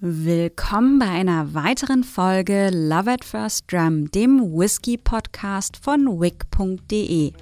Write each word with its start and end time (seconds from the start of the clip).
Willkommen 0.00 1.00
bei 1.00 1.08
einer 1.08 1.54
weiteren 1.54 2.04
Folge 2.04 2.70
Love 2.72 3.14
at 3.14 3.24
First 3.24 3.64
Drum, 3.72 4.08
dem 4.12 4.38
Whisky-Podcast 4.56 5.76
von 5.76 6.20
wick.de. 6.20 7.32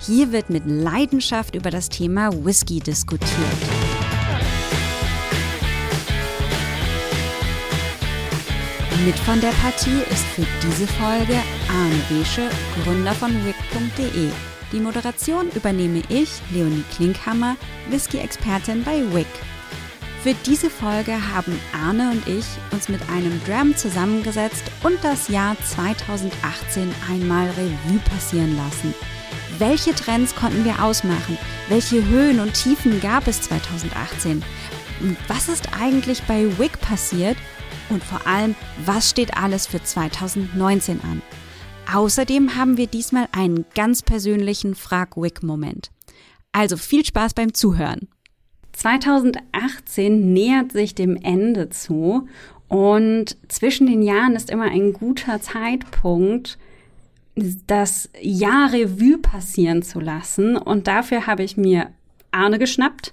Hier 0.00 0.32
wird 0.32 0.50
mit 0.50 0.64
Leidenschaft 0.66 1.54
über 1.54 1.70
das 1.70 1.88
Thema 1.88 2.32
Whisky 2.44 2.80
diskutiert. 2.80 3.30
Mit 9.06 9.16
von 9.20 9.40
der 9.40 9.52
Partie 9.62 10.02
ist 10.10 10.24
für 10.34 10.46
diese 10.64 10.88
Folge 10.88 11.36
Arne 11.68 12.02
Besche, 12.08 12.50
Gründer 12.82 13.12
von 13.12 13.30
wick.de. 13.46 14.30
Die 14.72 14.80
Moderation 14.80 15.48
übernehme 15.54 16.02
ich, 16.08 16.42
Leonie 16.52 16.82
Klinkhammer, 16.92 17.54
Whisky-Expertin 17.88 18.82
bei 18.82 19.00
Wick. 19.14 19.28
Für 20.22 20.34
diese 20.44 20.68
Folge 20.68 21.14
haben 21.32 21.58
Arne 21.72 22.10
und 22.10 22.28
ich 22.28 22.44
uns 22.72 22.90
mit 22.90 23.00
einem 23.08 23.40
Dram 23.46 23.74
zusammengesetzt 23.74 24.64
und 24.82 25.02
das 25.02 25.28
Jahr 25.28 25.56
2018 25.58 26.92
einmal 27.08 27.48
Revue 27.48 27.98
passieren 28.00 28.54
lassen. 28.54 28.94
Welche 29.58 29.94
Trends 29.94 30.34
konnten 30.34 30.66
wir 30.66 30.84
ausmachen? 30.84 31.38
Welche 31.70 32.06
Höhen 32.06 32.38
und 32.40 32.52
Tiefen 32.52 33.00
gab 33.00 33.28
es 33.28 33.40
2018? 33.40 34.44
Was 35.26 35.48
ist 35.48 35.70
eigentlich 35.80 36.22
bei 36.24 36.58
Wick 36.58 36.78
passiert? 36.82 37.38
Und 37.88 38.04
vor 38.04 38.26
allem, 38.26 38.54
was 38.84 39.08
steht 39.08 39.38
alles 39.38 39.66
für 39.66 39.82
2019 39.82 41.00
an? 41.00 41.22
Außerdem 41.94 42.56
haben 42.56 42.76
wir 42.76 42.88
diesmal 42.88 43.26
einen 43.32 43.64
ganz 43.74 44.02
persönlichen 44.02 44.74
Frag-Wick-Moment. 44.74 45.90
Also 46.52 46.76
viel 46.76 47.06
Spaß 47.06 47.32
beim 47.32 47.54
Zuhören. 47.54 48.08
2018 48.80 50.32
nähert 50.32 50.72
sich 50.72 50.94
dem 50.94 51.16
Ende 51.16 51.68
zu 51.68 52.26
und 52.68 53.36
zwischen 53.48 53.86
den 53.86 54.00
Jahren 54.00 54.34
ist 54.34 54.48
immer 54.48 54.70
ein 54.70 54.94
guter 54.94 55.38
Zeitpunkt, 55.42 56.56
das 57.66 58.08
Jahr 58.22 58.72
Revue 58.72 59.18
passieren 59.18 59.82
zu 59.82 60.00
lassen. 60.00 60.56
Und 60.56 60.86
dafür 60.86 61.26
habe 61.26 61.42
ich 61.42 61.58
mir 61.58 61.88
Arne 62.30 62.58
geschnappt. 62.58 63.12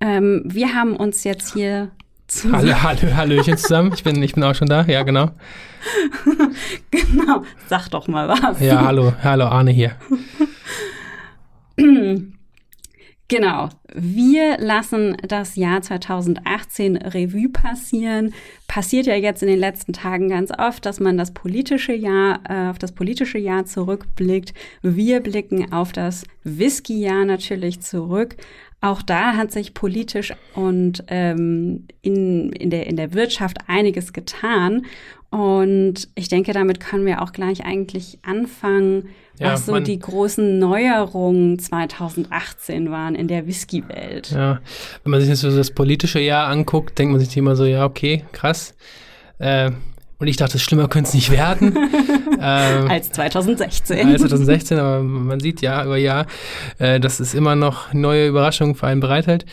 Ähm, 0.00 0.42
wir 0.44 0.74
haben 0.74 0.96
uns 0.96 1.22
jetzt 1.22 1.52
hier 1.54 1.92
Hallo, 2.50 2.82
hallo, 2.82 3.14
Hallöchen 3.14 3.56
zusammen. 3.56 3.92
Ich 3.94 4.02
bin, 4.02 4.20
ich 4.20 4.34
bin 4.34 4.42
auch 4.42 4.56
schon 4.56 4.66
da. 4.66 4.82
Ja, 4.86 5.04
genau. 5.04 5.30
genau. 6.90 7.44
Sag 7.68 7.88
doch 7.90 8.08
mal 8.08 8.28
was. 8.28 8.60
Ja, 8.60 8.84
hallo, 8.84 9.12
hallo, 9.22 9.44
Arne 9.44 9.70
hier. 9.70 9.94
Genau. 13.28 13.68
Wir 13.98 14.58
lassen 14.58 15.16
das 15.26 15.56
Jahr 15.56 15.80
2018 15.80 16.98
Revue 16.98 17.48
passieren. 17.48 18.34
Passiert 18.68 19.06
ja 19.06 19.14
jetzt 19.14 19.42
in 19.42 19.48
den 19.48 19.58
letzten 19.58 19.94
Tagen 19.94 20.28
ganz 20.28 20.50
oft, 20.50 20.84
dass 20.84 21.00
man 21.00 21.16
das 21.16 21.32
politische 21.32 21.94
Jahr, 21.94 22.40
äh, 22.46 22.68
auf 22.68 22.78
das 22.78 22.92
politische 22.92 23.38
Jahr 23.38 23.64
zurückblickt. 23.64 24.52
Wir 24.82 25.20
blicken 25.20 25.72
auf 25.72 25.92
das 25.92 26.24
Whisky-Jahr 26.44 27.24
natürlich 27.24 27.80
zurück. 27.80 28.36
Auch 28.82 29.00
da 29.00 29.34
hat 29.34 29.50
sich 29.50 29.72
politisch 29.72 30.34
und 30.54 31.02
ähm, 31.08 31.86
in, 32.02 32.52
in, 32.52 32.68
der, 32.68 32.88
in 32.88 32.96
der 32.96 33.14
Wirtschaft 33.14 33.60
einiges 33.66 34.12
getan. 34.12 34.84
Und 35.30 36.10
ich 36.14 36.28
denke, 36.28 36.52
damit 36.52 36.80
können 36.80 37.06
wir 37.06 37.22
auch 37.22 37.32
gleich 37.32 37.64
eigentlich 37.64 38.18
anfangen, 38.20 39.08
ja, 39.38 39.52
was 39.52 39.66
so 39.66 39.78
die 39.78 39.98
großen 39.98 40.58
Neuerungen 40.58 41.58
2018 41.58 42.90
waren 42.90 43.14
in 43.14 43.28
der 43.28 43.46
Whisky-Welt. 43.46 44.30
Ja, 44.30 44.60
wenn 45.02 45.10
man 45.10 45.20
sich 45.20 45.28
jetzt 45.28 45.40
so 45.40 45.54
das 45.54 45.70
politische 45.70 46.20
Jahr 46.20 46.48
anguckt, 46.48 46.98
denkt 46.98 47.12
man 47.12 47.20
sich 47.20 47.36
immer 47.36 47.56
so, 47.56 47.64
ja, 47.64 47.84
okay, 47.84 48.24
krass. 48.32 48.74
Äh, 49.38 49.70
und 50.18 50.28
ich 50.28 50.36
dachte, 50.36 50.58
schlimmer 50.58 50.88
könnte 50.88 51.08
es 51.08 51.14
nicht 51.14 51.30
werden. 51.30 51.76
ähm, 52.40 52.90
als 52.90 53.12
2016. 53.12 54.08
Als 54.08 54.22
2016, 54.22 54.78
aber 54.78 55.02
man 55.02 55.40
sieht 55.40 55.60
Jahr 55.60 55.84
über 55.84 55.98
Jahr, 55.98 56.26
äh, 56.78 56.98
dass 56.98 57.20
es 57.20 57.34
immer 57.34 57.54
noch 57.54 57.92
neue 57.92 58.28
Überraschungen 58.28 58.74
für 58.74 58.86
einen 58.86 59.00
bereithält. 59.00 59.44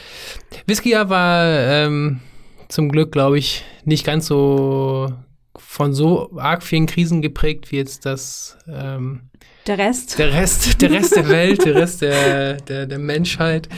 Whisky-Jahr 0.66 1.10
war 1.10 1.46
ähm, 1.46 2.22
zum 2.70 2.90
Glück, 2.90 3.12
glaube 3.12 3.38
ich, 3.38 3.66
nicht 3.84 4.06
ganz 4.06 4.28
so 4.28 5.14
von 5.58 5.94
so 5.94 6.32
arg 6.38 6.64
vielen 6.64 6.86
Krisen 6.86 7.22
geprägt 7.22 7.72
wie 7.72 7.78
jetzt 7.78 8.06
das 8.06 8.58
ähm, 8.68 9.30
der 9.68 9.78
Rest. 9.78 10.20
Der 10.20 10.34
Rest, 10.34 10.82
der 10.82 10.92
Rest 10.92 11.16
der 11.16 11.30
Welt, 11.30 11.66
der 11.66 11.76
Rest 11.76 12.02
der, 12.02 12.58
der, 12.58 12.86
der 12.86 13.00
Menschheit. 13.00 13.70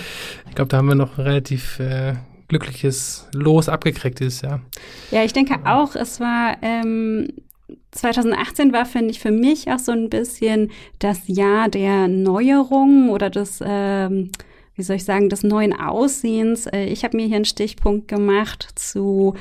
Ich 0.49 0.55
glaube, 0.55 0.69
da 0.69 0.77
haben 0.77 0.87
wir 0.87 0.95
noch 0.95 1.17
ein 1.17 1.23
relativ 1.23 1.79
äh, 1.79 2.13
glückliches 2.47 3.27
Los 3.33 3.69
abgekriegt 3.69 4.19
dieses 4.19 4.41
Jahr. 4.41 4.61
Ja, 5.11 5.23
ich 5.23 5.33
denke 5.33 5.59
auch, 5.65 5.95
es 5.95 6.19
war 6.19 6.57
ähm, 6.61 7.27
2018 7.91 8.73
war, 8.73 8.85
finde 8.85 9.11
ich, 9.11 9.19
für 9.19 9.31
mich 9.31 9.71
auch 9.71 9.79
so 9.79 9.91
ein 9.91 10.09
bisschen 10.09 10.71
das 10.99 11.21
Jahr 11.27 11.69
der 11.69 12.07
Neuerung 12.07 13.09
oder 13.09 13.29
des, 13.29 13.59
ähm, 13.65 14.31
wie 14.75 14.83
soll 14.83 14.97
ich 14.97 15.05
sagen, 15.05 15.29
des 15.29 15.43
neuen 15.43 15.73
Aussehens. 15.73 16.67
Äh, 16.67 16.85
ich 16.85 17.03
habe 17.03 17.17
mir 17.17 17.25
hier 17.25 17.37
einen 17.37 17.45
Stichpunkt 17.45 18.07
gemacht 18.07 18.67
zu 18.75 19.35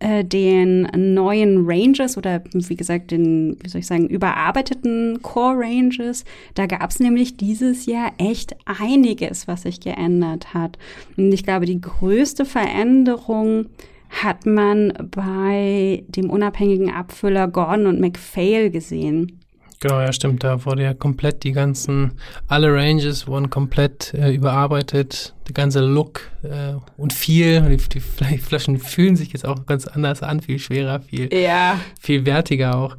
äh, 0.00 0.24
den 0.24 0.82
neuen 1.14 1.68
Ranges 1.68 2.16
oder 2.16 2.42
wie 2.52 2.76
gesagt 2.76 3.10
den, 3.10 3.56
wie 3.62 3.68
soll 3.68 3.80
ich 3.80 3.86
sagen, 3.86 4.06
überarbeiteten 4.08 5.20
Core 5.22 5.58
Ranges. 5.58 6.24
Da 6.54 6.66
gab 6.66 6.90
es 6.90 7.00
nämlich 7.00 7.36
dieses 7.36 7.86
Jahr 7.86 8.12
echt 8.18 8.54
einiges, 8.64 9.48
was 9.48 9.62
sich 9.62 9.80
geändert 9.80 10.54
hat. 10.54 10.78
Und 11.16 11.32
ich 11.32 11.42
glaube, 11.42 11.66
die 11.66 11.80
größte 11.80 12.44
Veränderung 12.44 13.66
hat 14.10 14.46
man 14.46 14.92
bei 15.10 16.04
dem 16.08 16.30
unabhängigen 16.30 16.90
Abfüller 16.90 17.48
Gordon 17.48 17.86
und 17.86 18.00
McPhail 18.00 18.70
gesehen. 18.70 19.37
Genau, 19.80 20.00
ja, 20.00 20.12
stimmt. 20.12 20.42
Da 20.42 20.64
wurde 20.64 20.82
ja 20.82 20.94
komplett 20.94 21.44
die 21.44 21.52
ganzen, 21.52 22.12
alle 22.48 22.74
Ranges 22.74 23.28
wurden 23.28 23.48
komplett 23.48 24.12
äh, 24.14 24.32
überarbeitet. 24.32 25.34
Der 25.46 25.54
ganze 25.54 25.80
Look 25.80 26.30
äh, 26.42 26.74
und 26.96 27.12
viel, 27.12 27.60
die, 27.62 27.76
die, 27.76 28.00
Flaschen 28.00 28.78
fühlen 28.78 29.16
sich 29.16 29.32
jetzt 29.32 29.46
auch 29.46 29.66
ganz 29.66 29.86
anders 29.86 30.22
an, 30.22 30.40
viel 30.40 30.58
schwerer, 30.58 31.00
viel, 31.00 31.32
ja. 31.32 31.78
viel 32.00 32.26
wertiger 32.26 32.76
auch. 32.76 32.96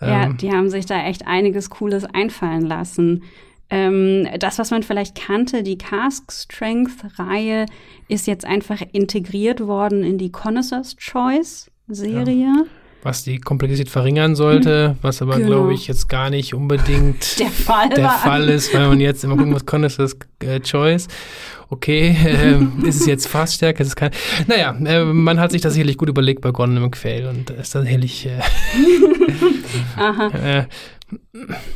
Ähm, 0.00 0.08
ja, 0.08 0.32
die 0.32 0.50
haben 0.50 0.70
sich 0.70 0.86
da 0.86 1.04
echt 1.04 1.26
einiges 1.26 1.70
Cooles 1.70 2.04
einfallen 2.04 2.62
lassen. 2.62 3.22
Ähm, 3.70 4.26
das, 4.40 4.58
was 4.58 4.70
man 4.70 4.82
vielleicht 4.82 5.14
kannte, 5.14 5.62
die 5.62 5.78
Cask 5.78 6.32
Strength 6.32 7.18
Reihe, 7.18 7.66
ist 8.08 8.26
jetzt 8.26 8.44
einfach 8.44 8.82
integriert 8.92 9.60
worden 9.60 10.02
in 10.02 10.18
die 10.18 10.32
Connoisseur's 10.32 10.96
Choice 10.96 11.70
Serie. 11.86 12.44
Ja 12.44 12.64
was 13.02 13.22
die 13.24 13.38
Komplexität 13.38 13.88
verringern 13.88 14.34
sollte, 14.34 14.96
was 15.02 15.22
aber, 15.22 15.36
genau. 15.36 15.48
glaube 15.48 15.74
ich, 15.74 15.86
jetzt 15.86 16.08
gar 16.08 16.30
nicht 16.30 16.54
unbedingt 16.54 17.38
der 17.38 17.48
Fall, 17.50 17.88
der 17.90 18.10
Fall 18.10 18.48
ist, 18.48 18.74
weil 18.74 18.88
man 18.88 19.00
jetzt 19.00 19.24
immer 19.24 19.36
gucken 19.36 19.52
muss, 19.52 19.66
Con 19.66 19.84
ist 19.84 19.98
das 19.98 20.16
äh, 20.42 20.60
Choice. 20.60 21.08
Okay, 21.70 22.16
äh, 22.24 22.86
ist 22.88 23.02
es 23.02 23.06
jetzt 23.06 23.28
fast 23.28 23.54
stärker? 23.54 23.82
Ist 23.82 23.88
es 23.88 23.96
kein. 23.96 24.10
Naja, 24.46 24.74
äh, 24.84 25.04
man 25.04 25.38
hat 25.38 25.52
sich 25.52 25.60
das 25.60 25.74
sicherlich 25.74 25.98
gut 25.98 26.08
überlegt 26.08 26.40
bei 26.40 26.50
Gordon 26.50 26.80
McPhail 26.80 27.26
und 27.26 27.50
ist 27.50 27.74
dann 27.74 27.84
herrlich. 27.84 28.26
Äh, 28.26 28.40
Aha. 29.96 30.66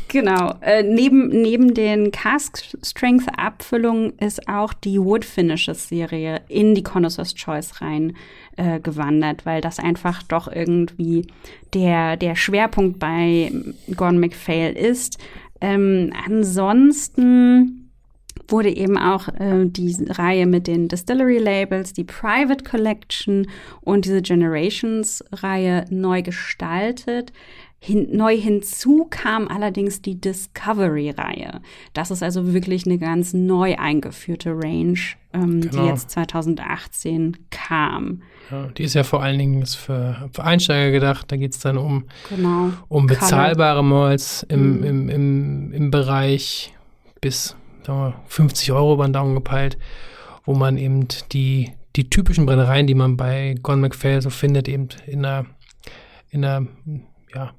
Genau. 0.08 0.54
Äh, 0.60 0.82
neben, 0.82 1.28
neben 1.28 1.72
den 1.74 2.10
Cask 2.10 2.62
Strength 2.82 3.28
Abfüllungen 3.36 4.12
ist 4.18 4.46
auch 4.48 4.74
die 4.74 5.00
Wood 5.00 5.24
Finishes 5.24 5.88
Serie 5.88 6.42
in 6.48 6.74
die 6.74 6.82
Connoisseur's 6.82 7.34
Choice 7.34 7.80
rein 7.80 8.14
äh, 8.56 8.80
gewandert, 8.80 9.46
weil 9.46 9.60
das 9.60 9.78
einfach 9.78 10.22
doch 10.22 10.48
irgendwie 10.48 11.26
der, 11.72 12.16
der 12.16 12.36
Schwerpunkt 12.36 12.98
bei 12.98 13.52
Gordon 13.96 14.20
MacPhail 14.20 14.74
ist. 14.74 15.18
Ähm, 15.60 16.12
ansonsten 16.26 17.90
wurde 18.48 18.70
eben 18.70 18.98
auch 18.98 19.28
äh, 19.28 19.66
die 19.66 19.96
Reihe 20.08 20.46
mit 20.46 20.66
den 20.66 20.88
Distillery 20.88 21.38
Labels, 21.38 21.92
die 21.92 22.04
Private 22.04 22.64
Collection 22.64 23.46
und 23.80 24.04
diese 24.04 24.22
Generations 24.22 25.24
Reihe 25.32 25.86
neu 25.90 26.22
gestaltet. 26.22 27.32
Hin, 27.84 28.10
neu 28.12 28.36
hinzu 28.36 29.08
kam 29.10 29.48
allerdings 29.48 30.02
die 30.02 30.20
Discovery-Reihe. 30.20 31.60
Das 31.94 32.12
ist 32.12 32.22
also 32.22 32.54
wirklich 32.54 32.86
eine 32.86 32.96
ganz 32.96 33.34
neu 33.34 33.74
eingeführte 33.76 34.50
Range, 34.50 35.00
ähm, 35.32 35.62
genau. 35.62 35.82
die 35.82 35.88
jetzt 35.88 36.10
2018 36.10 37.36
kam. 37.50 38.22
Ja, 38.52 38.68
die 38.68 38.84
ist 38.84 38.94
ja 38.94 39.02
vor 39.02 39.24
allen 39.24 39.36
Dingen 39.40 39.66
für, 39.66 40.30
für 40.32 40.44
Einsteiger 40.44 40.92
gedacht. 40.92 41.32
Da 41.32 41.36
geht 41.36 41.54
es 41.54 41.58
dann 41.58 41.76
um, 41.76 42.04
genau. 42.30 42.70
um 42.86 43.08
bezahlbare 43.08 43.82
Malls 43.82 44.46
im, 44.48 44.78
mhm. 44.78 44.84
im, 44.84 45.08
im, 45.08 45.72
im 45.72 45.90
Bereich 45.90 46.72
bis 47.20 47.56
wir, 47.84 48.14
50 48.26 48.70
Euro 48.70 48.94
über 48.94 49.08
den 49.08 49.12
Daumen 49.12 49.34
gepeilt, 49.34 49.76
wo 50.44 50.54
man 50.54 50.78
eben 50.78 51.08
die, 51.32 51.72
die 51.96 52.08
typischen 52.08 52.46
Brennereien, 52.46 52.86
die 52.86 52.94
man 52.94 53.16
bei 53.16 53.56
Gone 53.60 53.80
McPhail 53.80 54.22
so 54.22 54.30
findet, 54.30 54.68
eben 54.68 54.86
in 55.08 55.24
einer, 55.24 55.46
in 56.30 56.44
einer 56.44 56.68
ja, 57.34 57.52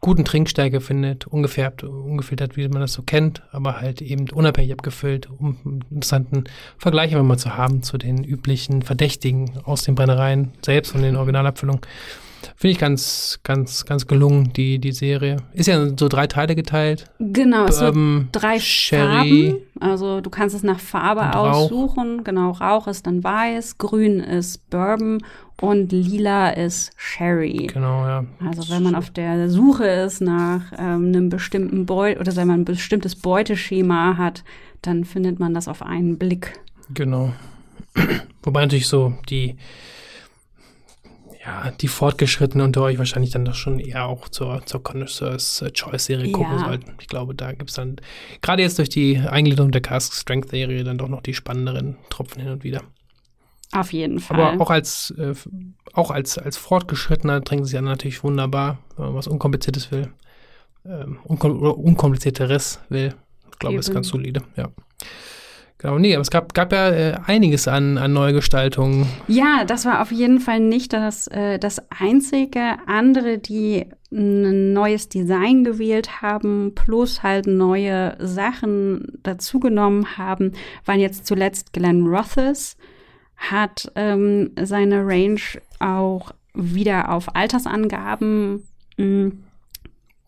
guten 0.00 0.24
Trinkstärke 0.24 0.80
findet, 0.80 1.26
ungefärbt, 1.26 1.82
ungefiltert, 1.82 2.56
wie 2.56 2.68
man 2.68 2.80
das 2.80 2.92
so 2.92 3.02
kennt, 3.02 3.42
aber 3.50 3.80
halt 3.80 4.02
eben 4.02 4.30
unabhängig 4.30 4.72
abgefüllt, 4.72 5.28
um 5.28 5.56
einen 5.64 5.84
interessanten 5.90 6.44
Vergleich 6.78 7.12
einfach 7.12 7.26
mal 7.26 7.38
zu 7.38 7.56
haben 7.56 7.82
zu 7.82 7.98
den 7.98 8.22
üblichen 8.22 8.82
Verdächtigen 8.82 9.58
aus 9.64 9.82
den 9.82 9.94
Brennereien 9.94 10.52
selbst 10.64 10.94
und 10.94 11.02
den 11.02 11.16
Originalabfüllungen. 11.16 11.80
Finde 12.56 12.72
ich 12.72 12.78
ganz, 12.78 13.40
ganz, 13.42 13.84
ganz 13.84 14.06
gelungen, 14.06 14.52
die, 14.54 14.78
die 14.78 14.92
Serie. 14.92 15.36
Ist 15.52 15.66
ja 15.66 15.86
so 15.96 16.08
drei 16.08 16.26
Teile 16.26 16.54
geteilt. 16.54 17.10
Genau, 17.18 17.66
es 17.66 17.78
sind 17.78 18.28
drei 18.32 18.58
Sherry, 18.58 19.50
Farben. 19.50 19.56
Also 19.80 20.20
du 20.20 20.30
kannst 20.30 20.54
es 20.56 20.62
nach 20.62 20.80
Farbe 20.80 21.36
aussuchen. 21.36 22.24
Genau, 22.24 22.52
Rauch 22.52 22.86
ist 22.86 23.06
dann 23.06 23.22
weiß, 23.22 23.78
grün 23.78 24.20
ist 24.20 24.68
Bourbon 24.70 25.22
und 25.60 25.92
lila 25.92 26.50
ist 26.50 26.92
Sherry. 26.96 27.68
Genau, 27.72 28.06
ja. 28.06 28.24
Also 28.46 28.72
wenn 28.72 28.82
man 28.82 28.94
auf 28.94 29.10
der 29.10 29.48
Suche 29.50 29.86
ist 29.86 30.20
nach 30.20 30.72
ähm, 30.78 31.08
einem 31.08 31.28
bestimmten 31.28 31.86
Beut 31.86 32.18
oder 32.18 32.36
wenn 32.36 32.48
man 32.48 32.60
ein 32.60 32.64
bestimmtes 32.64 33.16
Beuteschema 33.16 34.16
hat, 34.16 34.44
dann 34.82 35.04
findet 35.04 35.40
man 35.40 35.54
das 35.54 35.68
auf 35.68 35.82
einen 35.82 36.18
Blick. 36.18 36.52
Genau. 36.92 37.32
Wobei 38.42 38.62
natürlich 38.62 38.88
so 38.88 39.14
die 39.28 39.56
ja, 41.46 41.70
die 41.70 41.86
Fortgeschrittenen 41.86 42.66
unter 42.66 42.82
euch 42.82 42.98
wahrscheinlich 42.98 43.30
dann 43.30 43.44
doch 43.44 43.54
schon 43.54 43.78
eher 43.78 44.06
auch 44.06 44.28
zur, 44.28 44.66
zur 44.66 44.82
Connoisseurs 44.82 45.64
Choice 45.72 46.06
Serie 46.06 46.32
gucken 46.32 46.54
ja. 46.54 46.64
sollten. 46.64 46.94
Ich 47.00 47.06
glaube, 47.06 47.36
da 47.36 47.52
gibt 47.52 47.70
es 47.70 47.76
dann, 47.76 47.96
gerade 48.42 48.62
jetzt 48.62 48.78
durch 48.78 48.88
die 48.88 49.18
Eingliederung 49.18 49.70
der 49.70 49.80
Cask 49.80 50.12
Strength 50.12 50.50
Serie, 50.50 50.82
dann 50.82 50.98
doch 50.98 51.08
noch 51.08 51.22
die 51.22 51.34
spannenderen 51.34 51.98
Tropfen 52.10 52.42
hin 52.42 52.50
und 52.50 52.64
wieder. 52.64 52.82
Auf 53.70 53.92
jeden 53.92 54.18
Fall. 54.18 54.40
Aber 54.40 54.60
auch 54.60 54.70
als, 54.70 55.12
äh, 55.18 55.34
auch 55.92 56.10
als, 56.10 56.36
als 56.36 56.56
Fortgeschrittener 56.56 57.42
trinken 57.44 57.64
sie 57.64 57.76
ja 57.76 57.82
natürlich 57.82 58.24
wunderbar, 58.24 58.78
wenn 58.96 59.06
man 59.06 59.14
was 59.14 59.28
Unkompliziertes 59.28 59.92
will. 59.92 60.08
Ähm, 60.84 61.18
unkom 61.24 61.62
Unkomplizierteres 61.62 62.80
will. 62.88 63.14
Ich 63.52 63.58
glaube, 63.58 63.76
ist 63.76 63.92
ganz 63.92 64.08
solide, 64.08 64.42
ja. 64.56 64.68
Genau, 65.78 65.98
nee, 65.98 66.14
aber 66.14 66.22
es 66.22 66.30
gab, 66.30 66.54
gab 66.54 66.72
ja 66.72 66.88
äh, 66.88 67.14
einiges 67.26 67.68
an, 67.68 67.98
an 67.98 68.14
Neugestaltungen. 68.14 69.06
Ja, 69.28 69.64
das 69.66 69.84
war 69.84 70.00
auf 70.00 70.10
jeden 70.10 70.40
Fall 70.40 70.60
nicht 70.60 70.94
das, 70.94 71.26
äh, 71.28 71.58
das 71.58 71.82
einzige. 71.90 72.76
Andere, 72.86 73.36
die 73.38 73.84
ein 74.10 74.72
neues 74.72 75.10
Design 75.10 75.64
gewählt 75.64 76.22
haben, 76.22 76.72
plus 76.74 77.22
halt 77.22 77.46
neue 77.46 78.16
Sachen 78.18 79.18
dazugenommen 79.22 80.16
haben, 80.16 80.52
waren 80.86 81.00
jetzt 81.00 81.26
zuletzt 81.26 81.74
Glenn 81.74 82.06
Rothes, 82.06 82.78
hat 83.36 83.92
ähm, 83.96 84.52
seine 84.58 85.06
Range 85.06 85.40
auch 85.78 86.32
wieder 86.54 87.12
auf 87.12 87.36
Altersangaben 87.36 88.62
mh, 88.96 89.04
mm, 89.04 89.32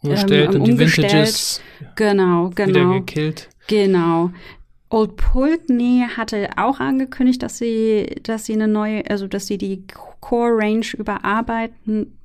umgestellt 0.03 0.55
ähm, 0.55 0.61
und 0.61 0.67
die 0.67 0.79
Vintages 0.79 1.62
genau, 1.97 2.50
genau. 2.55 2.69
wieder 2.69 2.91
gekillt. 3.00 3.49
Genau. 3.67 4.31
Old 4.90 5.17
Pulteney 5.17 6.06
hatte 6.17 6.49
auch 6.56 6.81
angekündigt, 6.81 7.43
dass 7.43 7.58
sie, 7.58 8.20
dass 8.23 8.46
sie 8.46 8.55
eine 8.55 8.69
neue, 8.69 9.08
also 9.11 9.26
dass 9.26 9.46
sie 9.46 9.58
die 9.58 9.87
Core 10.20 10.56
Range 10.56 10.87
überarbeiten. 10.96 12.19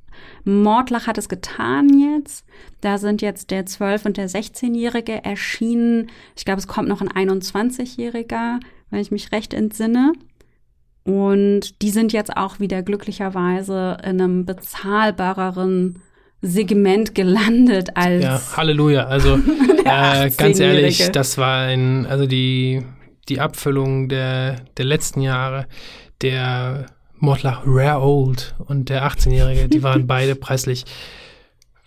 Mordlach 0.46 1.08
hat 1.08 1.18
es 1.18 1.28
getan 1.28 1.90
jetzt. 1.90 2.46
Da 2.82 2.98
sind 2.98 3.22
jetzt 3.22 3.52
der 3.52 3.66
12- 3.66 4.06
und 4.06 4.18
der 4.18 4.30
16-Jährige 4.30 5.24
erschienen. 5.26 6.10
Ich 6.36 6.46
glaube, 6.46 6.60
es 6.60 6.68
kommt 6.68 6.88
noch 6.88 7.02
ein 7.02 7.10
21-Jähriger, 7.10 8.60
wenn 8.90 9.00
ich 9.00 9.12
mich 9.12 9.32
recht 9.32 9.54
entsinne. 9.54 10.14
Und 11.04 11.82
die 11.82 11.90
sind 11.90 12.14
jetzt 12.14 12.38
auch 12.38 12.60
wieder 12.60 12.82
glücklicherweise 12.82 13.98
in 14.04 14.22
einem 14.22 14.46
bezahlbareren 14.46 16.02
Segment 16.44 17.16
gelandet 17.16 17.96
als. 17.96 18.24
Ja, 18.24 18.42
Halleluja. 18.58 19.06
Also 19.06 19.40
äh, 19.86 20.30
ganz 20.30 20.60
ehrlich, 20.60 21.10
das 21.12 21.38
war 21.38 21.62
ein, 21.62 22.06
also 22.06 22.28
die, 22.28 22.84
die 23.30 23.40
Abfüllung 23.40 24.10
der, 24.10 24.58
der 24.78 24.86
letzten 24.86 25.22
Jahre, 25.22 25.68
der 26.22 26.86
Mordlach 27.18 27.62
Rare 27.66 28.02
Old 28.02 28.56
und 28.60 28.90
der 28.90 29.08
18-Jährige, 29.08 29.70
die 29.70 29.82
waren 29.82 30.06
beide 30.08 30.36
preislich 30.36 30.84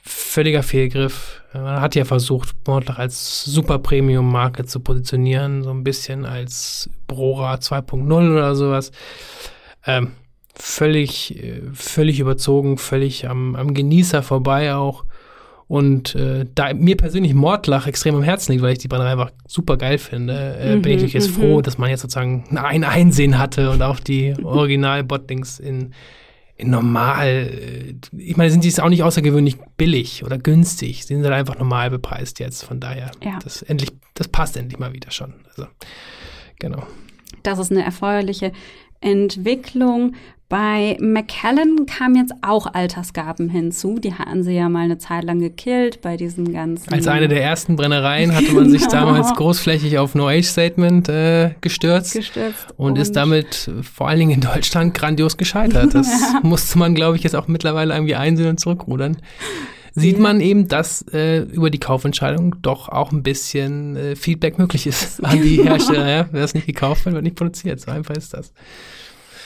völliger 0.03 0.62
Fehlgriff. 0.62 1.43
Man 1.52 1.81
hat 1.81 1.94
ja 1.94 2.06
versucht, 2.06 2.56
Mordlach 2.67 2.99
als 2.99 3.44
super 3.44 3.79
Premium-Marke 3.79 4.64
zu 4.64 4.81
positionieren, 4.81 5.62
so 5.62 5.70
ein 5.70 5.85
bisschen 5.85 6.25
als 6.25 6.88
Brora 7.06 7.55
2.0 7.56 8.32
oder 8.32 8.55
sowas. 8.55 8.91
Ähm, 9.85 10.12
völlig, 10.58 11.43
äh, 11.43 11.62
völlig 11.73 12.20
überzogen, 12.20 12.79
völlig 12.79 13.29
am, 13.29 13.55
am 13.56 13.75
Genießer 13.75 14.23
vorbei 14.23 14.75
auch. 14.75 15.05
Und 15.69 16.14
äh, 16.14 16.47
da 16.55 16.73
mir 16.75 16.97
persönlich 16.97 17.35
Mordlach 17.35 17.88
extrem 17.88 18.14
am 18.14 18.23
Herzen 18.23 18.53
liegt, 18.53 18.62
weil 18.62 18.73
ich 18.73 18.79
die 18.79 18.88
Brennerei 18.88 19.12
einfach 19.12 19.32
super 19.49 19.76
geil 19.76 19.99
finde, 19.99 20.56
äh, 20.61 20.76
mhm, 20.76 20.82
bin 20.82 20.93
ich 20.93 20.97
natürlich 20.99 21.14
jetzt 21.14 21.37
mhm. 21.37 21.41
froh, 21.41 21.61
dass 21.61 21.76
man 21.76 21.91
jetzt 21.91 22.03
sozusagen 22.03 22.44
ein 22.56 22.85
Einsehen 22.85 23.38
hatte 23.38 23.70
und 23.70 23.82
auch 23.82 23.99
die 23.99 24.35
Original-Botlings 24.41 25.58
in, 25.58 25.93
in 26.56 26.70
normal, 26.70 27.26
äh, 27.26 27.94
ich 28.17 28.37
meine, 28.37 28.50
sind 28.50 28.62
die 28.62 28.81
auch 28.81 28.88
nicht 28.88 29.02
außergewöhnlich 29.02 29.56
billig 29.76 30.25
oder 30.25 30.38
günstig, 30.38 31.05
sie 31.05 31.14
sind 31.14 31.25
halt 31.25 31.35
einfach 31.35 31.59
normal 31.59 31.91
bepreist 31.91 32.38
jetzt, 32.38 32.64
von 32.64 32.79
daher, 32.79 33.11
ja. 33.25 33.41
das 33.43 33.62
endlich, 33.62 33.91
das 34.14 34.29
passt 34.29 34.56
endlich 34.56 34.79
mal 34.79 34.93
wieder 34.93 35.11
schon. 35.11 35.35
Also, 35.49 35.67
genau. 36.61 36.87
Das 37.43 37.59
ist 37.59 37.73
eine 37.73 37.85
erfreuliche 37.85 38.52
Entwicklung. 39.00 40.14
Bei 40.48 40.96
McKellen 41.00 41.87
kamen 41.87 42.14
jetzt 42.14 42.32
auch 42.40 42.72
Altersgaben 42.72 43.48
hinzu. 43.48 43.98
Die 43.98 44.14
hatten 44.14 44.44
sie 44.44 44.52
ja 44.52 44.69
mal 44.69 44.84
eine 44.84 44.96
Zeit 44.96 45.25
lang 45.25 45.40
gekillt 45.40 46.02
bei 46.02 46.16
diesen 46.16 46.52
ganzen. 46.52 46.93
Als 46.93 47.08
eine 47.08 47.26
der 47.26 47.43
ersten 47.43 47.75
Brennereien 47.75 48.32
hatte 48.32 48.52
man 48.52 48.70
sich 48.70 48.87
damals 48.87 49.34
großflächig 49.34 49.98
auf 49.98 50.14
No-Age-Statement 50.14 51.08
äh, 51.08 51.50
gestürzt, 51.60 52.14
gestürzt 52.14 52.69
und, 52.76 52.93
und, 52.93 52.98
ist 52.98 53.16
damit 53.16 53.69
vor 53.82 54.06
allen 54.08 54.20
Dingen 54.20 54.31
in 54.31 54.40
Deutschland 54.40 54.94
grandios 54.94 55.37
gescheitert. 55.37 55.94
Das 55.94 56.06
ja. 56.20 56.40
musste 56.44 56.78
man, 56.78 56.94
glaube 56.94 57.16
ich, 57.16 57.25
jetzt 57.25 57.34
auch 57.34 57.49
mittlerweile 57.49 57.92
irgendwie 57.94 58.14
einsehen 58.14 58.49
und 58.49 58.60
zurückrudern. 58.60 59.16
Sieht 59.98 60.19
man 60.19 60.43
eben, 60.43 60.69
dass 60.69 61.02
äh, 61.12 61.38
über 61.38 61.70
die 61.70 61.81
Kaufentscheidung 61.81 62.56
doch 62.60 62.90
auch 62.90 63.12
ein 63.12 63.22
bisschen 63.22 63.96
äh, 63.96 64.14
Feedback 64.14 64.58
möglich 64.58 64.87
ist 64.87 65.25
an 65.25 65.40
die 65.40 65.62
Hersteller. 65.62 66.08
ja? 66.08 66.28
Wer 66.31 66.44
es 66.44 66.52
nicht 66.54 66.66
gekauft 66.66 67.06
wird, 67.06 67.14
wird 67.14 67.25
nicht 67.25 67.37
produziert. 67.37 67.81
So 67.81 67.90
einfach 67.90 68.14
ist 68.14 68.34
das. 68.34 68.52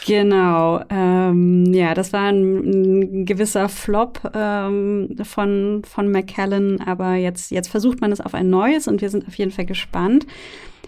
Genau, 0.06 0.82
ähm, 0.88 1.72
ja, 1.72 1.94
das 1.94 2.12
war 2.12 2.28
ein, 2.28 3.20
ein 3.20 3.26
gewisser 3.26 3.68
Flop 3.68 4.20
ähm, 4.34 5.14
von, 5.22 5.82
von 5.84 6.10
McKellen, 6.10 6.80
aber 6.80 7.14
jetzt, 7.14 7.50
jetzt 7.50 7.68
versucht 7.68 8.00
man 8.00 8.10
es 8.10 8.20
auf 8.20 8.34
ein 8.34 8.50
neues 8.50 8.88
und 8.88 9.02
wir 9.02 9.10
sind 9.10 9.28
auf 9.28 9.34
jeden 9.34 9.50
Fall 9.50 9.66
gespannt. 9.66 10.26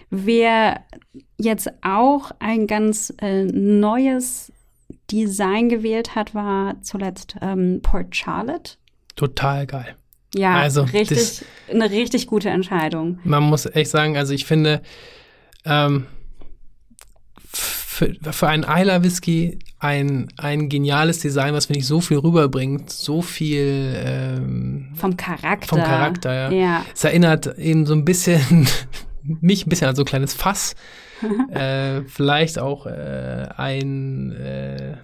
Wer 0.09 0.81
jetzt 1.39 1.71
auch 1.83 2.31
ein 2.39 2.67
ganz 2.67 3.13
äh, 3.21 3.45
neues 3.45 4.51
Design 5.11 5.69
gewählt 5.69 6.15
hat, 6.15 6.33
war 6.33 6.81
zuletzt 6.81 7.35
ähm, 7.41 7.79
Port 7.81 8.15
Charlotte. 8.15 8.77
Total 9.15 9.65
geil. 9.67 9.95
Ja, 10.35 10.55
also 10.55 10.83
richtig, 10.83 11.17
das, 11.17 11.45
eine 11.69 11.89
richtig 11.91 12.27
gute 12.27 12.49
Entscheidung. 12.49 13.19
Man 13.23 13.43
muss 13.43 13.65
echt 13.67 13.91
sagen, 13.91 14.17
also 14.17 14.33
ich 14.33 14.45
finde, 14.45 14.81
ähm, 15.63 16.07
für, 17.93 18.13
für 18.31 18.47
einen 18.47 18.63
Isla 18.63 19.03
Whisky 19.03 19.59
ein, 19.79 20.29
ein 20.37 20.69
geniales 20.69 21.19
Design, 21.19 21.53
was, 21.53 21.67
finde 21.67 21.79
ich, 21.79 21.87
so 21.87 22.01
viel 22.01 22.17
rüberbringt, 22.17 22.89
so 22.89 23.21
viel 23.21 23.93
ähm, 23.95 24.93
vom 24.95 25.15
Charakter. 25.15 25.67
Vom 25.67 25.79
Charakter, 25.79 26.33
ja. 26.33 26.51
ja. 26.51 26.85
Es 26.93 27.03
erinnert 27.03 27.57
eben 27.59 27.85
so 27.85 27.93
ein 27.93 28.03
bisschen, 28.03 28.67
mich 29.23 29.65
ein 29.65 29.69
bisschen 29.69 29.87
an 29.87 29.95
so 29.95 30.01
ein 30.01 30.05
kleines 30.05 30.33
Fass. 30.33 30.75
äh, 31.51 32.01
vielleicht 32.07 32.59
auch 32.59 32.87
äh, 32.87 33.47
ein 33.55 34.31
äh, 34.31 34.97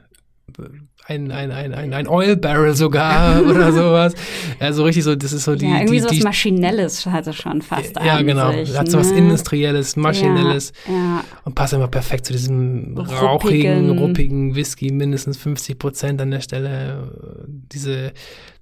ein, 1.10 1.32
ein, 1.32 1.52
ein, 1.52 1.74
ein, 1.74 1.94
ein 1.94 2.08
Oil 2.08 2.38
Barrel 2.38 2.76
sogar 2.76 3.44
oder 3.50 3.72
sowas. 3.72 4.14
Also 4.60 4.84
richtig 4.84 5.04
so, 5.04 5.16
das 5.16 5.34
ist 5.34 5.44
so 5.44 5.56
die. 5.56 5.66
Ja, 5.66 5.78
irgendwie 5.78 5.96
die, 5.96 6.00
so 6.02 6.10
was 6.10 6.24
Maschinelles 6.24 7.06
hatte 7.08 7.34
schon 7.34 7.62
fast 7.64 7.96
Ja, 7.96 8.22
genau. 8.22 8.52
Sich, 8.52 8.78
hat 8.78 8.92
so 8.92 9.00
was 9.00 9.12
ne? 9.12 9.18
Industrielles, 9.18 9.96
Maschinelles. 9.96 10.72
Ja, 10.88 10.94
ja. 10.94 11.24
Und 11.46 11.56
passt 11.56 11.74
immer 11.74 11.88
perfekt 11.88 12.28
zu 12.28 12.34
diesem 12.34 12.96
rauchigen, 12.96 13.98
ruppigen 13.98 14.56
Whisky, 14.56 14.92
mindestens 14.92 15.38
50 15.38 15.80
Prozent 15.80 16.22
an 16.22 16.30
der 16.30 16.42
Stelle. 16.42 17.46
Diese, 17.48 18.14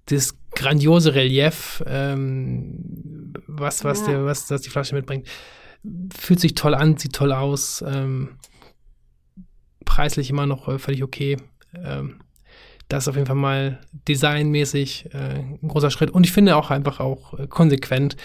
dieses 0.10 0.38
grandiose 0.56 1.16
Relief, 1.16 1.84
ähm, 1.86 3.34
was, 3.48 3.84
was, 3.84 4.01
ja. 4.01 4.08
der, 4.08 4.25
was, 4.25 4.50
was 4.50 4.62
die 4.62 4.70
Flasche 4.70 4.96
mitbringt. 4.96 5.27
Fühlt 6.18 6.39
sich 6.39 6.56
toll 6.56 6.74
an, 6.74 6.96
sieht 6.96 7.13
toll 7.13 7.34
aus. 7.34 7.84
Ähm, 7.86 8.38
preislich 9.84 10.30
immer 10.30 10.46
noch 10.46 10.70
äh, 10.70 10.80
völlig 10.80 11.04
okay. 11.04 11.38
Ähm, 11.75 12.22
das 12.89 13.03
ist 13.03 13.08
auf 13.10 13.15
jeden 13.15 13.27
Fall 13.27 13.36
mal 13.36 13.79
designmäßig 14.08 15.10
äh, 15.13 15.17
ein 15.62 15.67
großer 15.67 15.91
Schritt. 15.91 16.12
Und 16.12 16.25
ich 16.25 16.32
finde 16.32 16.56
auch 16.56 16.72
einfach 16.72 17.00
auch 17.00 17.38
äh, 17.38 17.48
konsequent, 17.48 18.15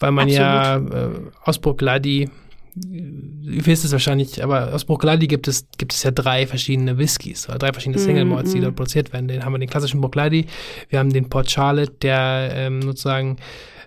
weil 0.00 0.10
man 0.10 0.28
Absolut. 0.28 0.40
ja 0.40 0.76
äh, 0.76 1.10
aus 1.44 1.58
Bruckladi 1.58 2.30
ihr 2.74 3.66
wisst 3.66 3.84
es 3.84 3.92
wahrscheinlich, 3.92 4.42
aber 4.42 4.72
aus 4.72 4.84
Bruichladdich 4.84 5.28
gibt 5.28 5.46
es, 5.48 5.66
gibt 5.76 5.92
es 5.92 6.02
ja 6.02 6.10
drei 6.10 6.46
verschiedene 6.46 6.96
Whiskys, 6.96 7.48
oder 7.48 7.58
drei 7.58 7.72
verschiedene 7.72 7.98
Single 7.98 8.24
Malts, 8.24 8.50
mm 8.50 8.52
-hmm. 8.52 8.54
die 8.54 8.60
dort 8.62 8.76
produziert 8.76 9.12
werden. 9.12 9.28
Den 9.28 9.44
haben 9.44 9.52
wir 9.52 9.58
den 9.58 9.68
klassischen 9.68 10.00
Bruichladdich, 10.00 10.46
wir 10.88 10.98
haben 10.98 11.12
den 11.12 11.28
Port 11.28 11.50
Charlotte, 11.50 11.92
der 12.00 12.50
ähm, 12.54 12.82
sozusagen 12.82 13.36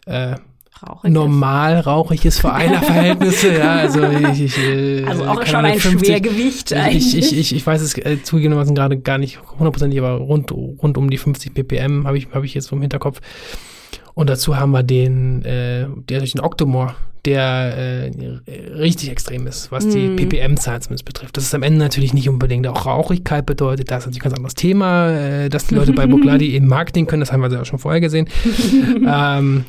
äh, 0.05 0.35
rauchig 0.83 1.11
normal 1.11 1.79
ist. 1.79 1.87
rauchig 1.87 2.25
ist 2.25 2.39
für 2.39 2.53
einer 2.53 2.81
Verhältnisse. 2.81 3.57
ja, 3.57 3.75
also 3.75 4.03
ich, 4.03 4.41
ich 4.41 4.57
äh, 4.57 5.03
also 5.05 5.25
auch 5.25 5.45
schon 5.45 5.65
ein 5.65 5.79
50, 5.79 6.07
Schwergewicht 6.07 6.73
eigentlich. 6.73 7.15
Ich, 7.15 7.31
ich, 7.31 7.37
ich, 7.37 7.55
ich 7.55 7.67
weiß 7.67 7.81
es 7.81 7.97
äh, 7.97 8.21
zugegebenermaßen 8.21 8.75
gerade 8.75 8.97
gar 8.97 9.17
nicht 9.17 9.39
hundertprozentig, 9.57 9.99
aber 9.99 10.15
rund, 10.15 10.51
rund 10.51 10.97
um 10.97 11.09
die 11.09 11.17
50 11.17 11.53
ppm 11.53 12.07
habe 12.07 12.17
ich, 12.17 12.27
hab 12.31 12.43
ich 12.43 12.53
jetzt 12.53 12.69
vom 12.69 12.81
Hinterkopf. 12.81 13.21
Und 14.13 14.29
dazu 14.29 14.57
haben 14.57 14.71
wir 14.71 14.83
den, 14.83 15.43
äh, 15.43 15.87
der 16.09 16.19
durch 16.19 16.31
den 16.31 16.41
Octomore, 16.41 16.95
der 17.25 18.07
äh, 18.07 18.11
richtig 18.77 19.09
extrem 19.09 19.47
ist, 19.47 19.71
was 19.71 19.87
die 19.87 20.09
mm. 20.09 20.15
ppm-Zahlen 20.15 20.81
zumindest 20.81 21.05
betrifft. 21.05 21.35
Das 21.35 21.43
ist 21.43 21.55
am 21.55 21.63
Ende 21.63 21.79
natürlich 21.79 22.13
nicht 22.13 22.29
unbedingt 22.29 22.67
auch 22.67 22.85
Rauchigkeit 22.85 23.45
bedeutet. 23.45 23.89
Das 23.89 23.99
ist 23.99 24.05
natürlich 24.05 24.21
ein 24.21 24.29
ganz 24.29 24.35
anderes 24.35 24.55
Thema, 24.55 25.09
äh, 25.09 25.49
dass 25.49 25.67
die 25.67 25.75
Leute 25.75 25.91
bei 25.91 26.05
Bugladi 26.07 26.53
eben 26.53 26.67
Marketing 26.67 27.07
können. 27.07 27.21
Das 27.21 27.31
haben 27.31 27.41
wir 27.41 27.51
ja 27.51 27.65
schon 27.65 27.79
vorher 27.79 27.99
gesehen. 27.99 28.29
ähm, 29.07 29.65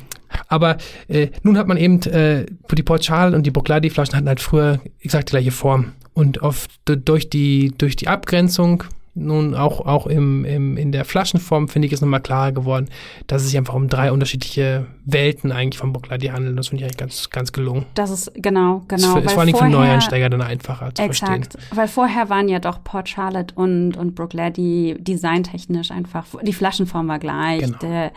aber 0.47 0.77
äh, 1.07 1.29
nun 1.43 1.57
hat 1.57 1.67
man 1.67 1.77
eben, 1.77 2.01
äh, 2.03 2.45
die 2.71 2.83
Porchal 2.83 3.33
und 3.33 3.45
die 3.45 3.51
Bugladi-Flaschen 3.51 4.15
hatten 4.15 4.27
halt 4.27 4.39
früher 4.39 4.79
exakt 4.99 5.29
die 5.29 5.31
gleiche 5.31 5.51
Form. 5.51 5.93
Und 6.13 6.41
oft 6.41 6.71
durch 6.85 7.29
die, 7.29 7.73
durch 7.77 7.95
die 7.95 8.07
Abgrenzung 8.07 8.83
nun 9.17 9.55
auch, 9.55 9.81
auch 9.85 10.07
im, 10.07 10.45
im, 10.45 10.77
in 10.77 10.91
der 10.91 11.05
Flaschenform, 11.05 11.67
finde 11.67 11.87
ich, 11.87 11.93
ist 11.93 12.01
nochmal 12.01 12.21
klarer 12.21 12.51
geworden, 12.51 12.87
dass 13.25 13.41
es 13.41 13.49
sich 13.49 13.57
einfach 13.57 13.73
um 13.73 13.87
drei 13.87 14.11
unterschiedliche 14.11 14.85
Welten 15.05 15.51
eigentlich 15.51 15.79
vom 15.79 15.91
Buckladi 15.91 16.27
handelt. 16.27 16.57
Das 16.57 16.67
finde 16.67 16.83
ich 16.83 16.85
eigentlich 16.85 16.97
ganz, 16.97 17.29
ganz 17.29 17.51
gelungen. 17.51 17.85
Das 17.95 18.09
ist, 18.09 18.31
genau, 18.35 18.83
genau. 18.87 19.15
Das 19.15 19.25
ist 19.25 19.31
vor 19.31 19.41
allem 19.41 19.55
für 19.55 19.69
Neueinsteiger 19.69 20.29
dann 20.29 20.41
einfacher 20.41 20.93
zu 20.93 21.01
exakt, 21.01 21.53
verstehen. 21.53 21.77
weil 21.77 21.87
vorher 21.87 22.29
waren 22.29 22.47
ja 22.47 22.59
doch 22.59 22.83
Port 22.83 23.09
Charlotte 23.09 23.53
und, 23.55 23.97
und 23.97 24.15
Brooklady 24.15 24.95
designtechnisch 24.99 25.91
einfach, 25.91 26.25
die 26.41 26.53
Flaschenform 26.53 27.07
war 27.07 27.19
gleich. 27.19 27.61
Genau. 27.61 27.77
Der, 27.79 28.11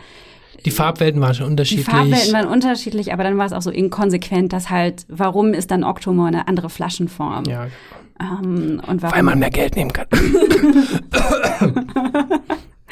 die 0.65 0.71
Farbwelten 0.71 1.21
waren 1.21 1.33
schon 1.33 1.47
unterschiedlich. 1.47 1.85
Die 1.85 1.91
Farbwelten 1.91 2.33
waren 2.33 2.47
unterschiedlich, 2.47 3.13
aber 3.13 3.23
dann 3.23 3.37
war 3.37 3.45
es 3.45 3.53
auch 3.53 3.61
so 3.61 3.71
inkonsequent, 3.71 4.53
dass 4.53 4.69
halt, 4.69 5.05
warum 5.07 5.53
ist 5.53 5.71
dann 5.71 5.83
Octomore 5.83 6.27
eine 6.27 6.47
andere 6.47 6.69
Flaschenform? 6.69 7.45
Ja, 7.45 7.65
genau. 7.65 8.41
Ähm, 8.43 8.81
und 8.87 9.01
Weil 9.01 9.23
man 9.23 9.39
mehr 9.39 9.49
Geld 9.49 9.75
nehmen 9.75 9.91
kann. 9.91 10.05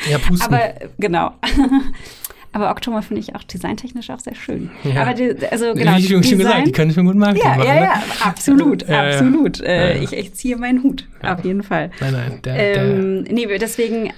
ja, 0.09 0.17
pusten. 0.17 0.41
Aber 0.41 0.73
genau. 0.97 1.33
Aber 2.51 2.71
Octomore 2.71 3.03
finde 3.03 3.21
ich 3.21 3.35
auch 3.35 3.43
designtechnisch 3.43 4.09
auch 4.09 4.19
sehr 4.19 4.33
schön. 4.33 4.71
Ja. 4.83 5.03
Aber 5.03 5.13
die, 5.13 5.35
also 5.51 5.73
genau, 5.73 5.97
Wie 5.97 6.03
schon, 6.03 6.23
schon 6.23 6.37
gesagt, 6.39 6.67
die 6.67 6.71
können 6.71 6.91
schon 6.91 7.05
gut 7.05 7.15
Marketing 7.15 7.43
ja, 7.43 7.57
machen. 7.57 7.67
Ja, 7.67 7.75
ja, 7.75 7.81
ne? 7.81 8.03
absolut, 8.23 8.87
ja, 8.87 9.07
absolut. 9.07 9.61
Äh, 9.61 10.03
ich, 10.03 10.13
ich 10.13 10.33
ziehe 10.33 10.57
meinen 10.57 10.81
Hut, 10.81 11.07
auf 11.21 11.43
jeden 11.45 11.61
Fall. 11.61 11.91
Nein, 11.99 12.13
nein. 12.13 12.39
Der, 12.43 12.77
ähm, 12.77 13.25
der. 13.25 13.33
Nee, 13.33 13.57
deswegen 13.59 14.07
äh, 14.07 14.11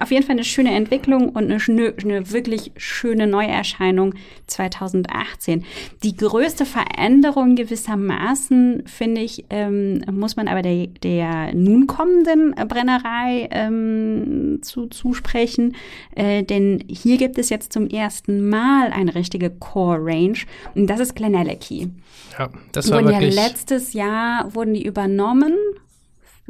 auf 0.00 0.10
jeden 0.10 0.22
Fall 0.22 0.34
eine 0.34 0.44
schöne 0.44 0.74
Entwicklung 0.74 1.30
und 1.30 1.50
eine, 1.50 1.94
eine 2.02 2.30
wirklich 2.30 2.72
schöne 2.76 3.26
Neuerscheinung 3.26 4.14
2018. 4.48 5.64
Die 6.02 6.16
größte 6.16 6.66
Veränderung 6.66 7.56
gewissermaßen, 7.56 8.84
finde 8.86 9.22
ich, 9.22 9.44
ähm, 9.50 10.02
muss 10.10 10.36
man 10.36 10.48
aber 10.48 10.62
der, 10.62 10.88
der 11.02 11.54
nun 11.54 11.86
kommenden 11.86 12.54
Brennerei 12.68 13.48
ähm, 13.50 14.58
zu, 14.62 14.86
zusprechen. 14.86 15.74
Äh, 16.14 16.42
denn 16.42 16.84
hier 16.88 17.16
gibt 17.16 17.38
es 17.38 17.48
jetzt 17.48 17.72
zum 17.72 17.77
ersten 17.86 18.48
Mal 18.48 18.90
eine 18.90 19.14
richtige 19.14 19.50
Core 19.50 19.98
Range. 20.00 20.38
Und 20.74 20.88
das 20.88 21.00
ist 21.00 21.14
Glenelg. 21.14 21.70
Ja, 21.70 22.48
das 22.72 22.90
war 22.90 22.98
wurden 22.98 23.10
wirklich... 23.10 23.34
Ja 23.34 23.46
letztes 23.46 23.92
Jahr 23.92 24.54
wurden 24.54 24.74
die 24.74 24.84
übernommen 24.84 25.54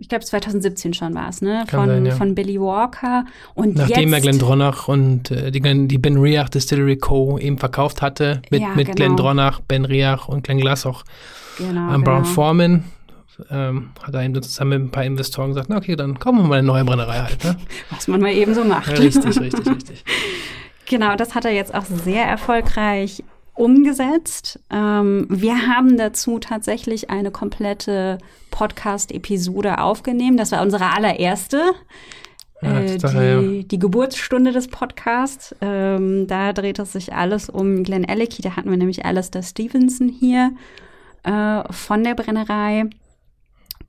ich 0.00 0.08
glaube 0.08 0.24
2017 0.24 0.94
schon 0.94 1.14
war 1.14 1.28
es, 1.28 1.42
ne? 1.42 1.64
Von, 1.68 1.88
sein, 1.88 2.06
ja. 2.06 2.14
von 2.14 2.34
Billy 2.34 2.60
Walker. 2.60 3.24
Und 3.54 3.76
Nachdem 3.76 4.10
jetzt, 4.10 4.12
er 4.12 4.20
Glendronach 4.20 4.88
und 4.88 5.30
äh, 5.30 5.50
die, 5.50 5.60
die 5.60 5.98
Ben 5.98 6.18
Riach 6.18 6.48
Distillery 6.48 6.96
Co. 6.96 7.38
eben 7.38 7.58
verkauft 7.58 8.00
hatte, 8.00 8.40
mit, 8.50 8.62
ja, 8.62 8.68
mit 8.74 8.86
genau. 8.86 8.94
Glendronach, 8.96 9.60
Ben 9.60 9.84
Riach 9.84 10.28
und 10.28 10.44
Glenn 10.44 10.58
Glassoch 10.58 11.04
genau, 11.58 11.88
an 11.88 12.04
Brown 12.04 12.22
genau. 12.22 12.34
Foreman, 12.34 12.84
ähm, 13.50 13.90
hat 14.02 14.14
er 14.14 14.22
eben 14.22 14.40
zusammen 14.40 14.70
mit 14.70 14.88
ein 14.88 14.90
paar 14.90 15.04
Investoren 15.04 15.48
gesagt, 15.48 15.68
na 15.68 15.76
okay, 15.76 15.96
dann 15.96 16.18
kommen 16.18 16.42
wir 16.42 16.48
mal 16.48 16.58
eine 16.58 16.66
neue 16.66 16.84
Brennerei 16.84 17.18
halt. 17.18 17.42
Ne? 17.44 17.56
Was 17.90 18.06
man 18.08 18.20
mal 18.20 18.32
eben 18.32 18.54
so 18.54 18.64
macht. 18.64 18.88
Ja, 18.92 18.98
richtig, 18.98 19.40
richtig, 19.40 19.66
richtig. 19.66 20.04
Genau, 20.88 21.16
das 21.16 21.34
hat 21.34 21.44
er 21.44 21.52
jetzt 21.52 21.74
auch 21.74 21.84
sehr 21.84 22.24
erfolgreich 22.24 23.22
umgesetzt. 23.54 24.60
Ähm, 24.70 25.26
wir 25.28 25.66
haben 25.66 25.96
dazu 25.96 26.38
tatsächlich 26.38 27.10
eine 27.10 27.30
komplette 27.30 28.18
Podcast-Episode 28.50 29.78
aufgenommen. 29.78 30.36
Das 30.36 30.52
war 30.52 30.62
unsere 30.62 30.86
allererste. 30.86 31.60
Ja, 32.62 32.80
äh, 32.80 32.96
die, 32.96 33.68
die, 33.68 33.78
Geburtsstunde 33.78 34.52
des 34.52 34.68
Podcasts. 34.68 35.54
Ähm, 35.60 36.26
da 36.26 36.52
dreht 36.52 36.78
es 36.78 36.92
sich 36.92 37.12
alles 37.12 37.50
um 37.50 37.82
Glenn 37.84 38.08
Alecky. 38.08 38.42
Da 38.42 38.56
hatten 38.56 38.70
wir 38.70 38.76
nämlich 38.76 39.04
Alistair 39.04 39.42
Stevenson 39.42 40.08
hier 40.08 40.52
äh, 41.24 41.62
von 41.72 42.02
der 42.02 42.14
Brennerei. 42.14 42.84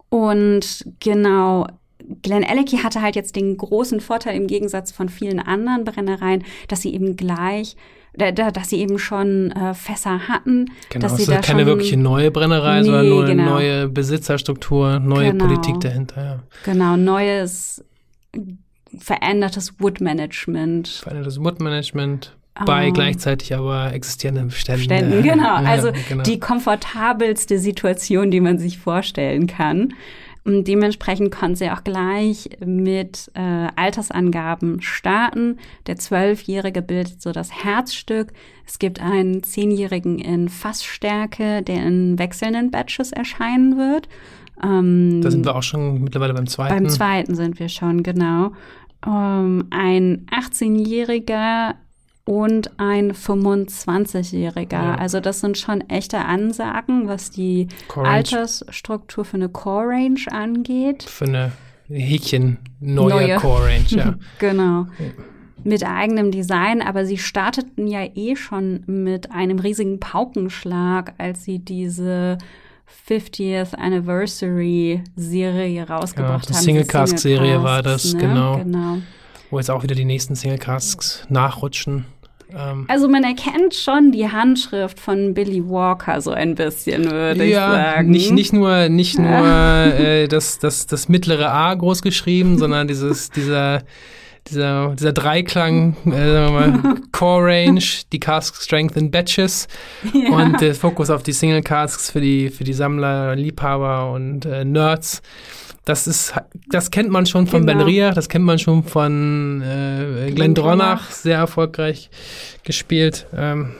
Und 0.09 0.85
genau, 0.99 1.67
Glenn 2.21 2.43
Alecky 2.43 2.77
hatte 2.77 3.01
halt 3.01 3.15
jetzt 3.15 3.35
den 3.35 3.57
großen 3.57 3.99
Vorteil 3.99 4.35
im 4.35 4.47
Gegensatz 4.47 4.91
von 4.91 5.09
vielen 5.09 5.39
anderen 5.39 5.83
Brennereien, 5.83 6.43
dass 6.67 6.81
sie 6.81 6.93
eben 6.93 7.15
gleich 7.15 7.75
dass 8.13 8.69
sie 8.69 8.77
eben 8.77 8.99
schon 8.99 9.51
äh, 9.51 9.73
Fässer 9.73 10.27
hatten. 10.27 10.71
Genau, 10.89 11.03
dass 11.03 11.15
sie 11.15 11.23
es 11.23 11.29
ist 11.29 11.43
keine 11.43 11.65
wirkliche 11.65 11.95
neue 11.95 12.31
Brennerei, 12.31 12.79
nee, 12.79 12.85
sondern 12.85 13.07
nur 13.07 13.25
genau. 13.25 13.43
eine 13.43 13.51
neue 13.51 13.87
Besitzerstruktur, 13.87 14.99
neue 14.99 15.31
genau. 15.31 15.45
Politik 15.45 15.79
dahinter. 15.79 16.23
Ja. 16.23 16.39
Genau, 16.65 16.97
neues, 16.97 17.85
verändertes 18.97 19.79
Wood-Management. 19.79 20.87
Verändertes 20.87 21.39
Wood-Management, 21.39 22.35
bei 22.65 22.89
oh. 22.89 22.93
gleichzeitig 22.93 23.55
aber 23.55 23.93
existierenden 23.93 24.47
Beständen. 24.47 24.87
Beständen, 24.87 25.23
genau. 25.23 25.55
Also 25.55 25.91
genau. 26.07 26.23
die 26.23 26.39
komfortabelste 26.39 27.59
Situation, 27.59 28.31
die 28.31 28.41
man 28.41 28.57
sich 28.57 28.79
vorstellen 28.79 29.47
kann. 29.47 29.93
Und 30.49 30.67
dementsprechend 30.67 31.29
konnten 31.31 31.55
sie 31.55 31.69
auch 31.69 31.83
gleich 31.83 32.49
mit 32.65 33.29
äh, 33.35 33.67
Altersangaben 33.75 34.81
starten. 34.81 35.59
Der 35.85 35.97
Zwölfjährige 35.97 36.81
bildet 36.81 37.21
so 37.21 37.31
das 37.31 37.63
Herzstück. 37.63 38.33
Es 38.65 38.79
gibt 38.79 38.99
einen 38.99 39.43
Zehnjährigen 39.43 40.17
in 40.17 40.49
Fassstärke, 40.49 41.61
der 41.61 41.85
in 41.85 42.17
wechselnden 42.17 42.71
Batches 42.71 43.11
erscheinen 43.11 43.77
wird. 43.77 44.09
Ähm, 44.63 45.21
da 45.21 45.29
sind 45.29 45.45
wir 45.45 45.55
auch 45.55 45.61
schon 45.61 46.01
mittlerweile 46.01 46.33
beim 46.33 46.47
zweiten. 46.47 46.73
Beim 46.73 46.89
zweiten 46.89 47.35
sind 47.35 47.59
wir 47.59 47.69
schon, 47.69 48.01
genau. 48.01 48.53
Ähm, 49.05 49.67
ein 49.69 50.25
18-Jähriger 50.31 51.75
und 52.29 52.79
ein 52.79 53.11
25-Jähriger. 53.13 54.73
Ja. 54.73 54.95
Also 54.95 55.19
das 55.19 55.39
sind 55.39 55.57
schon 55.57 55.81
echte 55.89 56.19
Ansagen, 56.19 57.07
was 57.07 57.31
die 57.31 57.69
Altersstruktur 57.95 59.25
für 59.25 59.37
eine 59.37 59.49
Core 59.49 59.87
Range 59.87 60.19
angeht. 60.29 61.01
Für 61.01 61.25
eine 61.25 61.51
Häkchen 61.87 62.59
neue, 62.79 63.09
neue. 63.09 63.35
Core 63.37 63.65
Range, 63.65 63.87
ja. 63.87 64.13
genau. 64.37 64.85
Mit 65.63 65.83
eigenem 65.83 66.29
Design, 66.29 66.83
aber 66.83 67.03
sie 67.07 67.17
starteten 67.17 67.87
ja 67.87 68.05
eh 68.13 68.35
schon 68.35 68.83
mit 68.85 69.31
einem 69.31 69.57
riesigen 69.57 69.99
Paukenschlag, 69.99 71.13
als 71.17 71.45
sie 71.45 71.57
diese 71.57 72.37
50th 73.09 73.73
Anniversary 73.73 75.03
Serie 75.15 75.87
rausgebracht 75.87 76.47
ja, 76.47 76.55
haben. 76.55 76.63
Single 76.63 76.85
Cask 76.85 77.17
Serie 77.17 77.63
war 77.63 77.81
das, 77.81 78.13
ne? 78.13 78.19
genau. 78.19 78.57
genau. 78.59 78.97
Wo 79.49 79.57
jetzt 79.57 79.71
auch 79.71 79.81
wieder 79.81 79.95
die 79.95 80.05
nächsten 80.05 80.35
Single 80.35 80.59
Casks 80.59 81.25
nachrutschen. 81.27 82.05
Ähm, 82.55 82.85
also 82.87 83.07
man 83.07 83.23
erkennt 83.23 83.75
schon 83.75 84.11
die 84.11 84.29
Handschrift 84.29 84.99
von 84.99 85.33
Billy 85.33 85.63
Walker 85.67 86.19
so 86.21 86.31
ein 86.31 86.55
bisschen, 86.55 87.09
würde 87.09 87.45
ja, 87.45 87.73
ich 87.73 87.81
sagen. 87.81 88.09
Nicht, 88.09 88.31
nicht 88.31 88.53
nur, 88.53 88.89
nicht 88.89 89.19
nur 89.19 89.29
äh, 89.99 90.27
das, 90.27 90.59
das, 90.59 90.87
das 90.87 91.09
mittlere 91.09 91.51
A 91.51 91.73
groß 91.73 92.01
geschrieben, 92.01 92.57
sondern 92.57 92.87
dieses, 92.87 93.29
dieser, 93.29 93.83
dieser, 94.47 94.95
dieser 94.95 95.13
Dreiklang, 95.13 95.95
äh, 96.05 96.49
mal, 96.49 96.95
Core 97.11 97.45
Range, 97.47 97.83
die 98.11 98.19
Cask 98.19 98.55
Strength 98.55 98.97
in 98.97 99.11
Batches 99.11 99.67
ja. 100.13 100.29
und 100.29 100.59
der 100.61 100.73
Fokus 100.75 101.09
auf 101.09 101.23
die 101.23 101.33
Single 101.33 101.61
Casks 101.61 102.09
für 102.09 102.21
die, 102.21 102.49
für 102.49 102.63
die 102.63 102.73
Sammler, 102.73 103.35
Liebhaber 103.35 104.11
und 104.11 104.45
äh, 104.45 104.65
Nerds. 104.65 105.21
Das 105.89 106.05
ist, 106.05 106.35
das 106.69 106.91
kennt 106.91 107.09
man 107.09 107.25
schon 107.25 107.47
von 107.47 107.65
genau. 107.65 107.79
Ben 107.79 107.87
Riach, 107.87 108.13
das 108.13 108.29
kennt 108.29 108.45
man 108.45 108.59
schon 108.59 108.83
von 108.83 109.63
äh, 109.63 110.29
Glenn 110.29 110.53
Dronach, 110.53 111.09
sehr 111.09 111.37
erfolgreich 111.37 112.11
gespielt. 112.63 113.25
Ähm, 113.35 113.71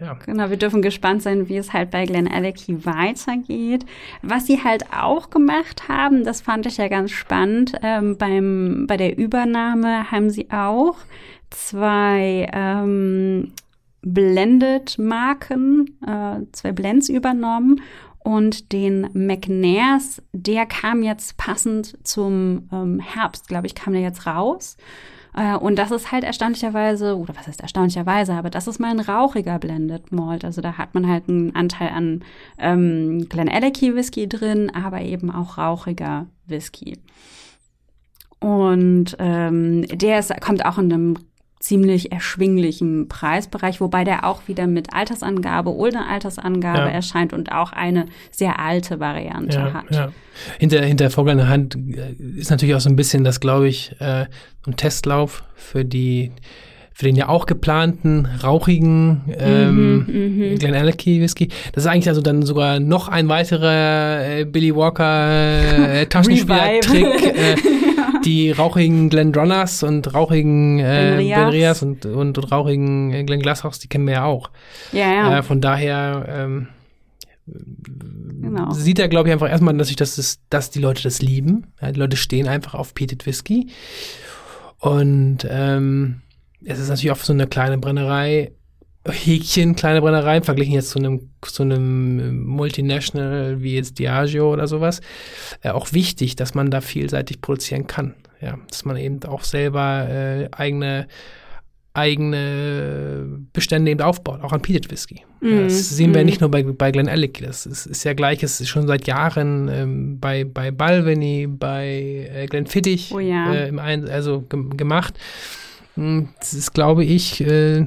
ja. 0.00 0.18
Genau, 0.26 0.50
wir 0.50 0.56
dürfen 0.56 0.82
gespannt 0.82 1.22
sein, 1.22 1.48
wie 1.48 1.56
es 1.56 1.72
halt 1.72 1.92
bei 1.92 2.06
Glenn 2.06 2.26
Alecky 2.26 2.84
weitergeht. 2.84 3.86
Was 4.20 4.46
sie 4.46 4.64
halt 4.64 4.86
auch 4.92 5.30
gemacht 5.30 5.88
haben, 5.88 6.24
das 6.24 6.40
fand 6.40 6.66
ich 6.66 6.78
ja 6.78 6.88
ganz 6.88 7.12
spannend, 7.12 7.74
ähm, 7.84 8.16
beim, 8.16 8.86
bei 8.88 8.96
der 8.96 9.16
Übernahme 9.16 10.10
haben 10.10 10.30
sie 10.30 10.50
auch 10.50 10.96
zwei 11.50 12.50
ähm, 12.52 13.52
Blended-Marken, 14.02 15.98
äh, 16.04 16.50
zwei 16.50 16.72
Blends 16.72 17.08
übernommen 17.08 17.80
Und 18.24 18.72
den 18.72 19.10
McNairs, 19.12 20.22
der 20.32 20.64
kam 20.64 21.02
jetzt 21.02 21.36
passend 21.36 21.98
zum 22.04 22.70
ähm, 22.72 22.98
Herbst, 22.98 23.48
glaube 23.48 23.66
ich, 23.66 23.74
kam 23.74 23.92
der 23.92 24.00
jetzt 24.00 24.26
raus. 24.26 24.78
Äh, 25.34 25.56
und 25.56 25.78
das 25.78 25.90
ist 25.90 26.10
halt 26.10 26.24
erstaunlicherweise, 26.24 27.18
oder 27.18 27.36
was 27.36 27.46
heißt 27.46 27.60
erstaunlicherweise, 27.60 28.32
aber 28.32 28.48
das 28.48 28.66
ist 28.66 28.78
mal 28.78 28.90
ein 28.90 29.00
rauchiger 29.00 29.58
Blended 29.58 30.10
Malt. 30.10 30.42
Also 30.42 30.62
da 30.62 30.78
hat 30.78 30.94
man 30.94 31.06
halt 31.06 31.28
einen 31.28 31.54
Anteil 31.54 31.90
an 31.90 32.24
ähm, 32.58 33.28
Glen 33.28 33.50
Alecky 33.50 33.94
Whisky 33.94 34.26
drin, 34.26 34.72
aber 34.74 35.02
eben 35.02 35.30
auch 35.30 35.58
rauchiger 35.58 36.26
Whisky. 36.46 36.98
Und 38.40 39.16
ähm, 39.18 39.82
der 39.88 40.18
ist, 40.18 40.32
kommt 40.40 40.64
auch 40.64 40.78
in 40.78 40.90
einem 40.90 41.14
ziemlich 41.64 42.12
erschwinglichen 42.12 43.08
Preisbereich, 43.08 43.80
wobei 43.80 44.04
der 44.04 44.26
auch 44.26 44.48
wieder 44.48 44.66
mit 44.66 44.92
Altersangabe, 44.92 45.74
ohne 45.74 46.06
Altersangabe 46.06 46.80
ja. 46.80 46.88
erscheint 46.88 47.32
und 47.32 47.52
auch 47.52 47.72
eine 47.72 48.04
sehr 48.30 48.58
alte 48.58 49.00
Variante 49.00 49.56
ja, 49.56 49.72
hat. 49.72 49.90
Ja. 49.90 50.12
Hinter, 50.58 50.84
hinter 50.84 51.08
vorgehaltener 51.08 51.48
Hand 51.48 51.74
äh, 51.74 52.12
ist 52.38 52.50
natürlich 52.50 52.74
auch 52.74 52.80
so 52.80 52.90
ein 52.90 52.96
bisschen 52.96 53.24
das, 53.24 53.40
glaube 53.40 53.66
ich, 53.66 53.96
äh, 53.98 54.26
ein 54.66 54.76
Testlauf 54.76 55.42
für 55.54 55.86
die 55.86 56.32
für 56.96 57.06
den 57.06 57.16
ja 57.16 57.28
auch 57.28 57.46
geplanten 57.46 58.28
rauchigen 58.44 59.22
ähm, 59.36 60.06
mhm, 60.06 60.50
mhm. 60.52 60.58
Glen 60.58 60.74
Alecky 60.74 61.20
Whisky. 61.20 61.48
Das 61.72 61.84
ist 61.84 61.90
eigentlich 61.90 62.08
also 62.08 62.20
dann 62.20 62.42
sogar 62.42 62.78
noch 62.78 63.08
ein 63.08 63.28
weiterer 63.28 64.40
äh, 64.40 64.44
Billy 64.44 64.76
Walker 64.76 66.02
äh, 66.02 66.06
Taschenspieler-Trick. 66.08 67.36
äh, 67.36 67.56
die 68.24 68.50
rauchigen 68.50 69.10
Glendroners 69.10 69.82
und 69.82 70.14
rauchigen 70.14 70.78
äh, 70.78 71.16
Benrias 71.16 71.82
und, 71.82 72.06
und, 72.06 72.38
und, 72.38 72.52
rauchigen 72.52 73.12
äh, 73.12 73.24
Glen 73.24 73.40
Glashawks, 73.40 73.78
die 73.78 73.88
kennen 73.88 74.06
wir 74.06 74.14
ja 74.14 74.24
auch. 74.24 74.50
Ja, 74.92 75.12
ja. 75.12 75.38
Äh, 75.38 75.42
von 75.42 75.60
daher 75.60 76.26
ähm, 76.28 76.68
genau. 77.46 78.70
sieht 78.72 78.98
er, 78.98 79.08
glaube 79.08 79.28
ich, 79.28 79.32
einfach 79.32 79.50
erstmal, 79.50 79.76
dass, 79.76 79.90
ich, 79.90 79.96
dass, 79.96 80.18
es, 80.18 80.40
dass 80.48 80.70
die 80.70 80.80
Leute 80.80 81.02
das 81.02 81.20
lieben. 81.22 81.66
Ja, 81.80 81.92
die 81.92 82.00
Leute 82.00 82.16
stehen 82.16 82.48
einfach 82.48 82.74
auf 82.74 82.94
Peated 82.94 83.26
Whisky. 83.26 83.68
Und 84.78 85.46
ähm, 85.48 86.22
es 86.64 86.78
ist 86.78 86.88
natürlich 86.88 87.12
auch 87.12 87.16
so 87.16 87.32
eine 87.32 87.46
kleine 87.46 87.78
Brennerei 87.78 88.52
Häkchen, 89.06 89.76
kleine 89.76 90.00
Brennereien, 90.00 90.44
verglichen 90.44 90.74
jetzt 90.74 90.90
zu 90.90 90.98
einem, 90.98 91.30
zu 91.42 91.62
einem 91.62 92.44
Multinational 92.44 93.62
wie 93.62 93.74
jetzt 93.74 93.98
Diageo 93.98 94.52
oder 94.52 94.66
sowas, 94.66 95.00
äh, 95.62 95.70
auch 95.70 95.92
wichtig, 95.92 96.36
dass 96.36 96.54
man 96.54 96.70
da 96.70 96.80
vielseitig 96.80 97.40
produzieren 97.40 97.86
kann. 97.86 98.14
Ja, 98.40 98.58
dass 98.68 98.84
man 98.84 98.96
eben 98.96 99.22
auch 99.24 99.42
selber 99.42 100.08
äh, 100.08 100.48
eigene 100.52 101.06
eigene 101.94 103.46
Bestände 103.52 103.92
eben 103.92 104.00
aufbaut, 104.00 104.42
auch 104.42 104.52
an 104.52 104.60
Peated 104.60 104.90
Whisky. 104.90 105.22
Mm, 105.40 105.62
das 105.62 105.90
sehen 105.90 106.12
wir 106.12 106.22
mm. 106.22 106.26
nicht 106.26 106.40
nur 106.40 106.50
bei, 106.50 106.64
bei 106.64 106.90
Glen 106.90 107.08
Alec, 107.08 107.40
das 107.40 107.66
ist, 107.66 107.86
ist 107.86 108.02
ja 108.02 108.14
gleich, 108.14 108.42
es 108.42 108.60
ist 108.60 108.68
schon 108.68 108.88
seit 108.88 109.06
Jahren 109.06 109.68
ähm, 109.68 110.18
bei, 110.18 110.42
bei 110.42 110.72
Balvenie, 110.72 111.46
bei 111.46 112.28
äh, 112.34 112.46
Glen 112.46 112.66
Fittich 112.66 113.12
oh 113.14 113.20
ja. 113.20 113.54
äh, 113.54 114.02
also 114.10 114.42
gemacht. 114.48 115.14
Hm, 115.94 116.30
das 116.40 116.52
ist, 116.52 116.74
glaube 116.74 117.04
ich, 117.04 117.40
äh, 117.40 117.86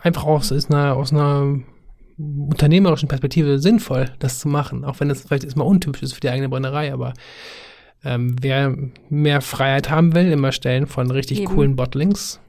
einfach 0.00 0.24
aus, 0.24 0.52
aus, 0.52 0.70
einer, 0.70 0.96
aus 0.96 1.12
einer 1.12 1.60
unternehmerischen 2.16 3.08
Perspektive 3.08 3.58
sinnvoll, 3.58 4.10
das 4.18 4.38
zu 4.38 4.48
machen. 4.48 4.84
Auch 4.84 5.00
wenn 5.00 5.08
das 5.08 5.22
vielleicht 5.22 5.44
erstmal 5.44 5.66
untypisch 5.66 6.02
ist 6.02 6.12
für 6.12 6.20
die 6.20 6.30
eigene 6.30 6.48
Brennerei, 6.48 6.92
aber 6.92 7.14
ähm, 8.04 8.36
wer 8.40 8.74
mehr 9.08 9.40
Freiheit 9.40 9.90
haben 9.90 10.14
will, 10.14 10.30
immer 10.30 10.52
stellen 10.52 10.86
von 10.86 11.10
richtig 11.10 11.40
Eben. 11.40 11.54
coolen 11.54 11.76
Bottlings, 11.76 12.40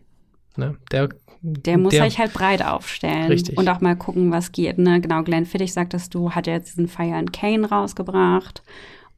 ne, 0.55 0.75
der 0.91 1.09
der 1.43 1.79
muss 1.79 1.91
der, 1.91 2.03
sich 2.03 2.19
halt 2.19 2.33
breit 2.33 2.63
aufstellen 2.63 3.25
richtig. 3.25 3.57
und 3.57 3.67
auch 3.67 3.81
mal 3.81 3.95
gucken, 3.95 4.31
was 4.31 4.51
geht. 4.51 4.77
Ne? 4.77 5.01
Genau, 5.01 5.23
Glenn 5.23 5.47
Fittich 5.47 5.73
sagtest 5.73 6.13
du, 6.13 6.31
hat 6.31 6.45
ja 6.45 6.53
jetzt 6.53 6.69
diesen 6.69 6.87
Fire 6.87 7.15
and 7.15 7.33
Cane 7.33 7.67
rausgebracht 7.67 8.61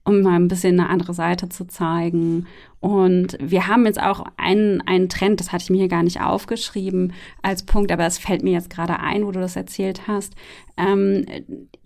um 0.06 0.22
mal 0.22 0.36
ein 0.36 0.48
bisschen 0.48 0.80
eine 0.80 0.90
andere 0.90 1.14
Seite 1.14 1.50
zu 1.50 1.66
zeigen. 1.66 2.48
Und 2.80 3.38
wir 3.40 3.68
haben 3.68 3.86
jetzt 3.86 4.02
auch 4.02 4.26
einen, 4.36 4.82
einen 4.82 5.08
Trend, 5.08 5.40
das 5.40 5.52
hatte 5.52 5.64
ich 5.64 5.70
mir 5.70 5.78
hier 5.78 5.88
gar 5.88 6.04
nicht 6.04 6.22
aufgeschrieben 6.22 7.14
als 7.42 7.64
Punkt, 7.64 7.92
aber 7.92 8.06
es 8.06 8.18
fällt 8.18 8.44
mir 8.44 8.52
jetzt 8.52 8.70
gerade 8.70 9.00
ein, 9.00 9.26
wo 9.26 9.32
du 9.32 9.40
das 9.40 9.56
erzählt 9.56 10.08
hast. 10.08 10.34
Ähm, 10.76 11.26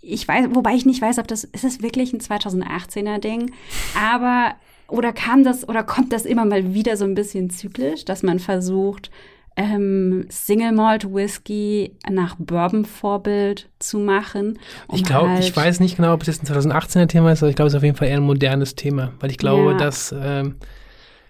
ich 0.02 0.28
weiß, 0.28 0.48
wobei 0.52 0.74
ich 0.74 0.86
nicht 0.86 1.02
weiß, 1.02 1.20
ob 1.20 1.28
das, 1.28 1.44
ist 1.44 1.64
es 1.64 1.84
wirklich 1.84 2.14
ein 2.14 2.20
2018er 2.20 3.20
Ding, 3.20 3.52
aber 3.96 4.56
oder 4.88 5.12
kam 5.14 5.44
das 5.44 5.68
oder 5.68 5.84
kommt 5.84 6.14
das 6.14 6.26
immer 6.26 6.46
mal 6.46 6.74
wieder 6.74 6.98
so 6.98 7.04
ein 7.06 7.14
bisschen 7.14 7.50
zyklisch, 7.50 8.06
dass 8.06 8.24
man 8.24 8.40
versucht, 8.40 9.12
ähm, 9.58 10.28
Single 10.30 10.72
Malt 10.72 11.12
Whisky 11.12 11.92
nach 12.08 12.36
Bourbon-Vorbild 12.38 13.68
zu 13.80 13.98
machen. 13.98 14.60
Um 14.88 14.96
ich 14.96 15.04
glaube, 15.04 15.32
halt 15.32 15.44
ich 15.44 15.56
weiß 15.56 15.80
nicht 15.80 15.98
genau, 15.98 16.14
ob 16.14 16.24
das 16.24 16.40
ein 16.42 16.46
2018er 16.46 17.08
Thema 17.08 17.32
ist, 17.32 17.42
aber 17.42 17.50
ich 17.50 17.56
glaube, 17.56 17.68
es 17.68 17.74
ist 17.74 17.78
auf 17.78 17.84
jeden 17.84 17.98
Fall 17.98 18.08
eher 18.08 18.18
ein 18.18 18.24
modernes 18.24 18.76
Thema, 18.76 19.14
weil 19.20 19.32
ich 19.32 19.40
glaube, 19.40 19.72
ja. 19.72 19.78
dass 19.78 20.14
ähm, 20.18 20.56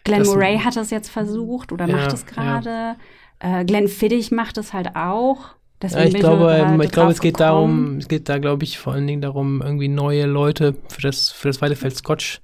Glenn 0.04 0.20
dass, 0.20 0.28
Murray 0.28 0.60
hat 0.60 0.76
das 0.76 0.90
jetzt 0.90 1.10
versucht 1.10 1.72
oder 1.72 1.88
ja, 1.88 1.96
macht 1.96 2.14
es 2.14 2.26
gerade. 2.26 2.96
Ja. 3.42 3.62
Äh, 3.62 3.66
Glenn 3.66 3.88
Fiddich 3.88 4.32
macht 4.32 4.58
es 4.58 4.74
halt 4.74 4.96
auch. 4.96 5.56
ja, 5.82 6.04
ich 6.04 6.14
glaube, 6.16 6.54
ähm, 6.54 6.82
ich 6.82 6.92
glaube, 6.92 7.14
es 7.14 7.22
geht 7.22 7.40
darum, 7.40 7.98
es 7.98 8.10
geht 8.10 8.28
da, 8.28 8.40
glaube 8.40 8.66
ich, 8.66 8.78
vor 8.78 8.92
allen 8.92 9.08
Dingen 9.08 9.22
darum, 9.22 9.62
irgendwie 9.62 9.88
neue 9.88 10.26
Leute 10.26 10.76
für 10.90 11.02
das, 11.02 11.32
für 11.32 11.48
das 11.48 11.62
Weidefeld 11.62 11.96
Scotch 11.96 12.42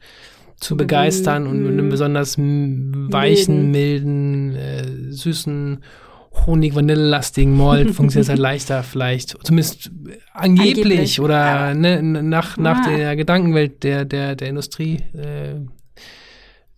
zu 0.64 0.78
begeistern 0.78 1.46
und 1.46 1.62
mit 1.62 1.74
einem 1.74 1.90
besonders 1.90 2.38
weichen, 2.38 3.72
milden, 3.72 4.56
äh, 4.56 5.12
süßen, 5.12 5.80
Honig-Vanille-lastigen 6.46 7.56
Malt 7.56 7.92
funktioniert 7.96 8.26
es 8.26 8.30
halt 8.30 8.40
leichter 8.40 8.84
vielleicht. 8.84 9.36
Zumindest 9.46 9.92
angeblich, 10.34 10.78
angeblich 10.78 11.22
oder 11.22 11.36
ja. 11.36 11.74
ne, 11.74 12.02
nach, 12.02 12.58
nach 12.58 12.88
ja. 12.88 12.98
der 12.98 13.16
Gedankenwelt 13.16 13.84
der, 13.84 14.06
der, 14.06 14.36
der 14.36 14.50
Industrie. 14.50 15.00
Äh, 15.14 15.58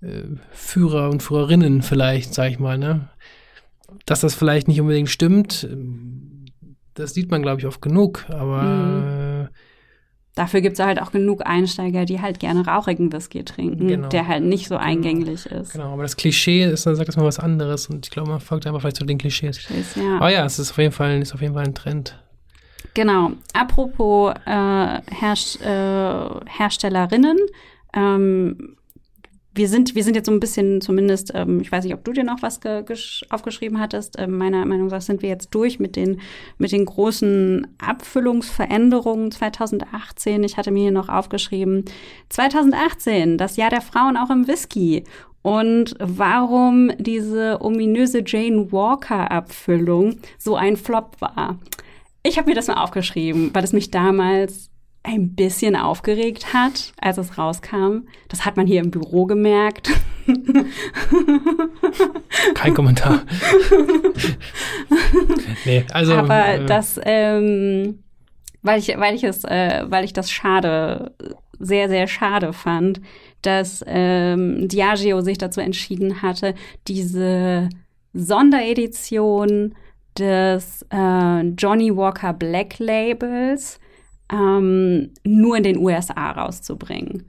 äh, 0.06 0.24
Führer 0.52 1.10
und 1.10 1.24
Führerinnen 1.24 1.82
vielleicht, 1.82 2.34
sag 2.34 2.52
ich 2.52 2.60
mal, 2.60 2.78
ne? 2.78 3.10
Dass 4.06 4.20
das 4.20 4.36
vielleicht 4.36 4.68
nicht 4.68 4.82
unbedingt 4.82 5.10
stimmt, 5.10 5.68
das 6.96 7.14
sieht 7.14 7.32
man, 7.32 7.42
glaube 7.42 7.62
ich, 7.62 7.68
oft 7.68 7.82
genug, 7.82 8.26
aber 8.30 8.64
mhm. 8.64 9.35
Dafür 10.36 10.60
gibt 10.60 10.78
es 10.78 10.86
halt 10.86 11.02
auch 11.02 11.12
genug 11.12 11.46
Einsteiger, 11.46 12.04
die 12.04 12.22
halt 12.22 12.42
gerne 12.42 12.68
rauchigen 12.68 13.12
Whisky 13.14 13.46
trinken, 13.46 13.88
genau. 13.88 14.10
der 14.10 14.28
halt 14.28 14.44
nicht 14.44 14.68
so 14.68 14.76
genau. 14.76 14.86
eingänglich 14.86 15.46
ist. 15.46 15.72
Genau, 15.72 15.94
aber 15.94 16.04
das 16.04 16.18
Klischee 16.18 16.66
ist, 16.66 16.86
dann 16.86 16.96
sagt 16.98 17.08
das 17.08 17.16
mal 17.16 17.24
was 17.24 17.40
anderes 17.40 17.88
und 17.88 18.06
ich 18.06 18.12
glaube, 18.12 18.30
man 18.30 18.42
folgt 18.42 18.68
einfach 18.68 18.82
vielleicht 18.82 18.98
zu 18.98 19.06
den 19.06 19.18
Klischees. 19.18 19.60
Klischees 19.60 19.96
ja. 19.96 20.18
Aber 20.18 20.30
ja, 20.30 20.44
es 20.44 20.60
ist 20.60 20.72
auf 20.72 20.78
jeden 20.78 20.92
Fall, 20.92 21.22
ist 21.22 21.34
auf 21.34 21.42
jeden 21.42 21.54
Fall 21.54 21.64
ein 21.64 21.74
Trend. 21.74 22.20
Genau. 22.94 23.32
Apropos 23.54 24.34
äh, 24.46 25.02
Herst 25.10 25.62
äh, 25.62 26.30
Herstellerinnen, 26.46 27.38
ähm, 27.94 28.76
wir 29.56 29.70
sind, 29.70 29.96
wir 29.96 30.04
sind 30.04 30.16
jetzt 30.16 30.26
so 30.26 30.32
ein 30.32 30.40
bisschen 30.40 30.82
zumindest, 30.82 31.32
ähm, 31.34 31.62
ich 31.62 31.72
weiß 31.72 31.86
nicht, 31.86 31.94
ob 31.94 32.04
du 32.04 32.12
dir 32.12 32.26
noch 32.26 32.42
was 32.42 32.60
aufgeschrieben 33.30 33.80
hattest. 33.80 34.16
Ähm, 34.20 34.38
meiner 34.38 34.66
Meinung 34.66 34.88
nach 34.88 35.02
sind 35.02 35.22
wir 35.22 35.30
jetzt 35.30 35.50
durch 35.56 35.80
mit 35.80 35.96
den, 35.96 36.20
mit 36.58 36.74
den 36.74 36.86
großen 36.86 37.66
Abfüllungsveränderungen 37.78 39.32
2018. 39.32 40.44
Ich 40.44 40.58
hatte 40.58 40.72
mir 40.72 40.84
hier 40.84 40.92
noch 40.92 41.10
aufgeschrieben, 41.10 41.86
2018, 42.30 43.38
das 43.38 43.56
Jahr 43.56 43.70
der 43.70 43.82
Frauen 43.82 44.18
auch 44.18 44.30
im 44.30 44.48
Whisky. 44.48 45.06
Und 45.42 45.96
warum 46.00 46.92
diese 46.98 47.62
ominöse 47.62 48.24
Jane 48.26 48.72
Walker-Abfüllung 48.72 50.18
so 50.38 50.56
ein 50.56 50.76
Flop 50.76 51.18
war. 51.20 51.60
Ich 52.24 52.38
habe 52.38 52.50
mir 52.50 52.56
das 52.56 52.68
mal 52.68 52.82
aufgeschrieben, 52.84 53.52
weil 53.54 53.64
es 53.64 53.72
mich 53.72 53.92
damals 53.92 54.72
ein 55.06 55.36
bisschen 55.36 55.76
aufgeregt 55.76 56.54
hat, 56.54 56.94
als 57.00 57.18
es 57.18 57.38
rauskam. 57.38 58.08
Das 58.28 58.46
hat 58.46 58.58
man 58.58 58.68
hier 58.68 58.82
im 58.82 58.92
Büro 58.92 59.26
gemerkt. 59.26 59.92
Kein 62.56 62.74
Kommentar. 62.74 63.22
nee, 65.66 65.86
also. 65.94 66.16
Aber 66.16 66.48
äh, 66.48 66.66
das, 66.66 67.00
ähm, 67.04 68.00
weil 68.62 68.80
ich, 68.80 68.88
weil 68.98 69.16
ich 69.16 69.24
es, 69.24 69.44
äh, 69.44 69.86
weil 69.88 70.04
ich 70.04 70.14
das 70.14 70.32
schade, 70.32 71.14
sehr, 71.60 71.88
sehr 71.88 72.08
schade 72.08 72.54
fand, 72.54 73.02
dass 73.44 73.84
ähm, 73.88 74.68
Diageo 74.68 75.22
sich 75.22 75.38
dazu 75.38 75.62
entschieden 75.62 76.24
hatte, 76.24 76.56
diese 76.88 77.70
Sonderedition 78.14 79.76
des 80.18 80.84
äh, 80.90 81.42
Johnny 81.42 81.96
Walker 81.96 82.34
Black 82.34 82.80
Labels 82.80 83.80
ähm, 84.32 85.12
nur 85.24 85.58
in 85.58 85.64
den 85.64 85.78
USA 85.78 86.32
rauszubringen. 86.32 87.26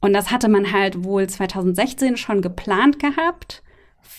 Und 0.00 0.12
das 0.12 0.30
hatte 0.30 0.48
man 0.48 0.72
halt 0.72 1.04
wohl 1.04 1.28
2016 1.28 2.16
schon 2.16 2.40
geplant 2.40 2.98
gehabt, 2.98 3.62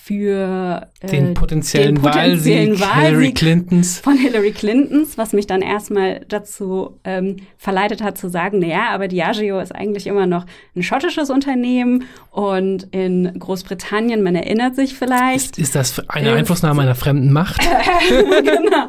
für 0.03 0.87
äh, 1.01 1.07
den 1.07 1.33
potenziellen, 1.33 1.95
den 1.95 2.01
potenziellen 2.01 2.79
Wahlsieg, 2.79 2.79
Wahlsieg 2.79 3.05
Hillary 3.05 3.31
Clintons. 3.33 3.99
von 3.99 4.17
Hillary 4.17 4.51
Clintons, 4.51 5.17
was 5.17 5.33
mich 5.33 5.47
dann 5.47 5.61
erstmal 5.61 6.21
dazu 6.29 6.97
ähm, 7.03 7.37
verleitet 7.57 8.01
hat 8.01 8.17
zu 8.17 8.29
sagen, 8.29 8.59
naja, 8.59 8.89
aber 8.91 9.09
Diageo 9.09 9.59
ist 9.59 9.75
eigentlich 9.75 10.07
immer 10.07 10.25
noch 10.25 10.45
ein 10.75 10.81
schottisches 10.81 11.29
Unternehmen 11.29 12.05
und 12.31 12.87
in 12.91 13.37
Großbritannien, 13.37 14.23
man 14.23 14.35
erinnert 14.35 14.75
sich 14.75 14.95
vielleicht. 14.95 15.57
Ist, 15.57 15.59
ist 15.59 15.75
das 15.75 16.09
eine 16.09 16.33
Einflussnahme 16.33 16.81
einer 16.81 16.95
fremden 16.95 17.33
Macht? 17.33 17.61
genau. 18.09 18.87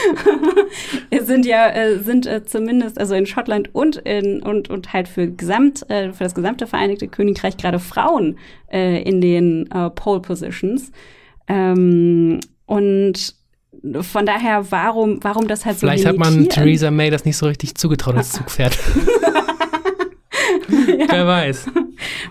es 1.10 1.26
sind 1.26 1.44
ja 1.44 1.68
äh, 1.68 1.98
sind 1.98 2.26
äh, 2.26 2.44
zumindest 2.44 2.98
also 2.98 3.14
in 3.14 3.26
Schottland 3.26 3.74
und 3.74 3.96
in 3.96 4.42
und 4.42 4.70
und 4.70 4.92
halt 4.92 5.08
für 5.08 5.28
gesamt 5.28 5.88
äh, 5.90 6.12
für 6.12 6.24
das 6.24 6.34
gesamte 6.34 6.66
Vereinigte 6.66 7.08
Königreich 7.08 7.56
gerade 7.56 7.78
Frauen 7.78 8.38
äh, 8.72 9.02
in 9.02 9.20
den 9.20 9.70
äh, 9.70 9.90
Pole 9.90 10.20
Positions 10.20 10.90
ähm, 11.48 12.40
und 12.66 13.34
von 14.00 14.26
daher 14.26 14.70
warum 14.70 15.18
warum 15.22 15.48
das 15.48 15.64
halt 15.64 15.78
Vielleicht 15.78 16.04
so 16.04 16.10
hat 16.10 16.18
man 16.18 16.48
Theresa 16.48 16.90
May 16.90 17.10
das 17.10 17.24
nicht 17.24 17.36
so 17.36 17.46
richtig 17.46 17.74
zugetraut 17.74 18.16
als 18.16 18.32
Zugpferd. 18.32 18.78
ja. 20.98 21.06
Wer 21.10 21.26
weiß. 21.26 21.66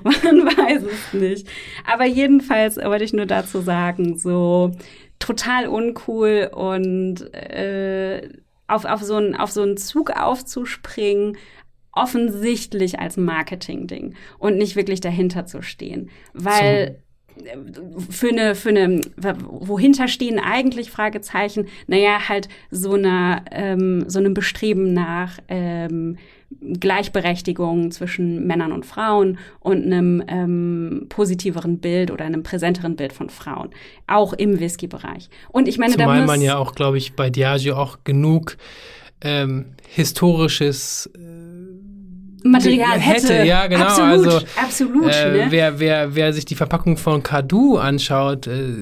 Man 0.03 0.45
weiß 0.45 0.83
es 0.83 1.13
nicht. 1.13 1.47
Aber 1.85 2.05
jedenfalls 2.05 2.77
wollte 2.77 3.03
ich 3.03 3.13
nur 3.13 3.25
dazu 3.25 3.61
sagen, 3.61 4.17
so 4.17 4.71
total 5.19 5.67
uncool 5.67 6.49
und 6.53 7.33
äh, 7.33 8.29
auf, 8.67 8.85
auf, 8.85 9.03
so 9.03 9.15
einen, 9.15 9.35
auf 9.35 9.51
so 9.51 9.61
einen 9.61 9.77
Zug 9.77 10.11
aufzuspringen, 10.11 11.37
offensichtlich 11.93 12.99
als 12.99 13.17
Marketing-Ding 13.17 14.15
und 14.39 14.57
nicht 14.57 14.75
wirklich 14.75 15.01
dahinter 15.01 15.45
zu 15.45 15.61
stehen. 15.61 16.09
Weil 16.33 16.99
so. 17.35 17.99
für 18.09 18.29
eine, 18.29 18.55
für 18.55 18.69
eine, 18.69 19.01
wohinter 19.45 20.07
stehen 20.07 20.39
eigentlich 20.39 20.91
Fragezeichen, 20.91 21.67
naja, 21.87 22.29
halt 22.29 22.49
so 22.69 22.93
einer, 22.93 23.43
ähm, 23.51 24.05
so 24.07 24.19
einem 24.19 24.33
Bestreben 24.33 24.93
nach 24.93 25.39
ähm, 25.47 26.17
Gleichberechtigung 26.59 27.91
zwischen 27.91 28.45
Männern 28.45 28.71
und 28.71 28.85
Frauen 28.85 29.37
und 29.59 29.85
einem 29.85 30.23
ähm, 30.27 31.05
positiveren 31.09 31.79
Bild 31.79 32.11
oder 32.11 32.25
einem 32.25 32.43
präsenteren 32.43 32.95
Bild 32.95 33.13
von 33.13 33.29
Frauen, 33.29 33.69
auch 34.07 34.33
im 34.33 34.59
Whisky-Bereich. 34.59 35.29
Und 35.49 35.67
ich 35.67 35.77
meine, 35.77 35.93
Zumal 35.93 36.19
da 36.19 36.25
man 36.25 36.41
ja 36.41 36.57
auch, 36.57 36.75
glaube 36.75 36.97
ich, 36.97 37.13
bei 37.13 37.29
Diageo 37.29 37.75
auch 37.75 37.99
genug 38.03 38.57
ähm, 39.21 39.75
historisches 39.87 41.09
äh, 41.15 41.40
Material 42.43 42.99
hätte. 42.99 43.33
hätte. 43.33 43.47
Ja, 43.47 43.67
genau. 43.67 43.85
Absolut, 43.85 44.11
also, 44.11 44.45
absolut. 44.55 45.13
Äh, 45.13 45.31
ne? 45.31 45.47
wer, 45.49 45.79
wer, 45.79 46.15
wer 46.15 46.33
sich 46.33 46.45
die 46.45 46.55
Verpackung 46.55 46.97
von 46.97 47.23
Kadu 47.23 47.77
anschaut, 47.77 48.47
äh, 48.47 48.73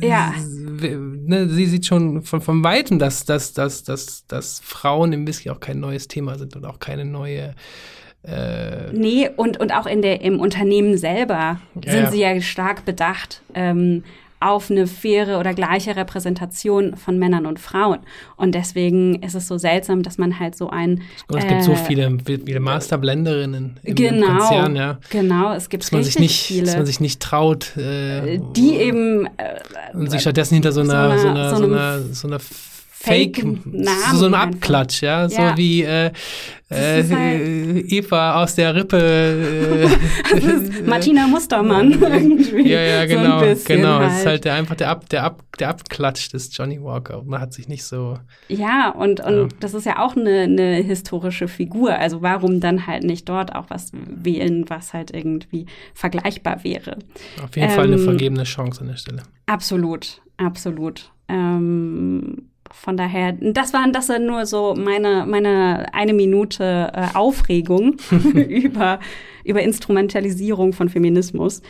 ja. 0.00 0.32
ne, 0.36 1.48
sie 1.48 1.66
sieht 1.66 1.86
schon 1.86 2.22
von, 2.22 2.40
von 2.40 2.64
Weitem, 2.64 2.98
dass, 2.98 3.24
dass, 3.24 3.52
dass, 3.52 3.84
dass, 3.84 4.26
dass 4.26 4.60
Frauen 4.64 5.12
im 5.12 5.26
Whisky 5.26 5.50
auch 5.50 5.60
kein 5.60 5.80
neues 5.80 6.08
Thema 6.08 6.38
sind 6.38 6.56
und 6.56 6.64
auch 6.64 6.78
keine 6.78 7.04
neue 7.04 7.54
äh 8.26 8.92
nee, 8.92 9.28
und, 9.36 9.60
und 9.60 9.72
auch 9.72 9.86
in 9.86 10.00
der, 10.00 10.22
im 10.22 10.40
Unternehmen 10.40 10.96
selber 10.96 11.60
ja, 11.74 11.92
sind 11.92 12.04
ja. 12.04 12.10
sie 12.10 12.20
ja 12.20 12.40
stark 12.40 12.84
bedacht. 12.84 13.42
Ähm, 13.54 14.02
auf 14.44 14.70
eine 14.70 14.86
faire 14.86 15.38
oder 15.38 15.54
gleiche 15.54 15.96
Repräsentation 15.96 16.96
von 16.96 17.18
Männern 17.18 17.46
und 17.46 17.58
Frauen. 17.58 18.00
Und 18.36 18.54
deswegen 18.54 19.22
ist 19.22 19.34
es 19.34 19.48
so 19.48 19.58
seltsam, 19.58 20.02
dass 20.02 20.18
man 20.18 20.38
halt 20.38 20.56
so 20.56 20.68
ein. 20.70 21.02
Es 21.28 21.46
gibt 21.46 21.52
äh, 21.52 21.62
so 21.62 21.74
viele, 21.74 22.18
viele 22.24 22.60
Masterblenderinnen 22.60 23.80
im, 23.82 23.94
genau, 23.94 24.26
Konzern, 24.38 24.76
ja. 24.76 24.98
Genau, 25.10 25.52
es 25.52 25.68
gibt 25.68 25.84
dass 25.84 25.92
man 25.92 26.04
sich 26.04 26.18
nicht, 26.18 26.42
viele. 26.42 26.66
Dass 26.66 26.76
man 26.76 26.86
sich 26.86 27.00
nicht 27.00 27.20
traut. 27.20 27.76
Äh, 27.76 28.40
die 28.54 28.76
eben. 28.76 29.26
Äh, 29.36 29.60
und 29.94 30.10
sich 30.10 30.20
stattdessen 30.20 30.54
hinter 30.54 30.72
so 30.72 30.80
einer, 30.80 31.18
so 31.18 31.28
einer, 31.28 31.56
so 31.56 31.64
einer, 31.64 31.64
so 31.64 31.64
einer, 31.64 32.14
so 32.14 32.28
einer 32.28 32.40
Fake, 33.04 33.44
Namen 33.66 34.16
so 34.16 34.26
ein 34.26 34.34
Abklatsch, 34.34 35.02
ja, 35.02 35.28
so 35.28 35.40
ja. 35.40 35.56
wie 35.56 35.82
äh, 35.82 36.10
äh, 36.70 37.04
halt 37.04 37.92
Eva 37.92 38.42
aus 38.42 38.54
der 38.54 38.74
Rippe. 38.74 39.90
Äh, 40.34 40.82
Martina 40.86 41.26
Mustermann 41.26 41.92
irgendwie. 42.00 42.68
Ja, 42.68 42.80
ja, 42.80 43.06
genau, 43.06 43.54
so 43.54 43.64
genau. 43.66 43.98
Halt. 43.98 44.10
Es 44.10 44.18
ist 44.18 44.26
halt 44.26 44.44
der, 44.44 44.54
einfach 44.54 44.74
der, 44.74 44.90
Ab, 44.90 45.08
der, 45.08 45.24
Ab, 45.24 45.42
der 45.58 45.68
Abklatsch 45.68 46.32
des 46.32 46.56
Johnny 46.56 46.82
Walker. 46.82 47.22
Man 47.24 47.40
hat 47.40 47.52
sich 47.52 47.68
nicht 47.68 47.84
so. 47.84 48.18
Ja, 48.48 48.90
und, 48.90 49.20
und 49.20 49.36
ja. 49.36 49.48
das 49.60 49.74
ist 49.74 49.86
ja 49.86 50.04
auch 50.04 50.16
eine, 50.16 50.40
eine 50.40 50.76
historische 50.76 51.46
Figur. 51.46 51.94
Also 51.98 52.22
warum 52.22 52.60
dann 52.60 52.86
halt 52.86 53.04
nicht 53.04 53.28
dort 53.28 53.54
auch 53.54 53.66
was 53.68 53.92
wählen, 53.92 54.64
was 54.68 54.92
halt 54.92 55.12
irgendwie 55.12 55.66
vergleichbar 55.94 56.64
wäre? 56.64 56.98
Auf 57.42 57.54
jeden 57.54 57.68
ähm, 57.68 57.74
Fall 57.74 57.84
eine 57.84 57.96
ähm, 57.96 58.04
vergebene 58.04 58.44
Chance 58.44 58.80
an 58.80 58.88
der 58.88 58.96
Stelle. 58.96 59.22
Absolut, 59.46 60.22
absolut. 60.38 61.12
Ähm, 61.28 62.48
von 62.74 62.96
daher, 62.96 63.32
das 63.32 63.72
waren 63.72 63.92
das 63.92 64.08
sind 64.08 64.26
nur 64.26 64.46
so 64.46 64.74
meine, 64.76 65.24
meine 65.26 65.86
eine 65.94 66.12
Minute 66.12 66.92
äh, 66.92 67.06
Aufregung 67.14 67.96
über, 68.34 69.00
über 69.44 69.62
Instrumentalisierung 69.62 70.72
von 70.72 70.88
Feminismus. 70.88 71.62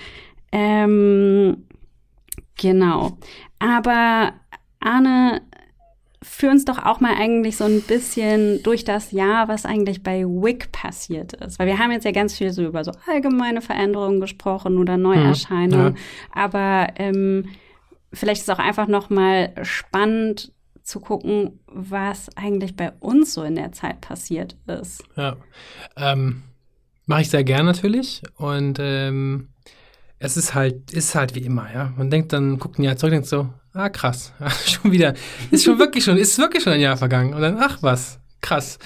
Ähm, 0.50 1.64
genau. 2.56 3.18
Aber 3.58 4.32
Arne, 4.80 5.42
führ 6.24 6.50
uns 6.50 6.64
doch 6.64 6.84
auch 6.84 7.00
mal 7.00 7.14
eigentlich 7.14 7.58
so 7.58 7.64
ein 7.64 7.82
bisschen 7.82 8.62
durch 8.62 8.84
das 8.84 9.12
Jahr, 9.12 9.46
was 9.46 9.66
eigentlich 9.66 10.02
bei 10.02 10.24
WIC 10.24 10.72
passiert 10.72 11.34
ist. 11.34 11.58
Weil 11.58 11.66
wir 11.66 11.78
haben 11.78 11.92
jetzt 11.92 12.04
ja 12.04 12.12
ganz 12.12 12.36
viel 12.36 12.50
so 12.50 12.64
über 12.64 12.82
so 12.82 12.92
allgemeine 13.06 13.60
Veränderungen 13.60 14.20
gesprochen 14.20 14.78
oder 14.78 14.96
Neuerscheinungen. 14.96 15.92
Mhm, 15.92 15.96
ja. 15.96 16.42
Aber 16.44 16.88
ähm, 16.96 17.50
vielleicht 18.12 18.40
ist 18.40 18.50
auch 18.50 18.58
einfach 18.58 18.88
noch 18.88 19.10
mal 19.10 19.52
spannend, 19.62 20.53
zu 20.84 21.00
gucken, 21.00 21.58
was 21.66 22.28
eigentlich 22.36 22.76
bei 22.76 22.92
uns 23.00 23.34
so 23.34 23.42
in 23.42 23.56
der 23.56 23.72
Zeit 23.72 24.00
passiert 24.00 24.56
ist. 24.66 25.02
Ja, 25.16 25.36
ähm, 25.96 26.42
mache 27.06 27.22
ich 27.22 27.30
sehr 27.30 27.42
gern 27.42 27.66
natürlich 27.66 28.22
und 28.36 28.78
ähm, 28.80 29.48
es 30.18 30.36
ist 30.36 30.54
halt, 30.54 30.92
ist 30.92 31.14
halt 31.14 31.34
wie 31.34 31.40
immer, 31.40 31.72
ja. 31.72 31.92
Man 31.96 32.10
denkt 32.10 32.32
dann, 32.32 32.58
guckt 32.58 32.78
ein 32.78 32.84
Jahr 32.84 32.96
zurück 32.96 33.12
und 33.12 33.16
denkt 33.16 33.28
so, 33.28 33.48
ah 33.72 33.88
krass, 33.88 34.32
schon 34.66 34.92
wieder, 34.92 35.14
ist 35.50 35.64
schon 35.64 35.78
wirklich 35.78 36.04
schon, 36.04 36.18
ist 36.18 36.38
wirklich 36.38 36.62
schon 36.62 36.74
ein 36.74 36.80
Jahr 36.80 36.96
vergangen 36.96 37.34
und 37.34 37.40
dann, 37.40 37.56
ach 37.58 37.78
was, 37.80 38.20
krass. 38.44 38.78